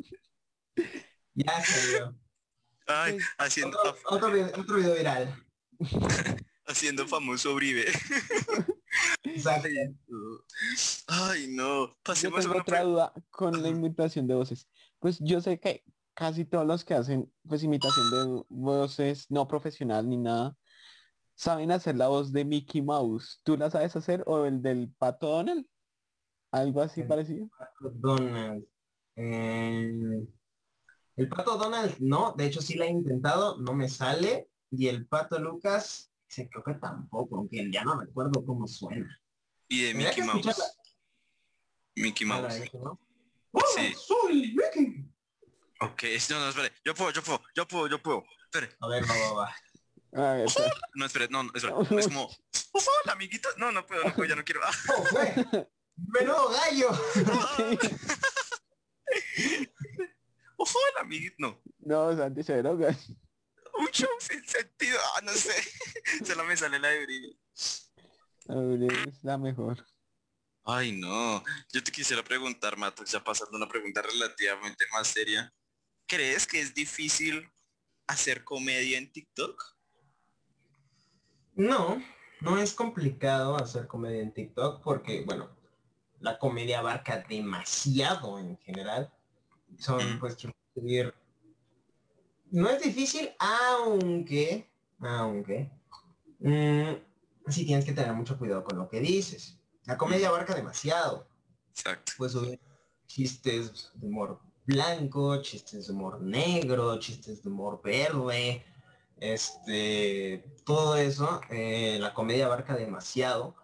Ya 1.34 1.64
salió. 1.64 2.16
Ay, 2.86 3.18
haciendo, 3.38 3.78
Otro, 3.78 3.96
otro, 4.04 4.30
video, 4.30 4.46
otro 4.58 4.76
video 4.76 4.94
viral. 4.94 5.46
haciendo 6.66 7.06
famoso 7.06 7.54
Uribe. 7.54 7.84
Ay, 11.06 11.46
no. 11.48 11.96
Pasemos 12.02 12.40
a 12.40 12.42
tengo 12.42 12.60
otra 12.60 12.82
duda 12.82 13.12
con 13.30 13.62
la 13.62 13.68
imitación 13.68 14.26
de 14.26 14.34
voces. 14.34 14.68
Pues 14.98 15.18
yo 15.20 15.40
sé 15.40 15.58
que 15.58 15.84
casi 16.14 16.44
todos 16.44 16.66
los 16.66 16.84
que 16.84 16.94
hacen 16.94 17.32
pues 17.48 17.62
imitación 17.62 18.10
de 18.10 18.44
voces 18.48 19.30
no 19.30 19.48
profesional 19.48 20.08
ni 20.08 20.18
nada, 20.18 20.56
saben 21.34 21.72
hacer 21.72 21.96
la 21.96 22.08
voz 22.08 22.32
de 22.32 22.44
Mickey 22.44 22.82
Mouse. 22.82 23.40
¿Tú 23.42 23.56
la 23.56 23.70
sabes 23.70 23.96
hacer 23.96 24.22
o 24.26 24.44
el 24.44 24.60
del 24.62 24.92
Pato 24.98 25.28
Donald? 25.28 25.66
Algo 26.50 26.82
así 26.82 27.00
El- 27.00 27.08
parecido. 27.08 27.48
Donald. 27.80 28.64
Eh, 29.16 30.26
el 31.16 31.28
pato 31.28 31.56
Donald, 31.58 31.96
no. 31.98 32.32
De 32.36 32.46
hecho, 32.46 32.60
sí 32.62 32.74
la 32.76 32.86
he 32.86 32.90
intentado. 32.90 33.58
No 33.58 33.74
me 33.74 33.88
sale. 33.88 34.48
Y 34.72 34.88
el 34.88 35.06
Pato 35.06 35.38
Lucas, 35.38 36.10
se 36.26 36.48
creo 36.48 36.64
que 36.64 36.74
tampoco, 36.74 37.36
aunque 37.36 37.70
ya 37.70 37.84
no 37.84 38.00
recuerdo 38.00 38.44
cómo 38.44 38.66
suena. 38.66 39.20
Y 39.68 39.82
de 39.84 39.94
Mickey 39.94 40.22
Mouse. 40.24 40.38
escucharla. 40.46 40.64
Mickey 41.96 42.26
Mouse. 42.26 42.72
¿no? 42.72 42.98
Sí. 43.76 43.94
Soy 43.94 44.54
Mickey. 44.56 45.04
Ok, 45.80 46.04
no, 46.30 46.40
no, 46.40 46.48
espere. 46.48 46.72
Yo 46.84 46.94
puedo, 46.94 47.10
yo 47.10 47.22
puedo, 47.22 47.42
yo 47.54 47.68
puedo, 47.68 47.86
yo 47.88 48.02
puedo. 48.02 48.24
Espere. 48.44 48.74
A 48.80 48.88
ver, 48.88 49.04
va, 49.04 49.14
va, 49.14 49.32
va. 49.32 49.54
Ver. 50.34 50.46
No, 50.94 51.04
espere, 51.06 51.28
no, 51.28 51.42
no, 51.42 51.50
espere. 51.54 51.74
Es 51.98 52.06
como, 52.08 52.26
"Uf, 52.26 52.86
hola, 53.02 53.12
amiguito. 53.12 53.48
No, 53.58 53.72
no 53.72 53.86
puedo, 53.86 54.04
no 54.04 54.14
puedo, 54.14 54.28
ya 54.28 54.36
no 54.36 54.44
quiero. 54.44 54.60
Ah, 54.64 54.70
¿Cómo 54.86 55.04
fue? 55.06 55.68
Menudo 55.96 56.48
gallo. 56.50 56.88
hola, 60.56 61.00
amiguito. 61.00 61.36
No, 61.38 61.58
No, 61.80 62.16
Santi 62.16 62.42
se 62.42 62.56
droga. 62.62 62.96
Un 63.78 63.86
show 63.88 64.08
sin 64.18 64.46
sentido. 64.46 64.98
Ah, 65.16 65.20
no 65.22 65.32
sé. 65.32 65.54
Solo 66.26 66.44
me 66.44 66.56
sale 66.56 66.78
la 66.78 66.88
de 66.88 67.06
ver, 68.46 68.92
es 69.08 69.22
la 69.22 69.38
mejor. 69.38 69.86
Ay, 70.64 70.92
no. 70.92 71.42
Yo 71.72 71.82
te 71.82 71.90
quisiera 71.90 72.22
preguntar, 72.22 72.76
Mato, 72.76 73.04
ya 73.04 73.22
pasando 73.22 73.56
una 73.56 73.68
pregunta 73.68 74.02
relativamente 74.02 74.84
más 74.92 75.08
seria. 75.08 75.52
¿Crees 76.06 76.46
que 76.46 76.60
es 76.60 76.74
difícil 76.74 77.48
hacer 78.06 78.44
comedia 78.44 78.98
en 78.98 79.10
TikTok? 79.10 79.62
No, 81.54 82.02
no 82.40 82.58
es 82.58 82.74
complicado 82.74 83.56
hacer 83.56 83.86
comedia 83.86 84.22
en 84.22 84.32
TikTok 84.32 84.82
porque, 84.82 85.22
bueno, 85.24 85.50
la 86.20 86.38
comedia 86.38 86.78
abarca 86.78 87.24
demasiado 87.28 88.38
en 88.38 88.56
general. 88.58 89.12
Son 89.78 90.16
Mm. 90.16 90.20
pues 90.20 90.36
subir. 90.74 91.14
No 92.52 92.68
es 92.68 92.82
difícil, 92.82 93.30
aunque, 93.38 94.68
aunque, 95.00 95.70
mm, 96.40 97.50
sí 97.50 97.64
tienes 97.64 97.86
que 97.86 97.94
tener 97.94 98.12
mucho 98.12 98.38
cuidado 98.38 98.62
con 98.62 98.76
lo 98.76 98.90
que 98.90 99.00
dices. 99.00 99.58
La 99.86 99.96
comedia 99.96 100.28
abarca 100.28 100.54
demasiado. 100.54 101.26
Exacto. 101.70 102.28
Subir 102.28 102.60
chistes 103.06 103.90
de 103.94 104.06
humor 104.06 104.38
blanco, 104.66 105.40
chistes 105.40 105.86
de 105.86 105.92
humor 105.94 106.20
negro, 106.20 106.98
chistes 106.98 107.42
de 107.42 107.48
humor 107.48 107.80
verde, 107.82 108.62
este, 109.18 110.44
todo 110.64 110.96
eso, 110.98 111.40
eh, 111.48 111.96
la 112.00 112.12
comedia 112.12 112.46
abarca 112.46 112.76
demasiado, 112.76 113.54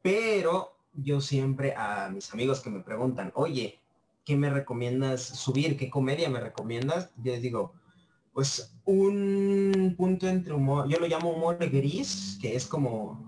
pero 0.00 0.74
yo 0.94 1.20
siempre 1.20 1.74
a 1.76 2.08
mis 2.08 2.32
amigos 2.32 2.60
que 2.60 2.70
me 2.70 2.80
preguntan, 2.80 3.30
oye, 3.34 3.78
¿qué 4.24 4.36
me 4.36 4.48
recomiendas 4.48 5.22
subir? 5.22 5.76
¿Qué 5.76 5.90
comedia 5.90 6.30
me 6.30 6.40
recomiendas? 6.40 7.10
Yo 7.18 7.32
les 7.32 7.42
digo, 7.42 7.74
pues 8.38 8.72
un 8.84 9.96
punto 9.98 10.28
entre 10.28 10.52
humor, 10.52 10.86
yo 10.88 11.00
lo 11.00 11.08
llamo 11.08 11.30
humor 11.30 11.58
gris, 11.58 12.38
que 12.40 12.54
es 12.54 12.66
como 12.66 13.18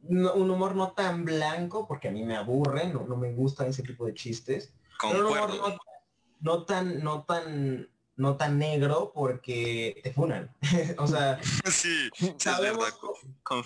no- 0.00 0.32
un 0.32 0.50
humor 0.50 0.74
no 0.74 0.92
tan 0.92 1.26
blanco, 1.26 1.86
porque 1.86 2.08
a 2.08 2.10
mí 2.10 2.24
me 2.24 2.34
aburre, 2.34 2.88
no, 2.88 3.06
no 3.06 3.18
me 3.18 3.34
gusta 3.34 3.66
ese 3.66 3.82
tipo 3.82 4.06
de 4.06 4.14
chistes. 4.14 4.72
Pero 5.02 5.18
un 5.28 5.34
humor 5.34 5.50
no, 5.54 5.76
no 6.40 6.64
tan, 6.64 7.04
no 7.04 7.24
tan, 7.24 7.90
no 8.16 8.36
tan 8.38 8.58
negro 8.58 9.12
porque 9.14 10.00
te 10.02 10.14
funan. 10.14 10.50
o 10.96 11.06
sea, 11.06 11.38
Sí, 11.70 12.08
sabemos, 12.38 12.98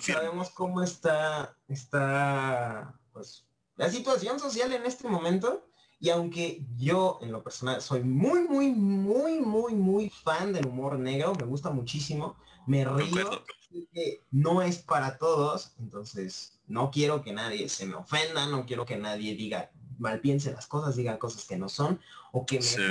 sabemos 0.01 0.49
cómo 0.49 0.83
está, 0.83 1.55
está, 1.69 2.99
pues, 3.13 3.45
la 3.77 3.89
situación 3.89 4.37
social 4.37 4.73
en 4.73 4.85
este 4.85 5.07
momento. 5.07 5.65
Y 6.01 6.09
aunque 6.09 6.65
yo 6.77 7.19
en 7.21 7.31
lo 7.31 7.43
personal 7.43 7.79
soy 7.79 8.03
muy, 8.03 8.41
muy, 8.41 8.71
muy, 8.71 9.39
muy, 9.39 9.75
muy 9.75 10.09
fan 10.09 10.51
del 10.51 10.65
humor 10.65 10.97
negro, 10.97 11.35
me 11.35 11.45
gusta 11.45 11.69
muchísimo, 11.69 12.35
me 12.65 12.83
río, 12.83 13.43
que 13.93 14.23
no 14.31 14.63
es 14.63 14.79
para 14.79 15.19
todos, 15.19 15.75
entonces 15.79 16.59
no 16.65 16.89
quiero 16.89 17.21
que 17.21 17.33
nadie 17.33 17.69
se 17.69 17.85
me 17.85 17.93
ofenda, 17.93 18.47
no 18.47 18.65
quiero 18.65 18.83
que 18.83 18.97
nadie 18.97 19.35
diga, 19.35 19.71
mal 19.99 20.19
piense 20.21 20.51
las 20.51 20.65
cosas, 20.65 20.95
diga 20.95 21.19
cosas 21.19 21.45
que 21.45 21.55
no 21.55 21.69
son, 21.69 22.01
o 22.31 22.47
que 22.47 22.57
me 22.57 22.63
Sí. 22.63 22.81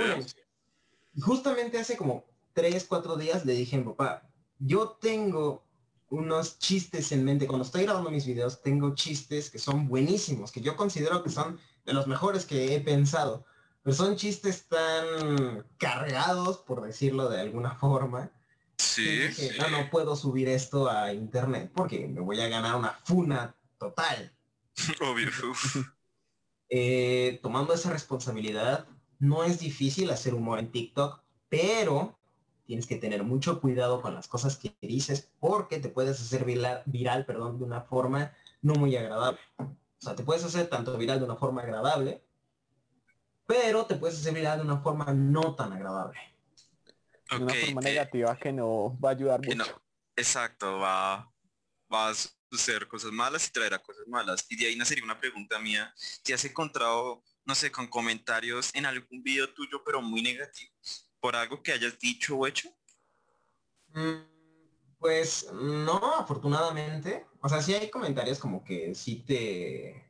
Y 1.17 1.21
Justamente 1.21 1.81
hace 1.81 1.97
como 1.97 2.25
tres, 2.53 2.87
cuatro 2.89 3.17
días 3.17 3.45
le 3.45 3.55
dije 3.55 3.77
papá, 3.81 4.31
yo 4.61 4.91
tengo 5.01 5.65
unos 6.11 6.61
chistes 6.61 7.11
en 7.11 7.25
mente, 7.25 7.49
cuando 7.49 7.65
estoy 7.65 7.83
grabando 7.83 8.11
mis 8.11 8.27
videos, 8.27 8.63
tengo 8.63 8.95
chistes 8.95 9.51
que 9.51 9.59
son 9.59 9.89
buenísimos, 9.89 10.53
que 10.53 10.61
yo 10.61 10.77
considero 10.77 11.25
que 11.25 11.31
son 11.31 11.59
de 11.91 11.95
los 11.95 12.07
mejores 12.07 12.47
que 12.47 12.75
he 12.75 12.81
pensado. 12.81 13.45
Pero 13.83 13.97
son 13.97 14.15
chistes 14.17 14.69
tan 14.69 15.67
cargados, 15.77 16.59
por 16.59 16.83
decirlo 16.83 17.29
de 17.29 17.41
alguna 17.41 17.75
forma, 17.81 18.31
que 18.77 18.85
Sí. 18.85 19.03
dije, 19.19 19.59
no, 19.59 19.69
no 19.71 19.91
puedo 19.91 20.15
subir 20.17 20.49
esto 20.49 20.89
a 20.89 21.13
internet 21.13 21.71
porque 21.75 22.07
me 22.07 22.21
voy 22.21 22.41
a 22.41 22.49
ganar 22.49 22.77
una 22.77 22.93
funa 23.05 23.55
total. 23.79 24.33
Obvio. 25.01 25.29
Eh, 26.73 27.41
tomando 27.43 27.75
esa 27.75 27.91
responsabilidad, 27.91 28.87
no 29.19 29.43
es 29.43 29.59
difícil 29.59 30.09
hacer 30.13 30.35
humor 30.35 30.61
en 30.61 30.71
TikTok, 30.71 31.21
pero 31.49 32.17
tienes 32.65 32.87
que 32.87 32.95
tener 32.95 33.25
mucho 33.25 33.61
cuidado 33.61 34.01
con 34.01 34.15
las 34.15 34.29
cosas 34.29 34.57
que 34.57 34.73
dices 34.81 35.33
porque 35.41 35.81
te 35.81 35.89
puedes 35.89 36.21
hacer 36.21 36.45
viral, 36.45 36.85
viral 36.87 37.27
perdón, 37.27 37.59
de 37.59 37.65
una 37.65 37.81
forma 37.81 38.31
no 38.63 38.75
muy 38.75 38.95
agradable. 38.95 39.41
O 40.01 40.03
sea, 40.03 40.15
te 40.15 40.23
puedes 40.23 40.43
hacer 40.45 40.69
tanto 40.69 40.97
viral 40.97 41.19
de 41.19 41.27
una 41.27 41.37
forma 41.37 41.61
agradable, 41.61 42.25
pero 43.47 43.85
te 43.85 43.97
puedes 43.97 44.19
hacer 44.19 44.33
viral 44.33 44.59
de 44.59 44.65
una 44.65 44.81
forma 44.81 45.13
no 45.13 45.55
tan 45.55 45.75
agradable. 45.75 46.19
De 47.31 47.37
una 47.37 47.55
forma 47.55 47.81
eh, 47.83 47.85
negativa 47.85 48.39
que 48.39 48.51
no 48.51 48.99
va 48.99 49.11
a 49.11 49.13
ayudar 49.13 49.41
que 49.43 49.55
no. 49.55 49.65
mucho. 49.65 49.83
Exacto, 50.17 50.79
va, 50.79 51.31
va 51.93 52.09
a 52.09 52.15
suceder 52.51 52.89
cosas 52.89 53.13
malas 53.13 53.47
y 53.47 53.53
traerá 53.53 53.79
cosas 53.79 54.07
malas. 54.09 54.47
Y 54.49 54.57
de 54.57 54.69
ahí 54.69 54.77
nacería 54.77 55.05
una 55.05 55.21
pregunta 55.21 55.59
mía. 55.59 55.93
¿Te 56.23 56.33
has 56.33 56.45
encontrado, 56.47 57.23
no 57.45 57.55
sé, 57.55 57.71
con 57.71 57.87
comentarios 57.87 58.75
en 58.75 58.87
algún 58.87 59.23
video 59.23 59.53
tuyo, 59.53 59.83
pero 59.85 60.01
muy 60.01 60.23
negativos? 60.23 61.11
¿Por 61.21 61.37
algo 61.37 61.63
que 61.63 61.73
hayas 61.73 61.99
dicho 61.99 62.37
o 62.37 62.47
hecho? 62.47 62.71
Mm, 63.89 64.40
Pues 65.01 65.51
no, 65.53 65.99
afortunadamente. 66.19 67.27
O 67.41 67.49
sea, 67.49 67.63
sí 67.63 67.73
hay 67.75 67.91
comentarios 67.91 68.39
como 68.39 68.63
que 68.63 68.95
sí 68.95 69.25
te, 69.27 70.05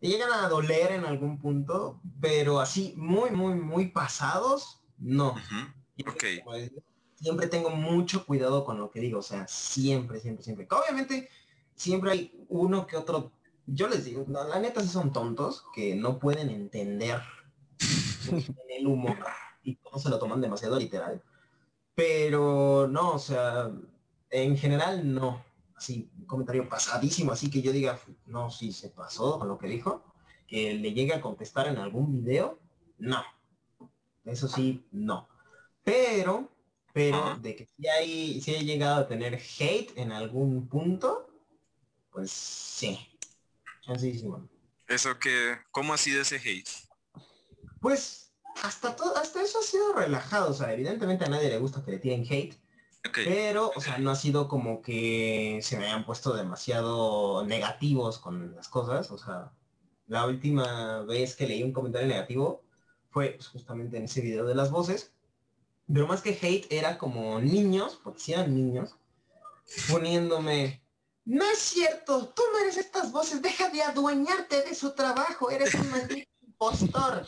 te 0.00 0.08
llegan 0.08 0.32
a 0.32 0.48
doler 0.48 0.92
en 0.92 1.04
algún 1.04 1.38
punto, 1.38 2.00
pero 2.20 2.60
así 2.60 2.94
muy, 2.96 3.30
muy, 3.30 3.54
muy 3.54 3.88
pasados, 3.88 4.80
no. 4.98 5.32
Ujú, 5.32 6.10
Ok. 6.10 6.24
Como 6.44 6.56
decía, 6.56 6.80
Siempre 7.16 7.48
tengo 7.48 7.68
mucho 7.68 8.24
cuidado 8.24 8.64
con 8.64 8.78
lo 8.78 8.90
que 8.90 9.00
digo, 9.00 9.18
o 9.18 9.22
sea, 9.22 9.46
siempre, 9.46 10.20
siempre, 10.20 10.42
siempre. 10.42 10.66
Que 10.66 10.74
Obviamente, 10.74 11.28
siempre 11.74 12.12
hay 12.12 12.46
uno 12.48 12.86
que 12.86 12.96
otro, 12.96 13.32
yo 13.66 13.88
les 13.88 14.06
digo, 14.06 14.24
no, 14.26 14.42
la 14.44 14.58
neta 14.58 14.80
sí 14.80 14.88
son 14.88 15.12
tontos, 15.12 15.66
que 15.74 15.94
no 15.94 16.18
pueden 16.18 16.48
entender 16.48 17.20
el 18.68 18.86
humor 18.86 19.18
y 19.62 19.76
todos 19.76 20.02
se 20.02 20.08
lo 20.08 20.18
toman 20.18 20.40
demasiado 20.40 20.78
literal. 20.78 21.22
Pero 21.94 22.88
no, 22.88 23.12
o 23.14 23.18
sea, 23.18 23.70
en 24.30 24.56
general 24.56 25.12
no. 25.12 25.44
Así, 25.76 26.10
un 26.18 26.26
comentario 26.26 26.68
pasadísimo, 26.68 27.32
así 27.32 27.50
que 27.50 27.62
yo 27.62 27.72
diga, 27.72 27.98
no, 28.26 28.50
sí 28.50 28.72
se 28.72 28.90
pasó 28.90 29.38
con 29.38 29.48
lo 29.48 29.58
que 29.58 29.66
dijo, 29.66 30.04
que 30.46 30.74
le 30.74 30.92
llegue 30.92 31.14
a 31.14 31.22
contestar 31.22 31.68
en 31.68 31.78
algún 31.78 32.12
video, 32.12 32.58
no. 32.98 33.22
Eso 34.24 34.46
sí, 34.46 34.84
no. 34.92 35.28
Pero, 35.82 36.50
pero, 36.92 37.16
Ajá. 37.16 37.38
de 37.40 37.56
que 37.56 37.66
si 37.66 37.88
hay, 37.88 38.40
si 38.42 38.54
he 38.54 38.64
llegado 38.64 39.00
a 39.00 39.08
tener 39.08 39.34
hate 39.34 39.96
en 39.96 40.12
algún 40.12 40.68
punto, 40.68 41.30
pues 42.10 42.30
sí. 42.30 42.98
Chancísimo. 43.80 44.48
Eso 44.86 45.18
que, 45.18 45.56
¿cómo 45.70 45.94
ha 45.94 45.96
sido 45.96 46.20
ese 46.20 46.36
hate? 46.36 46.68
Pues 47.80 48.32
hasta 48.62 48.94
todo, 48.94 49.16
hasta 49.16 49.42
eso 49.42 49.60
ha 49.60 49.62
sido 49.62 49.92
relajado. 49.94 50.50
O 50.50 50.54
sea, 50.54 50.72
evidentemente 50.72 51.24
a 51.24 51.28
nadie 51.28 51.48
le 51.48 51.58
gusta 51.58 51.82
que 51.84 51.92
le 51.92 51.98
tiren 51.98 52.26
hate. 52.28 52.56
Pero, 53.02 53.72
o 53.74 53.80
sea, 53.80 53.98
no 53.98 54.10
ha 54.10 54.16
sido 54.16 54.46
como 54.46 54.82
que 54.82 55.60
se 55.62 55.78
me 55.78 55.86
hayan 55.86 56.04
puesto 56.04 56.34
demasiado 56.34 57.44
negativos 57.46 58.18
con 58.18 58.54
las 58.54 58.68
cosas. 58.68 59.10
O 59.10 59.18
sea, 59.18 59.52
la 60.06 60.26
última 60.26 61.02
vez 61.02 61.34
que 61.34 61.46
leí 61.46 61.62
un 61.62 61.72
comentario 61.72 62.08
negativo 62.08 62.62
fue 63.10 63.30
pues, 63.30 63.48
justamente 63.48 63.96
en 63.96 64.04
ese 64.04 64.20
video 64.20 64.44
de 64.44 64.54
las 64.54 64.70
voces. 64.70 65.12
Pero 65.92 66.06
más 66.06 66.22
que 66.22 66.38
hate 66.40 66.70
era 66.70 66.98
como 66.98 67.40
niños, 67.40 67.98
porque 68.04 68.20
si 68.20 68.32
eran 68.32 68.54
niños, 68.54 68.96
poniéndome, 69.90 70.80
no 71.24 71.44
es 71.44 71.58
cierto, 71.58 72.28
tú 72.28 72.42
no 72.52 72.58
eres 72.58 72.76
estas 72.76 73.12
voces, 73.12 73.42
deja 73.42 73.68
de 73.68 73.82
adueñarte 73.82 74.62
de 74.62 74.74
su 74.74 74.94
trabajo, 74.94 75.50
eres 75.50 75.74
un 75.74 75.90
maldito 75.90 76.30
impostor. 76.46 77.26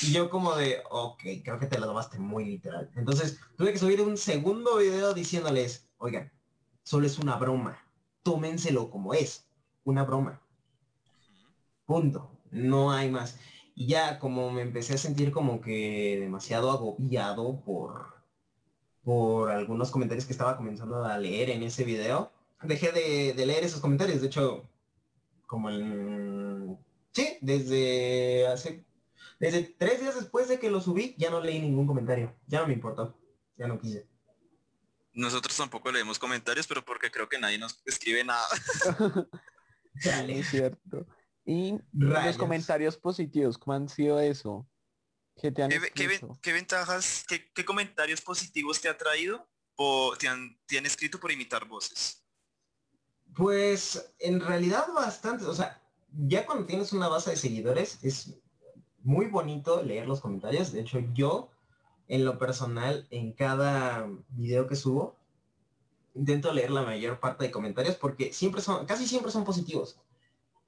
Y 0.00 0.12
yo 0.12 0.30
como 0.30 0.54
de, 0.54 0.82
ok, 0.90 1.22
creo 1.44 1.58
que 1.58 1.66
te 1.66 1.78
lo 1.78 1.86
tomaste 1.86 2.18
muy 2.18 2.44
literal. 2.44 2.90
Entonces 2.96 3.38
tuve 3.56 3.72
que 3.72 3.78
subir 3.78 4.00
un 4.00 4.16
segundo 4.16 4.78
video 4.78 5.12
diciéndoles, 5.12 5.88
oigan, 5.98 6.32
solo 6.82 7.06
es 7.06 7.18
una 7.18 7.36
broma. 7.36 7.78
Tómenselo 8.22 8.90
como 8.90 9.14
es, 9.14 9.46
una 9.84 10.04
broma. 10.04 10.40
Punto. 11.84 12.30
No 12.50 12.92
hay 12.92 13.10
más. 13.10 13.38
Y 13.74 13.86
ya 13.86 14.18
como 14.18 14.50
me 14.50 14.62
empecé 14.62 14.94
a 14.94 14.98
sentir 14.98 15.30
como 15.30 15.60
que 15.60 16.18
demasiado 16.20 16.70
agobiado 16.70 17.60
por 17.64 18.12
por 19.02 19.50
algunos 19.50 19.90
comentarios 19.90 20.26
que 20.26 20.32
estaba 20.32 20.56
comenzando 20.56 21.04
a 21.04 21.18
leer 21.18 21.50
en 21.50 21.62
ese 21.62 21.84
video. 21.84 22.30
Dejé 22.62 22.92
de, 22.92 23.32
de 23.34 23.46
leer 23.46 23.64
esos 23.64 23.80
comentarios, 23.80 24.20
de 24.20 24.28
hecho, 24.28 24.62
como 25.46 25.70
en... 25.70 26.78
Sí, 27.10 27.38
desde 27.40 28.46
hace... 28.46 28.84
Desde 29.42 29.74
tres 29.76 30.00
días 30.00 30.14
después 30.14 30.46
de 30.46 30.60
que 30.60 30.70
lo 30.70 30.80
subí, 30.80 31.16
ya 31.18 31.28
no 31.28 31.40
leí 31.40 31.58
ningún 31.58 31.84
comentario. 31.84 32.32
Ya 32.46 32.60
no 32.60 32.68
me 32.68 32.74
importó. 32.74 33.18
Ya 33.56 33.66
no 33.66 33.76
quise. 33.76 34.06
Nosotros 35.14 35.56
tampoco 35.56 35.90
leemos 35.90 36.16
comentarios, 36.16 36.68
pero 36.68 36.84
porque 36.84 37.10
creo 37.10 37.28
que 37.28 37.40
nadie 37.40 37.58
nos 37.58 37.82
escribe 37.84 38.22
nada. 38.22 38.46
Es 40.28 40.48
cierto. 40.48 41.06
Y 41.44 41.74
Rayos. 41.92 42.26
los 42.26 42.36
comentarios 42.38 42.96
positivos, 42.96 43.58
¿cómo 43.58 43.74
han 43.74 43.88
sido 43.88 44.20
eso? 44.20 44.66
¿Qué 45.36 45.50
te 45.50 45.64
han 45.64 45.70
¿Qué, 45.70 46.52
ventajas, 46.52 47.24
qué, 47.28 47.50
qué 47.52 47.64
comentarios 47.64 48.22
positivos 48.22 48.80
te 48.80 48.88
ha 48.88 48.96
traído 48.96 49.46
o 49.74 50.14
te 50.18 50.28
han, 50.28 50.56
te 50.66 50.78
han 50.78 50.86
escrito 50.86 51.20
por 51.20 51.30
imitar 51.30 51.66
voces? 51.66 52.24
Pues 53.34 54.14
en 54.20 54.40
realidad 54.40 54.86
bastante, 54.94 55.44
o 55.44 55.54
sea, 55.54 55.82
ya 56.10 56.46
cuando 56.46 56.64
tienes 56.64 56.92
una 56.92 57.08
base 57.08 57.30
de 57.30 57.36
seguidores 57.36 57.98
es 58.02 58.40
muy 59.04 59.26
bonito 59.26 59.82
leer 59.82 60.06
los 60.06 60.20
comentarios. 60.20 60.72
De 60.72 60.80
hecho, 60.80 61.00
yo 61.12 61.50
en 62.08 62.24
lo 62.24 62.38
personal, 62.38 63.06
en 63.10 63.32
cada 63.32 64.08
video 64.30 64.66
que 64.66 64.76
subo, 64.76 65.16
intento 66.14 66.52
leer 66.52 66.70
la 66.70 66.82
mayor 66.82 67.20
parte 67.20 67.44
de 67.44 67.50
comentarios 67.50 67.96
porque 67.96 68.32
siempre 68.32 68.60
son, 68.60 68.86
casi 68.86 69.06
siempre 69.06 69.32
son 69.32 69.44
positivos. 69.44 69.98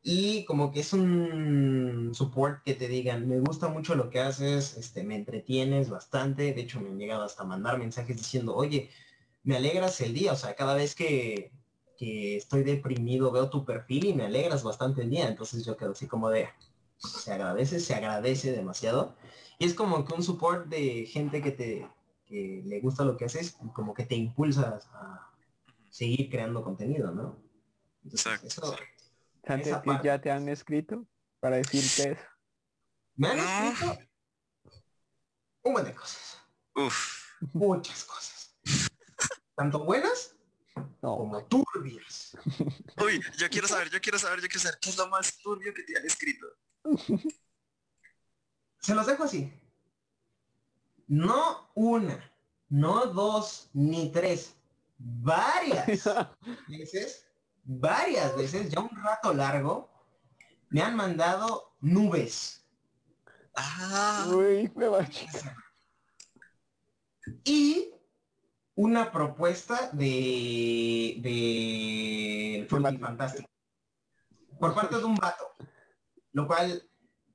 Y 0.02 0.44
como 0.44 0.70
que 0.70 0.80
es 0.80 0.92
un 0.92 2.10
support 2.14 2.62
que 2.62 2.74
te 2.74 2.88
digan, 2.88 3.26
me 3.26 3.40
gusta 3.40 3.68
mucho 3.68 3.94
lo 3.94 4.10
que 4.10 4.20
haces, 4.20 4.76
este, 4.76 5.02
me 5.02 5.16
entretienes 5.16 5.88
bastante. 5.88 6.52
De 6.52 6.60
hecho, 6.60 6.80
me 6.80 6.90
han 6.90 6.98
llegado 6.98 7.24
hasta 7.24 7.44
mandar 7.44 7.78
mensajes 7.78 8.16
diciendo, 8.16 8.54
oye, 8.54 8.90
me 9.44 9.56
alegras 9.56 10.00
el 10.02 10.12
día. 10.12 10.32
O 10.32 10.36
sea, 10.36 10.54
cada 10.54 10.74
vez 10.74 10.94
que, 10.94 11.52
que 11.96 12.36
estoy 12.36 12.64
deprimido 12.64 13.32
veo 13.32 13.48
tu 13.48 13.64
perfil 13.64 14.04
y 14.06 14.14
me 14.14 14.24
alegras 14.26 14.62
bastante 14.62 15.02
el 15.02 15.10
día. 15.10 15.26
Entonces 15.26 15.64
yo 15.64 15.76
quedo 15.76 15.92
así 15.92 16.06
como 16.06 16.28
de, 16.28 16.48
se 16.96 17.32
agradece, 17.32 17.80
se 17.80 17.94
agradece 17.94 18.52
demasiado. 18.52 19.16
Y 19.58 19.66
es 19.66 19.74
como 19.74 20.04
que 20.04 20.14
un 20.14 20.22
support 20.22 20.66
de 20.66 21.06
gente 21.06 21.40
que 21.42 21.50
te 21.52 21.88
que 22.26 22.62
le 22.64 22.80
gusta 22.80 23.04
lo 23.04 23.16
que 23.16 23.26
haces 23.26 23.56
y 23.62 23.68
como 23.72 23.92
que 23.92 24.06
te 24.06 24.14
impulsas 24.14 24.86
a 24.94 25.30
seguir 25.90 26.30
creando 26.30 26.64
contenido, 26.64 27.12
¿no? 27.12 27.36
Entonces, 28.02 28.26
Exacto. 28.42 28.46
eso, 28.48 28.76
Santi, 29.46 29.68
esa 29.68 29.76
¿a 29.78 29.82
ti 29.82 29.88
parte. 29.90 30.06
ya 30.08 30.20
te 30.20 30.30
han 30.30 30.48
escrito 30.48 31.06
para 31.40 31.56
decirte 31.56 32.12
eso? 32.12 32.22
me 33.16 33.28
han 33.28 33.38
escrito 33.38 33.98
un 35.62 35.72
buen 35.74 35.84
de 35.84 35.94
cosas, 35.94 36.38
Uf, 36.74 37.24
muchas 37.52 38.04
cosas. 38.04 38.56
Tanto 39.54 39.84
buenas 39.84 40.34
No, 41.02 41.16
como 41.18 41.44
turbias. 41.44 42.36
uy, 42.98 43.20
yo 43.38 43.48
quiero 43.50 43.68
saber, 43.68 43.90
yo 43.90 44.00
quiero 44.00 44.18
saber, 44.18 44.40
yo 44.40 44.48
quiero 44.48 44.60
saber 44.60 44.78
qué 44.80 44.90
es 44.90 44.96
lo 44.96 45.08
más 45.08 45.38
turbio 45.38 45.72
que 45.72 45.82
te 45.84 45.96
han 45.96 46.04
escrito. 46.04 46.46
Se 48.78 48.94
los 48.94 49.06
dejo 49.06 49.24
así. 49.24 49.52
No 51.06 51.70
una, 51.74 52.32
no 52.68 53.06
dos, 53.06 53.70
ni 53.72 54.10
tres, 54.10 54.56
varias 54.98 55.86
veces, 56.68 57.26
varias 57.64 58.36
veces, 58.36 58.70
ya 58.70 58.80
un 58.80 58.90
rato 59.02 59.32
largo, 59.34 59.90
me 60.70 60.82
han 60.82 60.96
mandado 60.96 61.74
nubes. 61.80 62.66
Ah, 63.54 64.26
Uy, 64.28 64.70
me 64.74 64.88
va 64.88 65.06
Y 67.44 67.94
una 68.74 69.12
propuesta 69.12 69.90
de, 69.92 71.16
de 71.20 72.66
Fantástico. 72.68 73.48
Por 74.58 74.74
parte 74.74 74.96
de 74.96 75.04
un 75.04 75.14
vato. 75.14 75.44
Lo 76.34 76.46
cual 76.46 76.82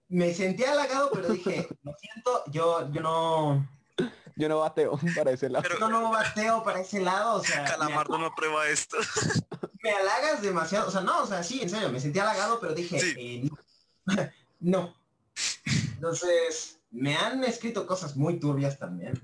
me 0.10 0.34
sentí 0.34 0.64
halagado, 0.64 1.10
pero 1.12 1.30
dije, 1.30 1.68
lo 1.84 1.93
siento, 1.97 2.43
yo, 2.52 2.91
yo 2.91 3.02
no, 3.02 3.68
Yo 4.36 4.47
no 4.50 4.60
bateo 4.60 5.00
para 5.16 5.32
ese 5.32 5.50
lado. 5.50 5.64
pero 5.64 5.80
yo 5.80 5.89
no 5.89 6.12
bateo 6.12 6.64
para 6.64 6.82
ese 6.82 7.00
lado, 7.02 7.39
o 7.39 7.43
sea, 7.43 7.64
me, 7.64 7.70
Calamardo 7.70 8.18
no 8.18 8.28
aprueba 8.28 8.68
esto. 8.68 8.97
me 9.84 9.91
halagas 9.91 10.41
demasiado, 10.41 10.88
o 10.88 10.91
sea, 10.91 11.02
no, 11.02 11.24
o 11.24 11.26
sea, 11.28 11.41
sí, 11.43 11.62
en 11.62 11.70
serio, 11.70 11.89
me 11.89 12.00
sentí 12.00 12.20
halagado, 12.20 12.60
pero 12.60 12.74
dije, 12.76 13.00
Sí. 13.00 13.16
eh, 13.18 13.50
no. 14.06 14.14
no. 14.60 14.95
Entonces, 15.95 16.80
me 16.91 17.16
han 17.16 17.43
escrito 17.43 17.86
cosas 17.88 18.16
muy 18.16 18.39
turbias 18.39 18.78
también, 18.80 19.20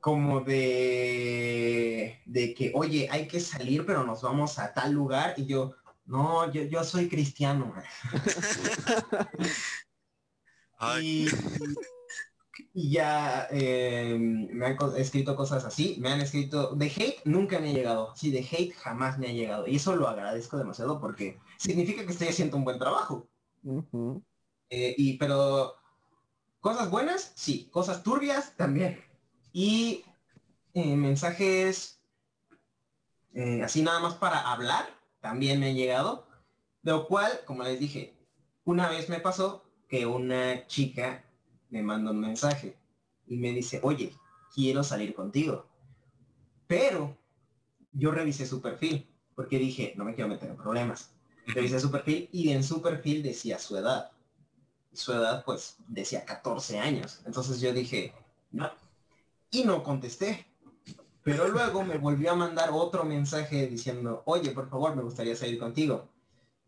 como 0.00 0.40
de, 0.40 2.20
de 2.26 2.54
que, 2.54 2.72
oye, 2.74 3.08
hay 3.10 3.26
que 3.26 3.40
salir, 3.40 3.84
pero 3.86 4.04
nos 4.04 4.22
vamos 4.22 4.58
a 4.58 4.72
tal 4.72 4.92
lugar, 4.92 5.34
y 5.36 5.46
yo, 5.46 5.74
no, 6.06 6.50
yo, 6.52 6.62
yo 6.62 6.84
soy 6.84 7.08
cristiano. 7.08 7.72
Y, 11.00 11.28
y 12.74 12.90
ya 12.90 13.48
eh, 13.50 14.18
me 14.18 14.66
han 14.66 14.76
escrito 14.98 15.34
cosas 15.34 15.64
así, 15.64 15.96
me 15.98 16.12
han 16.12 16.20
escrito, 16.20 16.74
de 16.74 16.86
hate 16.86 17.22
nunca 17.24 17.58
me 17.58 17.70
ha 17.70 17.72
llegado, 17.72 18.14
sí, 18.14 18.30
de 18.30 18.40
hate 18.40 18.74
jamás 18.74 19.18
me 19.18 19.28
ha 19.28 19.32
llegado, 19.32 19.66
y 19.66 19.76
eso 19.76 19.96
lo 19.96 20.08
agradezco 20.08 20.58
demasiado 20.58 21.00
porque 21.00 21.40
significa 21.56 22.04
que 22.04 22.12
estoy 22.12 22.28
haciendo 22.28 22.58
un 22.58 22.64
buen 22.64 22.78
trabajo. 22.78 23.26
Eh, 24.68 24.94
y 24.98 25.16
pero 25.16 25.74
cosas 26.60 26.90
buenas, 26.90 27.32
sí, 27.34 27.68
cosas 27.70 28.02
turbias 28.02 28.54
también. 28.56 29.00
Y 29.52 30.04
eh, 30.74 30.96
mensajes 30.96 32.00
eh, 33.34 33.62
así 33.62 33.82
nada 33.82 34.00
más 34.00 34.14
para 34.14 34.52
hablar, 34.52 34.86
también 35.24 35.58
me 35.58 35.70
han 35.70 35.74
llegado. 35.74 36.26
Lo 36.82 37.08
cual, 37.08 37.40
como 37.46 37.62
les 37.62 37.80
dije, 37.80 38.14
una 38.64 38.90
vez 38.90 39.08
me 39.08 39.20
pasó 39.20 39.64
que 39.88 40.04
una 40.04 40.66
chica 40.66 41.24
me 41.70 41.82
manda 41.82 42.10
un 42.10 42.20
mensaje 42.20 42.76
y 43.26 43.38
me 43.38 43.52
dice, 43.52 43.80
oye, 43.82 44.12
quiero 44.54 44.84
salir 44.84 45.14
contigo. 45.14 45.66
Pero 46.66 47.16
yo 47.92 48.10
revisé 48.10 48.44
su 48.44 48.60
perfil 48.60 49.08
porque 49.34 49.58
dije, 49.58 49.94
no 49.96 50.04
me 50.04 50.14
quiero 50.14 50.28
meter 50.28 50.50
en 50.50 50.58
problemas. 50.58 51.14
Revisé 51.46 51.80
su 51.80 51.90
perfil 51.90 52.28
y 52.30 52.50
en 52.50 52.62
su 52.62 52.82
perfil 52.82 53.22
decía 53.22 53.58
su 53.58 53.78
edad. 53.78 54.12
Su 54.92 55.14
edad 55.14 55.42
pues 55.46 55.76
decía 55.88 56.26
14 56.26 56.78
años. 56.80 57.22
Entonces 57.24 57.62
yo 57.62 57.72
dije, 57.72 58.12
no. 58.52 58.70
Y 59.50 59.64
no 59.64 59.82
contesté. 59.82 60.46
Pero 61.24 61.48
luego 61.48 61.82
me 61.84 61.96
volvió 61.98 62.32
a 62.32 62.36
mandar 62.36 62.68
otro 62.72 63.04
mensaje 63.04 63.66
diciendo, 63.66 64.22
oye, 64.26 64.50
por 64.50 64.68
favor, 64.68 64.94
me 64.94 65.02
gustaría 65.02 65.34
salir 65.34 65.58
contigo. 65.58 66.08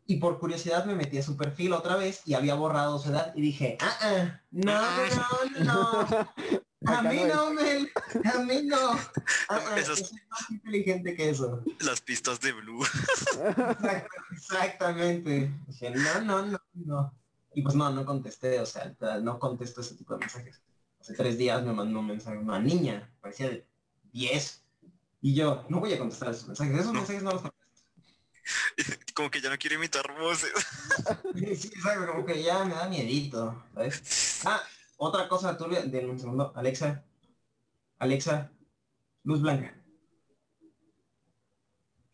Y 0.06 0.16
por 0.16 0.38
curiosidad 0.38 0.84
me 0.86 0.94
metí 0.94 1.18
a 1.18 1.22
su 1.22 1.36
perfil 1.36 1.72
otra 1.72 1.96
vez 1.96 2.22
y 2.24 2.34
había 2.34 2.54
borrado 2.54 2.98
su 2.98 3.10
edad 3.10 3.32
y 3.34 3.42
dije, 3.42 3.76
ah, 3.80 3.98
ah, 4.00 4.40
no, 4.52 4.80
no, 5.60 5.64
no, 5.64 6.06
a 6.86 7.02
mí 7.02 7.20
no 7.26 7.52
Mel, 7.52 7.90
a 8.32 8.38
mí 8.38 8.62
no. 8.62 8.92
Ah, 9.48 9.60
ah, 9.68 9.76
Esas- 9.78 10.08
soy 10.08 10.18
más 10.30 10.50
inteligente 10.50 11.14
que 11.16 11.28
eso. 11.30 11.62
las 11.80 12.00
pistas 12.00 12.40
de 12.40 12.52
Blue. 12.52 12.84
Exact- 12.84 14.06
Exactamente. 14.32 15.52
Dije, 15.66 15.90
no, 15.90 16.20
no, 16.22 16.46
no, 16.46 16.60
no. 16.74 17.14
Y 17.54 17.62
pues 17.62 17.74
no, 17.74 17.90
no 17.90 18.04
contesté, 18.04 18.60
o 18.60 18.66
sea, 18.66 18.94
no 19.22 19.38
contesto 19.38 19.80
ese 19.80 19.96
tipo 19.96 20.14
de 20.14 20.20
mensajes. 20.20 20.62
Hace 21.00 21.14
tres 21.14 21.36
días 21.38 21.62
me 21.64 21.72
mandó 21.72 22.00
un 22.00 22.06
mensaje 22.06 22.38
una 22.38 22.58
niña, 22.58 23.10
parecía 23.20 23.48
de 23.48 23.66
10. 24.16 24.64
Y 25.20 25.34
yo, 25.34 25.64
no 25.68 25.80
voy 25.80 25.92
a 25.92 25.98
contestar 25.98 26.30
esos 26.30 26.46
mensajes. 26.46 26.74
Esos 26.74 26.86
No. 26.92 27.00
mensajes 27.00 27.22
no 27.22 27.32
los 27.32 27.42
contesto. 27.42 27.62
Como 29.14 29.30
que 29.30 29.40
ya 29.40 29.50
no 29.50 29.58
quiero 29.58 29.76
imitar 29.76 30.06
voces. 30.18 30.52
Sí, 31.36 31.44
exacto, 31.44 32.06
como 32.06 32.24
que 32.24 32.42
ya 32.42 32.64
me 32.64 32.74
da 32.74 32.88
miedito, 32.88 33.62
¿sabes? 33.74 34.40
Ah, 34.46 34.62
otra 34.96 35.28
cosa 35.28 35.56
turbia, 35.56 35.82
denme 35.82 36.12
un 36.12 36.18
segundo. 36.18 36.52
Alexa, 36.56 37.04
Alexa, 37.98 38.50
luz 39.24 39.42
blanca. 39.42 39.74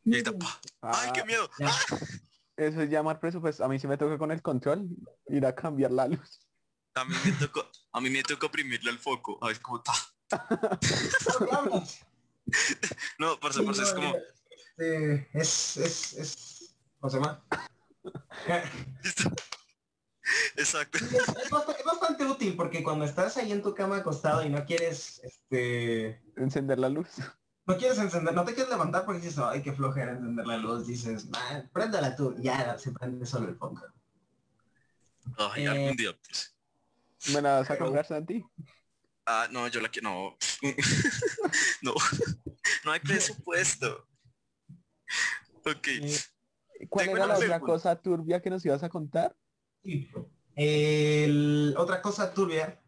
Y 0.04 0.22
¡pah! 0.22 0.60
¡Ay, 0.80 1.10
qué 1.14 1.20
Ah, 1.20 1.24
miedo! 1.24 1.50
Ya. 1.58 1.70
Eso 2.56 2.82
es 2.82 2.90
llamar 2.90 3.20
presupuesto. 3.20 3.64
A 3.64 3.68
mí 3.68 3.78
sí 3.78 3.86
me 3.86 3.96
toca 3.96 4.18
con 4.18 4.30
el 4.32 4.42
control 4.42 4.88
ir 5.28 5.46
a 5.46 5.54
cambiar 5.54 5.92
la 5.92 6.08
luz. 6.08 6.40
A 6.94 7.04
mí 7.04 7.14
me 7.24 7.32
tocó, 7.32 7.70
a 7.92 8.00
mí 8.00 8.10
me 8.10 8.22
tocó 8.22 8.46
oprimirle 8.46 8.90
al 8.90 8.98
foco. 8.98 9.38
A 9.40 9.48
ver. 9.48 9.60
¿Cómo 9.60 9.82
te 9.82 9.90
hablas? 11.52 12.00
No, 13.18 13.38
parce, 13.40 13.62
parce, 13.62 13.82
es 13.82 13.92
como, 13.92 14.14
Este, 14.78 15.28
es, 15.32 15.76
es, 15.76 16.12
es, 16.14 16.74
¿cómo 17.00 17.10
se 17.10 17.16
llama? 17.18 17.44
Exacto. 20.56 20.98
Es, 20.98 21.12
es 21.12 21.50
bastante, 21.50 21.80
es 21.80 21.84
bastante 21.86 22.24
útil 22.26 22.56
porque 22.56 22.82
cuando 22.82 23.04
estás 23.04 23.36
ahí 23.36 23.52
en 23.52 23.62
tu 23.62 23.74
cama 23.74 23.96
acostado 23.98 24.44
y 24.44 24.48
no 24.48 24.64
quieres, 24.64 25.20
este, 25.24 26.22
Encender 26.36 26.78
la 26.78 26.88
luz. 26.88 27.08
no 27.66 27.76
quieres 27.76 27.98
encender, 27.98 28.34
no 28.34 28.44
te 28.44 28.54
quieres 28.54 28.70
levantar 28.70 29.04
porque 29.04 29.20
dices, 29.20 29.38
ay, 29.38 29.62
qué 29.62 29.72
flojera 29.72 30.12
encender 30.12 30.46
la 30.46 30.56
luz, 30.58 30.86
dices, 30.86 31.28
"Ah, 31.34 31.62
préndala 31.72 32.14
tú, 32.16 32.34
ya 32.38 32.78
se 32.78 32.92
prende 32.92 33.26
solo 33.26 33.48
el 33.48 33.56
foco. 33.56 33.82
Ay, 35.38 35.64
Eh, 35.64 35.68
algún 35.68 35.96
día, 35.96 36.10
pues. 36.26 36.54
¿Me 37.32 37.40
la 37.40 37.60
vas 37.60 37.70
a 37.70 37.78
comprar, 37.78 38.04
Santi? 38.06 38.44
Ah, 39.34 39.48
no, 39.50 39.66
yo 39.68 39.80
la 39.80 39.88
quiero. 39.88 40.10
No. 40.10 40.36
no. 41.82 41.94
No 42.84 42.92
hay 42.92 43.00
presupuesto. 43.00 44.06
Ok. 45.64 45.88
Eh, 45.88 46.18
¿Cuál 46.90 47.06
Tengo 47.06 47.16
era 47.16 47.26
la 47.26 47.38
otra 47.38 47.60
cosa 47.60 47.96
turbia 47.96 48.42
que 48.42 48.50
nos 48.50 48.64
ibas 48.66 48.82
a 48.82 48.90
contar? 48.90 49.34
Sí. 49.82 50.10
El- 50.54 51.74
otra 51.78 52.02
cosa 52.02 52.34
turbia 52.34 52.78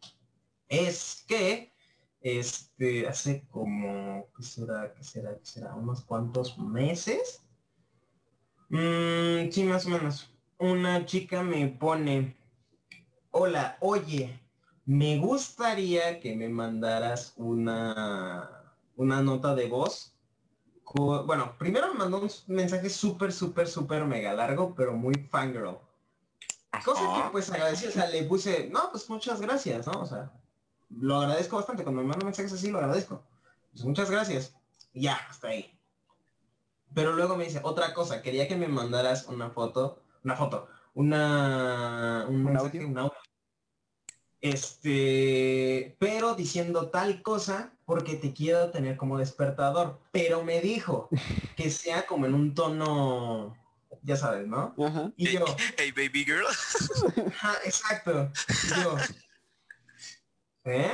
es 0.69 1.25
que 1.27 1.73
este 2.21 3.09
hace 3.09 3.47
como 3.49 4.31
¿qué 4.37 4.43
será? 4.43 4.93
¿Qué 4.95 5.03
será? 5.03 5.39
¿Qué 5.39 5.47
será? 5.47 5.75
unos 5.75 6.05
cuantos 6.05 6.59
meses. 6.59 7.43
Mm, 8.69 9.51
sí, 9.51 9.63
más 9.65 9.87
o 9.87 9.89
menos. 9.89 10.31
Una 10.59 11.07
chica 11.07 11.43
me 11.43 11.69
pone, 11.69 12.37
hola, 13.31 13.79
oye, 13.81 14.44
me 14.87 15.19
gustaría 15.19 16.21
que 16.21 16.37
me 16.37 16.49
mandaras 16.49 17.35
una, 17.37 18.75
una 18.97 19.23
nota 19.23 19.55
de 19.55 19.69
voz. 19.69 20.17
Bueno, 20.95 21.57
primero 21.59 21.93
me 21.93 21.99
mandó 21.99 22.21
un 22.21 22.31
mensaje 22.47 22.89
súper, 22.91 23.33
súper, 23.33 23.67
súper 23.69 24.05
mega 24.05 24.33
largo, 24.35 24.75
pero 24.75 24.93
muy 24.95 25.15
fangirl. 25.15 25.79
Cosa 26.85 27.01
que 27.15 27.31
pues 27.31 27.51
agradecí, 27.51 27.87
o 27.87 27.91
sea, 27.91 28.09
le 28.09 28.25
puse, 28.25 28.69
no, 28.71 28.91
pues 28.91 29.09
muchas 29.09 29.41
gracias, 29.41 29.87
¿no? 29.87 30.01
O 30.03 30.07
sea, 30.07 30.33
lo 30.91 31.17
agradezco 31.17 31.57
bastante, 31.57 31.83
cuando 31.85 32.03
me 32.03 32.09
mandan 32.09 32.27
mensajes 32.27 32.53
así 32.53 32.71
lo 32.71 32.79
agradezco. 32.79 33.23
Pues 33.73 33.85
muchas 33.85 34.11
gracias. 34.11 34.55
Y 34.93 35.03
ya, 35.03 35.17
hasta 35.29 35.49
ahí. 35.49 35.79
Pero 36.95 37.13
luego 37.13 37.37
me 37.37 37.45
dice, 37.45 37.61
otra 37.65 37.93
cosa, 37.95 38.23
quería 38.23 38.49
que 38.49 38.57
me 38.57 38.69
mandaras 38.69 39.27
una 39.29 39.51
foto, 39.51 40.03
una 40.25 40.37
foto, 40.37 40.69
una, 40.95 42.27
un, 42.29 42.45
¿Un 42.45 42.45
mensaje, 42.45 42.79
audio? 42.79 42.89
un 42.89 42.99
audio. 42.99 43.24
Este, 44.45 45.97
pero 45.99 46.35
diciendo 46.35 46.91
tal 46.91 47.23
cosa 47.23 47.73
porque 47.87 48.17
te 48.17 48.35
quiero 48.35 48.71
tener 48.71 48.99
como 48.99 49.17
despertador. 49.17 49.99
Pero 50.13 50.45
me 50.45 50.61
dijo 50.61 51.09
que 51.57 51.71
sea 51.71 52.05
como 52.07 52.27
en 52.27 52.35
un 52.35 52.55
tono, 52.55 53.57
ya 54.03 54.17
sabes, 54.17 54.47
¿no? 54.47 54.75
Ajá. 54.79 55.11
Y 55.17 55.33
yo, 55.33 55.45
Hey, 55.79 55.93
baby 55.93 56.25
girl. 56.27 56.45
Ajá, 57.29 57.55
exacto. 57.65 58.31
Y 58.49 58.83
yo, 58.83 58.97
¿eh? 60.65 60.93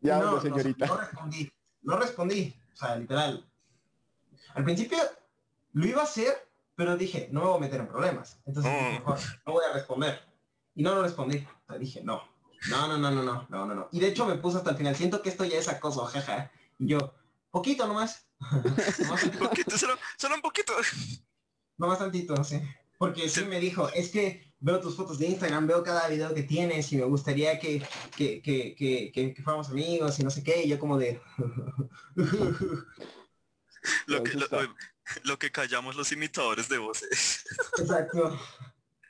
Ya, 0.00 0.18
no, 0.18 0.32
no, 0.32 0.40
señorita. 0.40 0.86
No, 0.86 0.94
no 0.94 1.00
respondí. 1.00 1.52
No 1.82 1.96
respondí. 1.98 2.56
O 2.72 2.76
sea, 2.76 2.96
literal. 2.96 3.46
Al 4.54 4.64
principio 4.64 4.96
lo 5.74 5.86
iba 5.86 6.00
a 6.00 6.04
hacer, 6.04 6.48
pero 6.74 6.96
dije, 6.96 7.28
no 7.32 7.40
me 7.40 7.46
voy 7.48 7.56
a 7.58 7.60
meter 7.60 7.80
en 7.80 7.88
problemas. 7.88 8.40
Entonces 8.46 8.72
Mm. 8.72 8.92
mejor, 8.94 9.18
no 9.46 9.52
voy 9.52 9.64
a 9.68 9.74
responder. 9.74 10.20
Y 10.74 10.82
no 10.82 10.94
lo 10.94 11.02
respondí. 11.02 11.36
O 11.36 11.66
sea, 11.66 11.78
dije, 11.78 12.00
no. 12.02 12.37
No, 12.70 12.88
no, 12.88 12.98
no, 12.98 13.10
no, 13.10 13.22
no, 13.22 13.46
no, 13.48 13.66
no, 13.66 13.74
no. 13.74 13.88
Y 13.92 14.00
de 14.00 14.08
hecho 14.08 14.26
me 14.26 14.34
puse 14.36 14.58
hasta 14.58 14.70
el 14.70 14.76
final. 14.76 14.96
Siento 14.96 15.22
que 15.22 15.28
esto 15.28 15.44
ya 15.44 15.58
es 15.58 15.68
acoso, 15.68 16.04
jaja. 16.06 16.50
Y 16.78 16.88
yo, 16.88 17.14
poquito 17.50 17.86
nomás. 17.86 18.26
poquito, 19.38 19.78
solo, 19.78 19.96
solo 20.16 20.34
un 20.36 20.42
poquito. 20.42 20.72
Nomás 21.76 21.98
tantito, 21.98 22.42
sí. 22.44 22.60
Porque 22.98 23.28
sí 23.28 23.44
me 23.44 23.60
dijo, 23.60 23.88
es 23.90 24.10
que 24.10 24.52
veo 24.58 24.80
tus 24.80 24.96
fotos 24.96 25.18
de 25.18 25.26
Instagram, 25.28 25.68
veo 25.68 25.84
cada 25.84 26.08
video 26.08 26.34
que 26.34 26.42
tienes 26.42 26.92
y 26.92 26.96
me 26.96 27.04
gustaría 27.04 27.60
que, 27.60 27.80
que, 28.16 28.42
que, 28.42 28.74
que, 28.74 29.12
que- 29.12 29.34
que 29.34 29.42
fuéramos 29.42 29.68
amigos 29.68 30.18
y 30.18 30.24
no 30.24 30.30
sé 30.30 30.42
qué. 30.42 30.64
Y 30.64 30.68
yo 30.68 30.78
como 30.80 30.98
de... 30.98 31.20
Lo 34.06 34.22
que, 34.24 34.32
lo, 34.34 34.46
lo 35.22 35.38
que 35.38 35.52
callamos 35.52 35.94
los 35.94 36.10
imitadores 36.10 36.68
de 36.68 36.78
voces. 36.78 37.44
Exacto. 37.78 38.38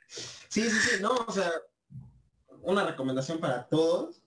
Sí, 0.07 0.69
sí, 0.69 0.69
sí. 0.69 1.01
No, 1.01 1.13
o 1.15 1.31
sea, 1.31 1.51
una 2.69 2.85
recomendación 2.85 3.39
para 3.39 3.67
todos. 3.67 4.21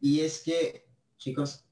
Y 0.00 0.20
es 0.20 0.42
que, 0.42 0.86
chicos, 1.18 1.64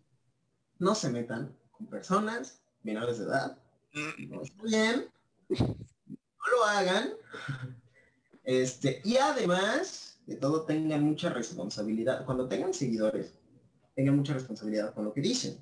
no 0.78 0.94
se 0.94 1.10
metan 1.10 1.56
con 1.70 1.86
personas 1.86 2.62
menores 2.82 3.18
de 3.18 3.24
edad. 3.24 3.58
Mm, 3.94 4.30
no 4.30 4.42
está 4.42 4.62
bien, 4.64 5.06
no 5.48 6.56
lo 6.56 6.64
hagan. 6.64 7.10
Este, 8.44 9.02
y 9.04 9.16
además 9.16 10.18
de 10.26 10.36
todo 10.36 10.62
tengan 10.62 11.02
mucha 11.02 11.30
responsabilidad. 11.30 12.24
Cuando 12.24 12.48
tengan 12.48 12.74
seguidores, 12.74 13.34
tengan 13.94 14.16
mucha 14.16 14.34
responsabilidad 14.34 14.94
con 14.94 15.04
lo 15.04 15.12
que 15.12 15.20
dicen. 15.20 15.58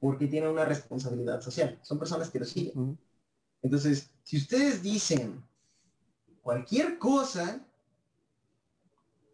Porque 0.00 0.26
tienen 0.26 0.50
una 0.50 0.64
responsabilidad 0.64 1.40
social. 1.40 1.78
Son 1.82 1.98
personas 1.98 2.30
que 2.30 2.38
lo 2.38 2.44
siguen. 2.44 2.98
Entonces, 3.62 4.10
si 4.22 4.36
ustedes 4.36 4.82
dicen 4.82 5.42
cualquier 6.42 6.98
cosa, 6.98 7.66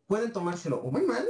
pueden 0.07 0.33
tomárselo 0.33 0.81
o 0.83 0.91
muy 0.91 1.03
mal 1.03 1.27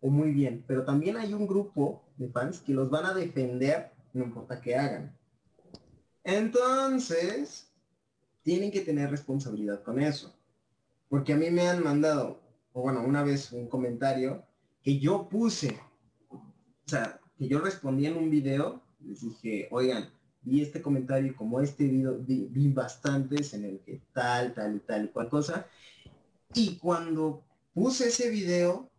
o 0.00 0.10
muy 0.10 0.32
bien. 0.32 0.64
Pero 0.66 0.84
también 0.84 1.16
hay 1.16 1.32
un 1.32 1.46
grupo 1.46 2.04
de 2.16 2.28
fans 2.28 2.60
que 2.60 2.74
los 2.74 2.90
van 2.90 3.06
a 3.06 3.14
defender, 3.14 3.92
no 4.12 4.24
importa 4.24 4.60
qué 4.60 4.76
hagan. 4.76 5.16
Entonces, 6.22 7.70
tienen 8.42 8.70
que 8.70 8.80
tener 8.80 9.10
responsabilidad 9.10 9.82
con 9.82 10.00
eso. 10.00 10.34
Porque 11.08 11.32
a 11.32 11.36
mí 11.36 11.50
me 11.50 11.66
han 11.66 11.82
mandado, 11.82 12.40
o 12.72 12.82
bueno, 12.82 13.02
una 13.02 13.22
vez 13.22 13.52
un 13.52 13.68
comentario 13.68 14.44
que 14.82 14.98
yo 14.98 15.28
puse, 15.28 15.78
o 16.30 16.42
sea, 16.86 17.20
que 17.36 17.48
yo 17.48 17.60
respondí 17.60 18.06
en 18.06 18.16
un 18.16 18.30
video, 18.30 18.82
les 19.00 19.20
dije, 19.20 19.68
oigan, 19.70 20.10
vi 20.42 20.60
este 20.60 20.82
comentario 20.82 21.34
como 21.36 21.60
este 21.60 21.84
video 21.84 22.18
vi, 22.18 22.48
vi 22.50 22.68
bastantes 22.72 23.54
en 23.54 23.64
el 23.64 23.80
que 23.80 24.02
tal, 24.12 24.54
tal 24.54 24.76
y 24.76 24.80
tal 24.80 25.06
y 25.06 25.08
cual 25.08 25.28
cosa. 25.28 25.66
Y 26.54 26.76
cuando 26.76 27.42
puse 27.74 28.08
ese 28.08 28.30
video, 28.30 28.90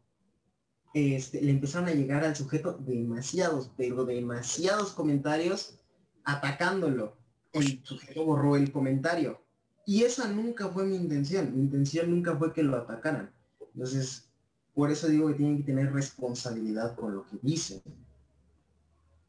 este, 0.94 1.42
le 1.42 1.52
empezaron 1.52 1.90
a 1.90 1.94
llegar 1.94 2.24
al 2.24 2.36
sujeto 2.36 2.74
demasiados, 2.74 3.72
pero 3.76 4.06
demasiados 4.06 4.92
comentarios 4.92 5.80
atacándolo. 6.24 7.18
El 7.54 7.84
sujeto 7.84 8.26
borró 8.26 8.56
el 8.56 8.72
comentario. 8.72 9.42
Y 9.86 10.04
esa 10.04 10.28
nunca 10.28 10.68
fue 10.70 10.86
mi 10.86 10.96
intención. 10.96 11.56
Mi 11.56 11.64
intención 11.64 12.12
nunca 12.12 12.36
fue 12.36 12.54
que 12.54 12.64
lo 12.64 12.76
atacaran. 12.76 13.32
Entonces, 13.74 14.30
por 14.74 14.92
eso 14.92 15.08
digo 15.08 15.28
que 15.30 15.36
tienen 15.36 15.58
que 15.58 15.64
tener 15.64 15.94
responsabilidad 15.94 16.96
con 16.96 17.16
lo 17.16 17.26
que 17.28 17.38
dicen 17.42 17.82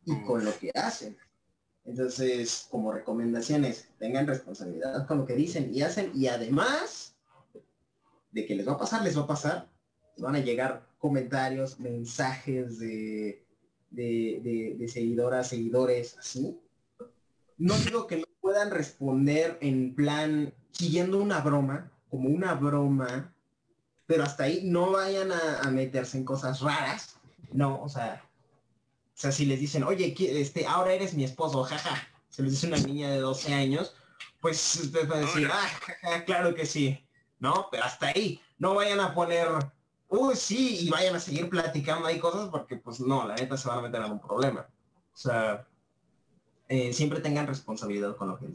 y 0.05 0.22
con 0.24 0.44
lo 0.44 0.57
que 0.59 0.70
hacen. 0.74 1.16
Entonces, 1.84 2.66
como 2.70 2.92
recomendaciones, 2.92 3.88
tengan 3.99 4.26
responsabilidad 4.26 5.07
con 5.07 5.18
lo 5.18 5.26
que 5.26 5.34
dicen 5.34 5.70
y 5.72 5.82
hacen 5.82 6.11
y 6.14 6.26
además 6.26 7.15
de 8.37 8.45
que 8.45 8.55
les 8.55 8.68
va 8.68 8.72
a 8.72 8.78
pasar, 8.78 9.03
les 9.03 9.16
va 9.16 9.22
a 9.22 9.26
pasar, 9.26 9.66
van 10.18 10.37
a 10.37 10.41
llegar 10.41 10.87
comentarios, 10.99 11.80
mensajes 11.80 12.78
de, 12.78 13.43
de, 13.91 14.41
de, 14.45 14.76
de 14.78 14.89
seguidoras, 14.89 15.49
seguidores, 15.49 16.18
así. 16.18 16.61
No 17.57 17.74
digo 17.78 18.07
que 18.07 18.18
no 18.18 18.26
puedan 18.43 18.70
responder 18.70 19.57
en 19.62 19.95
plan 19.95 20.53
siguiendo 20.70 21.16
una 21.18 21.41
broma, 21.41 21.91
como 22.11 22.28
una 22.28 22.53
broma, 22.53 23.34
pero 24.05 24.22
hasta 24.22 24.45
ahí 24.45 24.61
no 24.64 24.93
vayan 24.93 25.32
a, 25.32 25.61
a 25.61 25.70
meterse 25.70 26.18
en 26.18 26.26
cosas 26.26 26.61
raras, 26.61 27.16
no, 27.53 27.82
o 27.82 27.89
sea, 27.89 28.22
o 29.14 29.18
sea, 29.18 29.32
si 29.32 29.47
les 29.47 29.61
dicen, 29.61 29.82
oye, 29.82 30.14
este, 30.18 30.66
ahora 30.66 30.93
eres 30.93 31.14
mi 31.14 31.24
esposo, 31.24 31.64
jaja, 31.64 32.07
se 32.28 32.43
les 32.43 32.53
dice 32.53 32.66
una 32.66 32.76
niña 32.76 33.11
de 33.11 33.20
12 33.20 33.55
años, 33.55 33.95
pues 34.43 34.76
ustedes 34.76 35.09
van 35.09 35.20
a 35.20 35.26
decir, 35.26 35.49
ah, 35.51 35.68
jaja, 35.80 36.24
claro 36.26 36.55
que 36.55 36.66
sí, 36.66 37.05
¿no? 37.39 37.68
Pero 37.70 37.84
hasta 37.84 38.09
ahí, 38.09 38.41
no 38.59 38.74
vayan 38.74 39.01
a 39.01 39.14
poner, 39.14 39.49
uy, 40.09 40.37
sí, 40.37 40.78
y 40.87 40.91
vayan 40.91 41.14
a 41.16 41.20
seguir 41.20 41.49
platicando 41.51 42.07
ahí 42.07 42.18
cosas, 42.18 42.49
porque 42.49 42.76
pues 42.76 43.01
no, 43.01 43.26
la 43.26 43.34
neta 43.34 43.57
se 43.57 43.68
van 43.68 43.78
a 43.78 43.82
meter 43.82 44.03
en 44.03 44.12
un 44.12 44.20
problema. 44.20 44.66
O 45.14 45.16
sea, 45.16 45.66
eh, 46.68 46.93
siempre 46.93 47.20
tengan 47.20 47.47
responsabilidad 47.47 48.16
con 48.16 48.28
lo 48.28 48.39
que. 48.39 48.47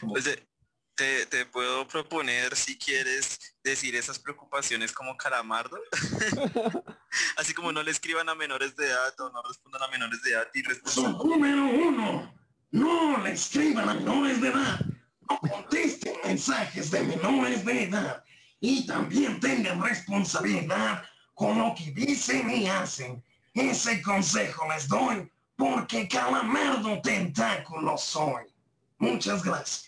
Como- 0.00 0.12
Pues 0.12 0.24
de- 0.24 0.46
te, 0.94 1.26
te 1.26 1.44
puedo 1.44 1.86
proponer 1.86 2.56
si 2.56 2.78
quieres 2.78 3.38
decir 3.62 3.94
esas 3.96 4.18
preocupaciones 4.18 4.92
como 4.92 5.14
calamardo. 5.16 5.78
Así 7.36 7.52
como 7.54 7.70
no 7.70 7.82
le 7.82 7.90
escriban 7.90 8.28
a 8.30 8.34
menores 8.34 8.74
de 8.76 8.86
edad 8.86 9.20
o 9.20 9.30
no 9.30 9.42
respondan 9.42 9.82
a 9.82 9.88
menores 9.88 10.22
de 10.22 10.30
edad 10.32 10.48
y 10.54 10.62
respondan. 10.62 11.12
Número 11.18 11.64
uno. 11.64 12.34
No 12.70 13.18
le 13.18 13.32
escriban 13.32 13.88
a 13.88 13.94
menores 13.94 14.40
de 14.40 14.48
edad. 14.48 14.80
No 15.28 15.40
contesten 15.40 16.14
mensajes 16.24 16.90
de 16.90 17.02
menores 17.02 17.64
de 17.64 17.84
edad. 17.84 18.24
Y 18.60 18.86
también 18.86 19.38
tengan 19.40 19.82
responsabilidad 19.82 21.02
con 21.34 21.58
lo 21.58 21.74
que 21.74 21.90
dicen 21.92 22.50
y 22.50 22.66
hacen. 22.68 23.22
Ese 23.54 24.02
consejo 24.02 24.66
les 24.68 24.88
doy 24.88 25.30
porque 25.56 26.08
calamardo 26.08 27.00
tentáculo 27.02 27.96
soy. 27.96 28.44
Muchas 28.98 29.42
gracias. 29.42 29.86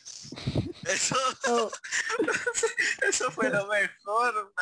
Eso, 0.84 1.16
Oh, 1.46 1.70
eso 3.08 3.30
fue 3.30 3.50
lo 3.50 3.66
mejor. 3.66 4.52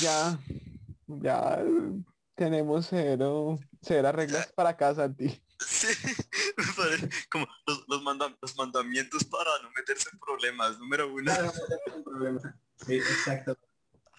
ya, 0.00 0.38
ya 1.06 1.58
tenemos 2.34 2.86
cero, 2.88 3.58
cero 3.82 4.12
reglas 4.12 4.52
para 4.52 4.70
acá, 4.70 4.94
Santi. 4.94 5.42
Sí, 5.66 5.88
me 6.56 6.64
parece 6.76 7.08
como 7.30 7.46
los, 7.66 7.84
los, 7.88 8.02
manda- 8.02 8.36
los 8.40 8.56
mandamientos 8.56 9.24
para 9.24 9.50
no 9.62 9.70
meterse 9.76 10.08
en 10.12 10.18
problemas. 10.18 10.78
Número 10.78 11.12
uno. 11.12 11.24
Claro, 11.24 11.52
no 11.86 11.94
hay 11.96 12.02
problema. 12.02 12.60
Sí, 12.86 12.94
exacto. 12.94 13.58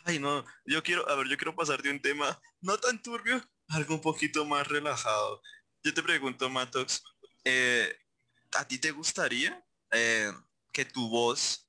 Ay, 0.03 0.19
no, 0.19 0.43
yo 0.65 0.81
quiero, 0.81 1.07
a 1.09 1.15
ver, 1.15 1.27
yo 1.27 1.37
quiero 1.37 1.55
pasar 1.55 1.81
de 1.81 1.91
un 1.91 2.01
tema 2.01 2.39
no 2.61 2.77
tan 2.77 3.01
turbio 3.01 3.37
a 3.67 3.75
algo 3.75 3.95
un 3.95 4.01
poquito 4.01 4.45
más 4.45 4.67
relajado. 4.67 5.41
Yo 5.83 5.93
te 5.93 6.03
pregunto, 6.03 6.49
Matox, 6.49 7.03
eh, 7.43 7.95
¿a 8.57 8.67
ti 8.67 8.77
te 8.79 8.91
gustaría 8.91 9.63
eh, 9.91 10.31
que 10.71 10.85
tu 10.85 11.09
voz 11.09 11.67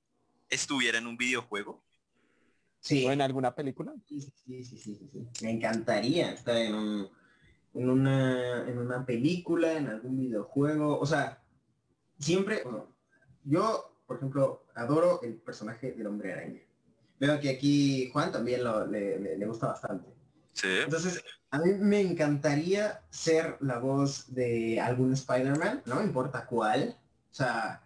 estuviera 0.48 0.98
en 0.98 1.06
un 1.06 1.16
videojuego? 1.16 1.84
Sí. 2.80 3.06
¿O 3.06 3.12
en 3.12 3.20
alguna 3.20 3.54
película? 3.54 3.92
Sí, 4.08 4.20
sí, 4.20 4.32
sí, 4.44 4.64
sí, 4.64 4.78
sí, 4.78 5.10
sí. 5.12 5.44
Me 5.44 5.52
encantaría 5.52 6.32
estar 6.32 6.56
en, 6.56 6.74
un, 6.74 7.10
en, 7.74 7.90
una, 7.90 8.68
en 8.68 8.78
una 8.78 9.04
película, 9.06 9.72
en 9.74 9.88
algún 9.88 10.18
videojuego. 10.18 10.98
O 10.98 11.06
sea, 11.06 11.42
siempre, 12.18 12.62
bueno, 12.64 12.94
yo, 13.44 13.96
por 14.06 14.16
ejemplo, 14.16 14.64
adoro 14.74 15.20
el 15.22 15.34
personaje 15.34 15.92
del 15.92 16.06
hombre 16.06 16.32
araña. 16.32 16.60
Veo 17.18 17.38
que 17.40 17.50
aquí 17.50 18.10
Juan 18.12 18.32
también 18.32 18.64
lo, 18.64 18.86
le, 18.86 19.18
le- 19.20 19.36
le 19.38 19.46
gusta 19.46 19.68
bastante. 19.68 20.08
Sí. 20.52 20.68
Entonces, 20.84 21.22
a 21.50 21.58
mí 21.60 21.72
me 21.78 22.00
encantaría 22.00 23.02
ser 23.10 23.56
la 23.60 23.78
voz 23.78 24.34
de 24.34 24.80
algún 24.80 25.12
Spider-Man, 25.12 25.82
no 25.86 26.02
importa 26.02 26.46
cuál. 26.46 26.96
O 27.30 27.34
sea, 27.34 27.82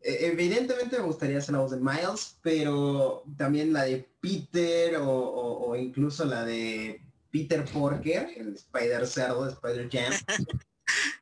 e- 0.00 0.26
evidentemente 0.26 0.98
me 0.98 1.04
gustaría 1.04 1.40
ser 1.40 1.52
la 1.54 1.60
voz 1.60 1.70
de 1.72 1.80
Miles, 1.80 2.38
pero 2.42 3.24
también 3.36 3.72
la 3.72 3.84
de 3.84 4.08
Peter 4.20 4.96
o, 4.96 5.08
o- 5.10 5.68
o 5.70 5.76
incluso 5.76 6.24
la 6.24 6.44
de 6.44 7.00
Peter 7.32 7.64
Porker, 7.64 8.28
el 8.36 8.54
Spider 8.54 9.06
Cerdo, 9.06 9.48
Spider 9.48 9.88
Jam. 9.90 10.12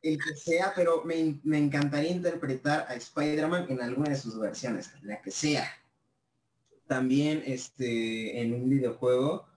El 0.03 0.17
que 0.17 0.35
sea, 0.35 0.73
pero 0.75 1.03
me, 1.05 1.39
me 1.43 1.57
encantaría 1.57 2.11
interpretar 2.11 2.87
a 2.89 2.95
Spider-Man 2.95 3.67
en 3.69 3.81
alguna 3.81 4.09
de 4.09 4.17
sus 4.17 4.37
versiones, 4.37 4.91
la 5.03 5.21
que 5.21 5.31
sea. 5.31 5.71
También 6.87 7.41
este, 7.45 8.41
en 8.41 8.53
un 8.53 8.67
videojuego, 8.67 9.47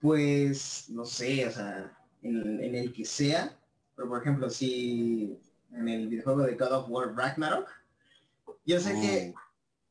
pues, 0.00 0.90
no 0.90 1.06
sé, 1.06 1.46
o 1.46 1.50
sea, 1.50 1.96
en, 2.22 2.62
en 2.62 2.74
el 2.74 2.92
que 2.92 3.04
sea, 3.04 3.56
pero 3.96 4.08
por 4.08 4.20
ejemplo, 4.20 4.50
si 4.50 5.38
en 5.72 5.88
el 5.88 6.08
videojuego 6.08 6.42
de 6.42 6.56
God 6.56 6.72
of 6.72 6.90
War 6.90 7.14
Ragnarok, 7.14 7.68
yo 8.66 8.80
sé 8.80 8.92
que 8.94 9.34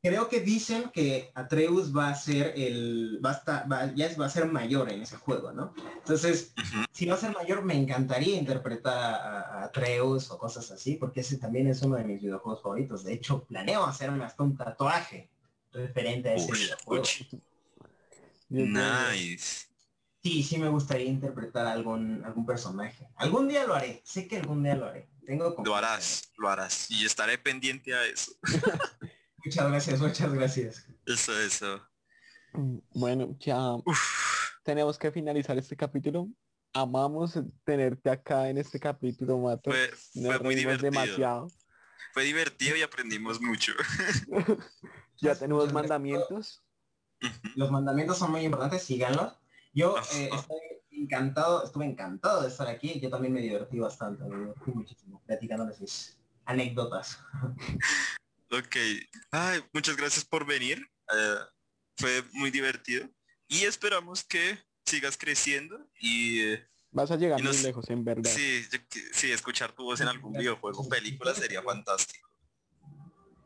creo 0.03 0.27
que 0.27 0.41
dicen 0.41 0.91
que 0.93 1.31
Atreus 1.33 1.95
va 1.95 2.09
a 2.09 2.15
ser 2.15 2.53
el, 2.57 3.21
va 3.25 3.29
a 3.29 3.33
estar, 3.33 3.71
va- 3.71 3.93
ya 3.95 4.05
es- 4.07 4.19
va 4.19 4.25
a 4.25 4.29
ser 4.29 4.45
mayor 4.51 4.91
en 4.91 5.01
ese 5.01 5.15
juego, 5.15 5.53
¿no? 5.53 5.73
Entonces, 5.99 6.53
si 6.91 7.05
va 7.05 7.15
a 7.15 7.17
ser 7.17 7.31
mayor, 7.31 7.63
me 7.63 7.75
encantaría 7.75 8.35
interpretar 8.37 8.97
a, 8.97 9.15
a- 9.39 9.63
Atreus 9.63 10.29
o 10.29 10.37
cosas 10.37 10.69
así, 10.71 10.95
porque 10.97 11.21
ese 11.21 11.37
también 11.37 11.67
es 11.67 11.81
uno 11.83 11.95
de 11.95 12.03
mis 12.03 12.21
videojuegos 12.21 12.61
favoritos. 12.61 13.05
De 13.05 13.13
hecho, 13.13 13.45
planeo 13.45 13.85
hacerme 13.85 14.25
hasta 14.25 14.43
un 14.43 14.57
tatuaje 14.57 15.29
referente 15.71 16.29
a 16.29 16.35
ese 16.35 16.51
videojuego. 16.51 17.01
uch, 17.01 17.21
creo- 18.49 18.67
Nice. 19.13 19.67
Sí, 20.21 20.43
sí 20.43 20.57
me 20.57 20.69
gustaría 20.69 21.07
interpretar 21.07 21.65
algún, 21.65 22.23
algún 22.25 22.45
personaje. 22.45 23.07
Algún 23.15 23.47
día 23.47 23.65
lo 23.65 23.73
haré, 23.73 24.01
sé 24.05 24.27
que 24.27 24.37
algún 24.37 24.63
día 24.63 24.75
lo 24.75 24.85
haré. 24.85 25.07
Tengo 25.25 25.55
Lo 25.63 25.75
harás, 25.75 26.29
lo 26.37 26.49
harás. 26.49 26.91
Y 26.91 27.05
estaré 27.05 27.37
pendiente 27.37 27.93
a 27.95 28.05
eso. 28.05 28.33
Muchas 29.45 29.69
gracias, 29.69 29.99
muchas 29.99 30.33
gracias. 30.33 30.87
Eso, 31.05 31.37
eso. 31.39 31.81
Bueno, 32.93 33.35
ya 33.39 33.73
Uf. 33.85 33.99
tenemos 34.63 34.97
que 34.97 35.11
finalizar 35.11 35.57
este 35.57 35.75
capítulo. 35.75 36.27
Amamos 36.73 37.37
tenerte 37.63 38.09
acá 38.09 38.49
en 38.49 38.57
este 38.57 38.79
capítulo, 38.79 39.37
Mato. 39.37 39.69
Fue, 39.69 39.89
Nos 40.15 40.35
fue 40.35 40.39
muy 40.39 40.55
divertido. 40.55 40.91
demasiado. 40.91 41.47
Fue 42.13 42.23
divertido 42.23 42.75
y 42.77 42.81
aprendimos 42.81 43.41
mucho. 43.41 43.73
Ya 45.21 45.35
tenemos 45.35 45.71
mandamientos. 45.71 46.61
Los 47.55 47.71
mandamientos 47.71 48.17
son 48.17 48.31
muy 48.31 48.41
importantes, 48.41 48.83
síganlos. 48.83 49.33
Yo 49.73 49.95
eh, 50.15 50.29
estoy 50.33 50.59
encantado, 50.91 51.63
estuve 51.63 51.85
encantado 51.85 52.41
de 52.41 52.49
estar 52.49 52.67
aquí. 52.67 52.99
Yo 52.99 53.09
también 53.09 53.33
me 53.33 53.39
divertí 53.39 53.79
bastante, 53.79 54.23
me 54.25 54.37
divertí 54.37 54.71
muchísimo, 54.71 55.21
platicándoles 55.25 55.79
mis 55.79 56.19
anécdotas. 56.45 57.19
Ok. 58.57 58.75
Ay, 59.31 59.63
muchas 59.73 59.95
gracias 59.97 60.23
por 60.25 60.45
venir. 60.45 60.77
Eh, 61.13 61.35
fue 61.97 62.23
muy 62.33 62.51
divertido. 62.51 63.09
Y 63.47 63.63
esperamos 63.63 64.23
que 64.23 64.57
sigas 64.85 65.17
creciendo 65.17 65.89
y 65.99 66.41
eh, 66.41 66.67
Vas 66.91 67.09
a 67.09 67.15
llegar 67.15 67.39
Y 67.39 67.43
muy 67.43 67.51
nos- 67.53 67.63
lejos, 67.63 67.89
en 67.89 68.03
verdad. 68.05 68.29
sí, 68.29 68.63
yo 68.71 68.79
sí, 69.13 69.31
escuchar 69.31 69.71
tu 69.71 69.83
voz 69.83 69.99
en 70.01 70.07
algún 70.07 70.33
videojuego 70.33 70.81
o 70.81 70.87
película 70.89 71.33
sería 71.33 71.63
fantástico. 71.63 72.29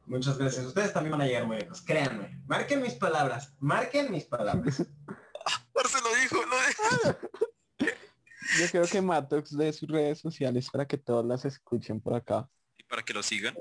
Muchas 0.05 0.37
gracias. 0.37 0.65
Ustedes 0.65 0.91
también 0.93 1.11
van 1.11 1.21
a 1.21 1.25
llegar 1.27 1.45
muy 1.47 1.57
lejos, 1.57 1.81
créanme. 1.81 2.41
Marquen 2.47 2.81
mis 2.81 2.93
palabras, 2.93 3.53
marquen 3.59 4.11
mis 4.11 4.25
palabras. 4.25 4.77
Parce 5.73 6.01
lo 6.01 6.13
dijo, 6.15 6.43
lo 6.45 6.57
dijo. 6.67 7.19
Yo 8.59 8.67
creo 8.71 8.87
que 8.87 9.01
Matox 9.01 9.55
de 9.55 9.71
sus 9.73 9.87
redes 9.89 10.19
sociales 10.19 10.69
para 10.71 10.85
que 10.87 10.97
todos 10.97 11.25
las 11.25 11.45
escuchen 11.45 12.01
por 12.01 12.15
acá. 12.15 12.49
Para 12.87 13.03
que 13.03 13.13
lo 13.13 13.23
sigan. 13.23 13.55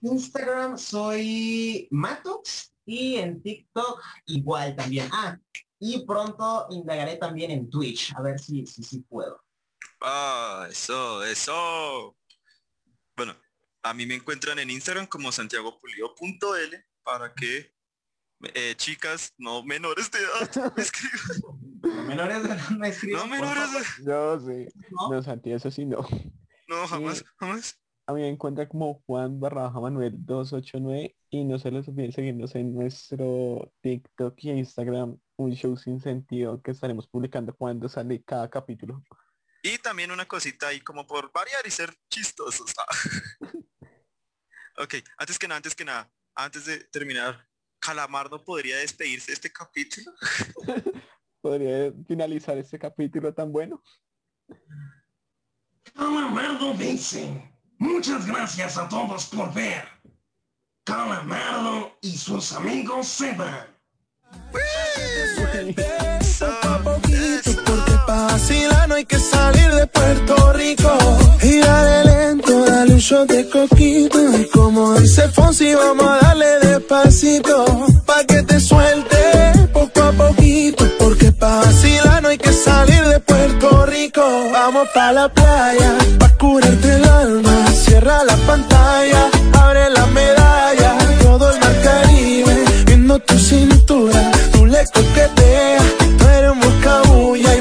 Instagram 0.00 0.78
soy 0.78 1.88
Matox 1.90 2.72
y 2.84 3.16
en 3.16 3.42
TikTok 3.42 4.02
igual 4.26 4.76
también. 4.76 5.08
Ah, 5.12 5.38
y 5.80 6.04
pronto 6.04 6.66
indagaré 6.70 7.16
también 7.16 7.50
en 7.50 7.70
Twitch, 7.70 8.14
a 8.14 8.22
ver 8.22 8.38
si 8.38 8.66
si, 8.66 8.82
si 8.82 9.00
puedo. 9.00 9.42
Ah, 10.00 10.66
eso, 10.70 11.24
eso. 11.24 12.16
Bueno, 13.16 13.34
a 13.82 13.94
mí 13.94 14.06
me 14.06 14.14
encuentran 14.14 14.58
en 14.58 14.70
Instagram 14.70 15.06
como 15.06 15.32
santiagopulido.l 15.32 16.84
para 17.02 17.34
que 17.34 17.72
eh, 18.54 18.74
chicas 18.76 19.34
no 19.38 19.62
menores 19.64 20.10
de 20.10 20.18
edad 20.18 20.72
me 20.76 20.82
escriban. 20.82 21.58
Los 21.82 22.06
menores 22.06 22.42
de 22.42 22.48
edad 22.48 22.70
me 22.70 22.88
escriben, 22.88 23.18
No 23.18 23.26
menores 23.26 23.72
de 23.72 24.04
Yo 24.04 24.40
sí. 24.40 24.66
¿no? 24.90 25.10
No, 25.10 25.22
Santi, 25.22 25.52
eso 25.52 25.70
sí 25.70 25.84
no. 25.84 26.06
No, 26.68 26.86
jamás, 26.86 27.24
jamás. 27.36 27.78
A 28.08 28.14
mí 28.14 28.22
me 28.22 28.28
encuentra 28.30 28.66
como 28.66 29.02
Juan 29.06 29.38
barraja 29.38 29.78
Manuel 29.80 30.14
289 30.24 31.14
y 31.28 31.44
no 31.44 31.58
se 31.58 31.70
les 31.70 31.86
olviden 31.88 32.10
seguirnos 32.10 32.54
en 32.54 32.74
nuestro 32.74 33.70
TikTok 33.82 34.34
y 34.38 34.50
Instagram, 34.52 35.18
un 35.36 35.52
show 35.52 35.76
sin 35.76 36.00
sentido 36.00 36.62
que 36.62 36.70
estaremos 36.70 37.06
publicando 37.06 37.54
cuando 37.54 37.86
sale 37.86 38.22
cada 38.22 38.48
capítulo. 38.48 39.04
Y 39.62 39.76
también 39.76 40.10
una 40.10 40.26
cosita 40.26 40.68
ahí 40.68 40.80
como 40.80 41.06
por 41.06 41.30
variar 41.32 41.60
y 41.66 41.70
ser 41.70 41.94
chistosos. 42.08 42.72
ah. 42.78 42.86
ok, 44.82 44.94
antes 45.18 45.38
que 45.38 45.46
nada, 45.46 45.58
antes 45.58 45.74
que 45.74 45.84
nada, 45.84 46.10
antes 46.34 46.64
de 46.64 46.84
terminar, 46.84 47.46
Calamardo 47.78 48.42
podría 48.42 48.78
despedirse 48.78 49.32
de 49.32 49.34
este 49.34 49.52
capítulo. 49.52 50.10
¿Podría 51.42 51.92
finalizar 52.06 52.56
este 52.56 52.78
capítulo 52.78 53.34
tan 53.34 53.52
bueno? 53.52 53.82
Calamardo 55.92 56.72
dice, 56.72 57.57
muchas 57.78 58.26
gracias 58.26 58.76
a 58.76 58.88
todos 58.88 59.26
por 59.26 59.52
ver. 59.52 59.84
Calamardo 60.84 61.92
y 62.00 62.16
sus 62.16 62.52
amigos 62.52 63.06
se 63.06 63.32
van. 63.34 63.66
A 66.40 66.78
poquito, 66.82 67.50
porque 67.64 67.92
pa' 68.06 68.26
vacilar 68.26 68.88
no 68.88 68.94
hay 68.94 69.04
que 69.04 69.18
salir 69.18 69.70
de 69.72 69.86
Puerto 69.86 70.52
Rico. 70.52 70.98
Dale 71.42 72.04
lento, 72.04 72.64
dale 72.64 72.94
un 72.94 72.98
shot 72.98 73.28
de 73.28 73.48
coquito. 73.48 74.38
Y 74.38 74.48
como 74.48 74.94
dice 75.00 75.28
Fonsi, 75.28 75.74
vamos 75.74 76.06
a 76.06 76.26
darle 76.26 76.58
despacito. 76.60 77.64
Pa' 78.06 78.24
que 78.24 78.42
te 78.42 78.60
suelte, 78.60 79.68
poco 79.72 80.02
a 80.02 80.12
poquito. 80.12 80.84
Porque 80.98 81.32
pa' 81.32 81.58
vacilar 81.58 82.22
no 82.22 82.28
hay 82.28 82.38
que 82.38 82.52
salir 82.52 82.97
Vamos 84.06 84.88
pa' 84.94 85.10
la 85.10 85.28
playa, 85.28 85.92
pa' 86.20 86.28
curarte 86.38 86.94
el 86.94 87.04
alma. 87.04 87.66
Cierra 87.74 88.22
la 88.22 88.36
pantalla, 88.46 89.28
abre 89.52 89.90
la 89.90 90.06
medalla. 90.06 90.96
Todo 91.20 91.50
el 91.50 91.58
mar 91.58 91.74
Caribe, 91.82 92.64
viendo 92.86 93.18
tu 93.18 93.36
cintura. 93.36 94.30
Tú 94.52 94.66
le 94.66 94.84
coqueteas, 94.94 95.82
tú 96.16 96.28
eres 96.28 96.54
moscabulla 96.54 97.56
y 97.56 97.60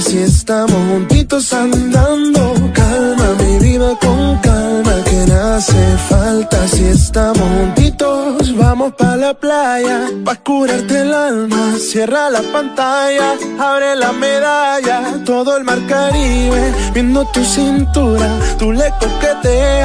si 0.00 0.18
estamos 0.18 0.76
juntitos 0.90 1.52
andando. 1.52 2.54
Calma 2.72 3.28
mi 3.40 3.58
vida 3.58 3.96
con 4.00 4.38
calma 4.38 4.94
que 5.04 5.26
nada 5.26 5.56
hace 5.56 5.96
falta 6.08 6.66
si 6.68 6.84
estamos 6.84 7.42
juntitos. 7.58 8.56
Vamos 8.56 8.94
pa 8.94 9.16
la 9.16 9.34
playa 9.34 10.10
pa 10.24 10.36
curarte 10.36 11.00
el 11.00 11.12
alma. 11.12 11.74
Cierra 11.78 12.30
la 12.30 12.42
pantalla, 12.42 13.34
abre 13.58 13.94
la 13.96 14.12
medalla. 14.12 15.22
Todo 15.24 15.56
el 15.56 15.64
mar 15.64 15.80
Caribe 15.86 16.72
viendo 16.92 17.24
tu 17.32 17.44
cintura, 17.44 18.28
tú 18.58 18.72
le 18.72 18.90
coqueteas. 19.00 19.74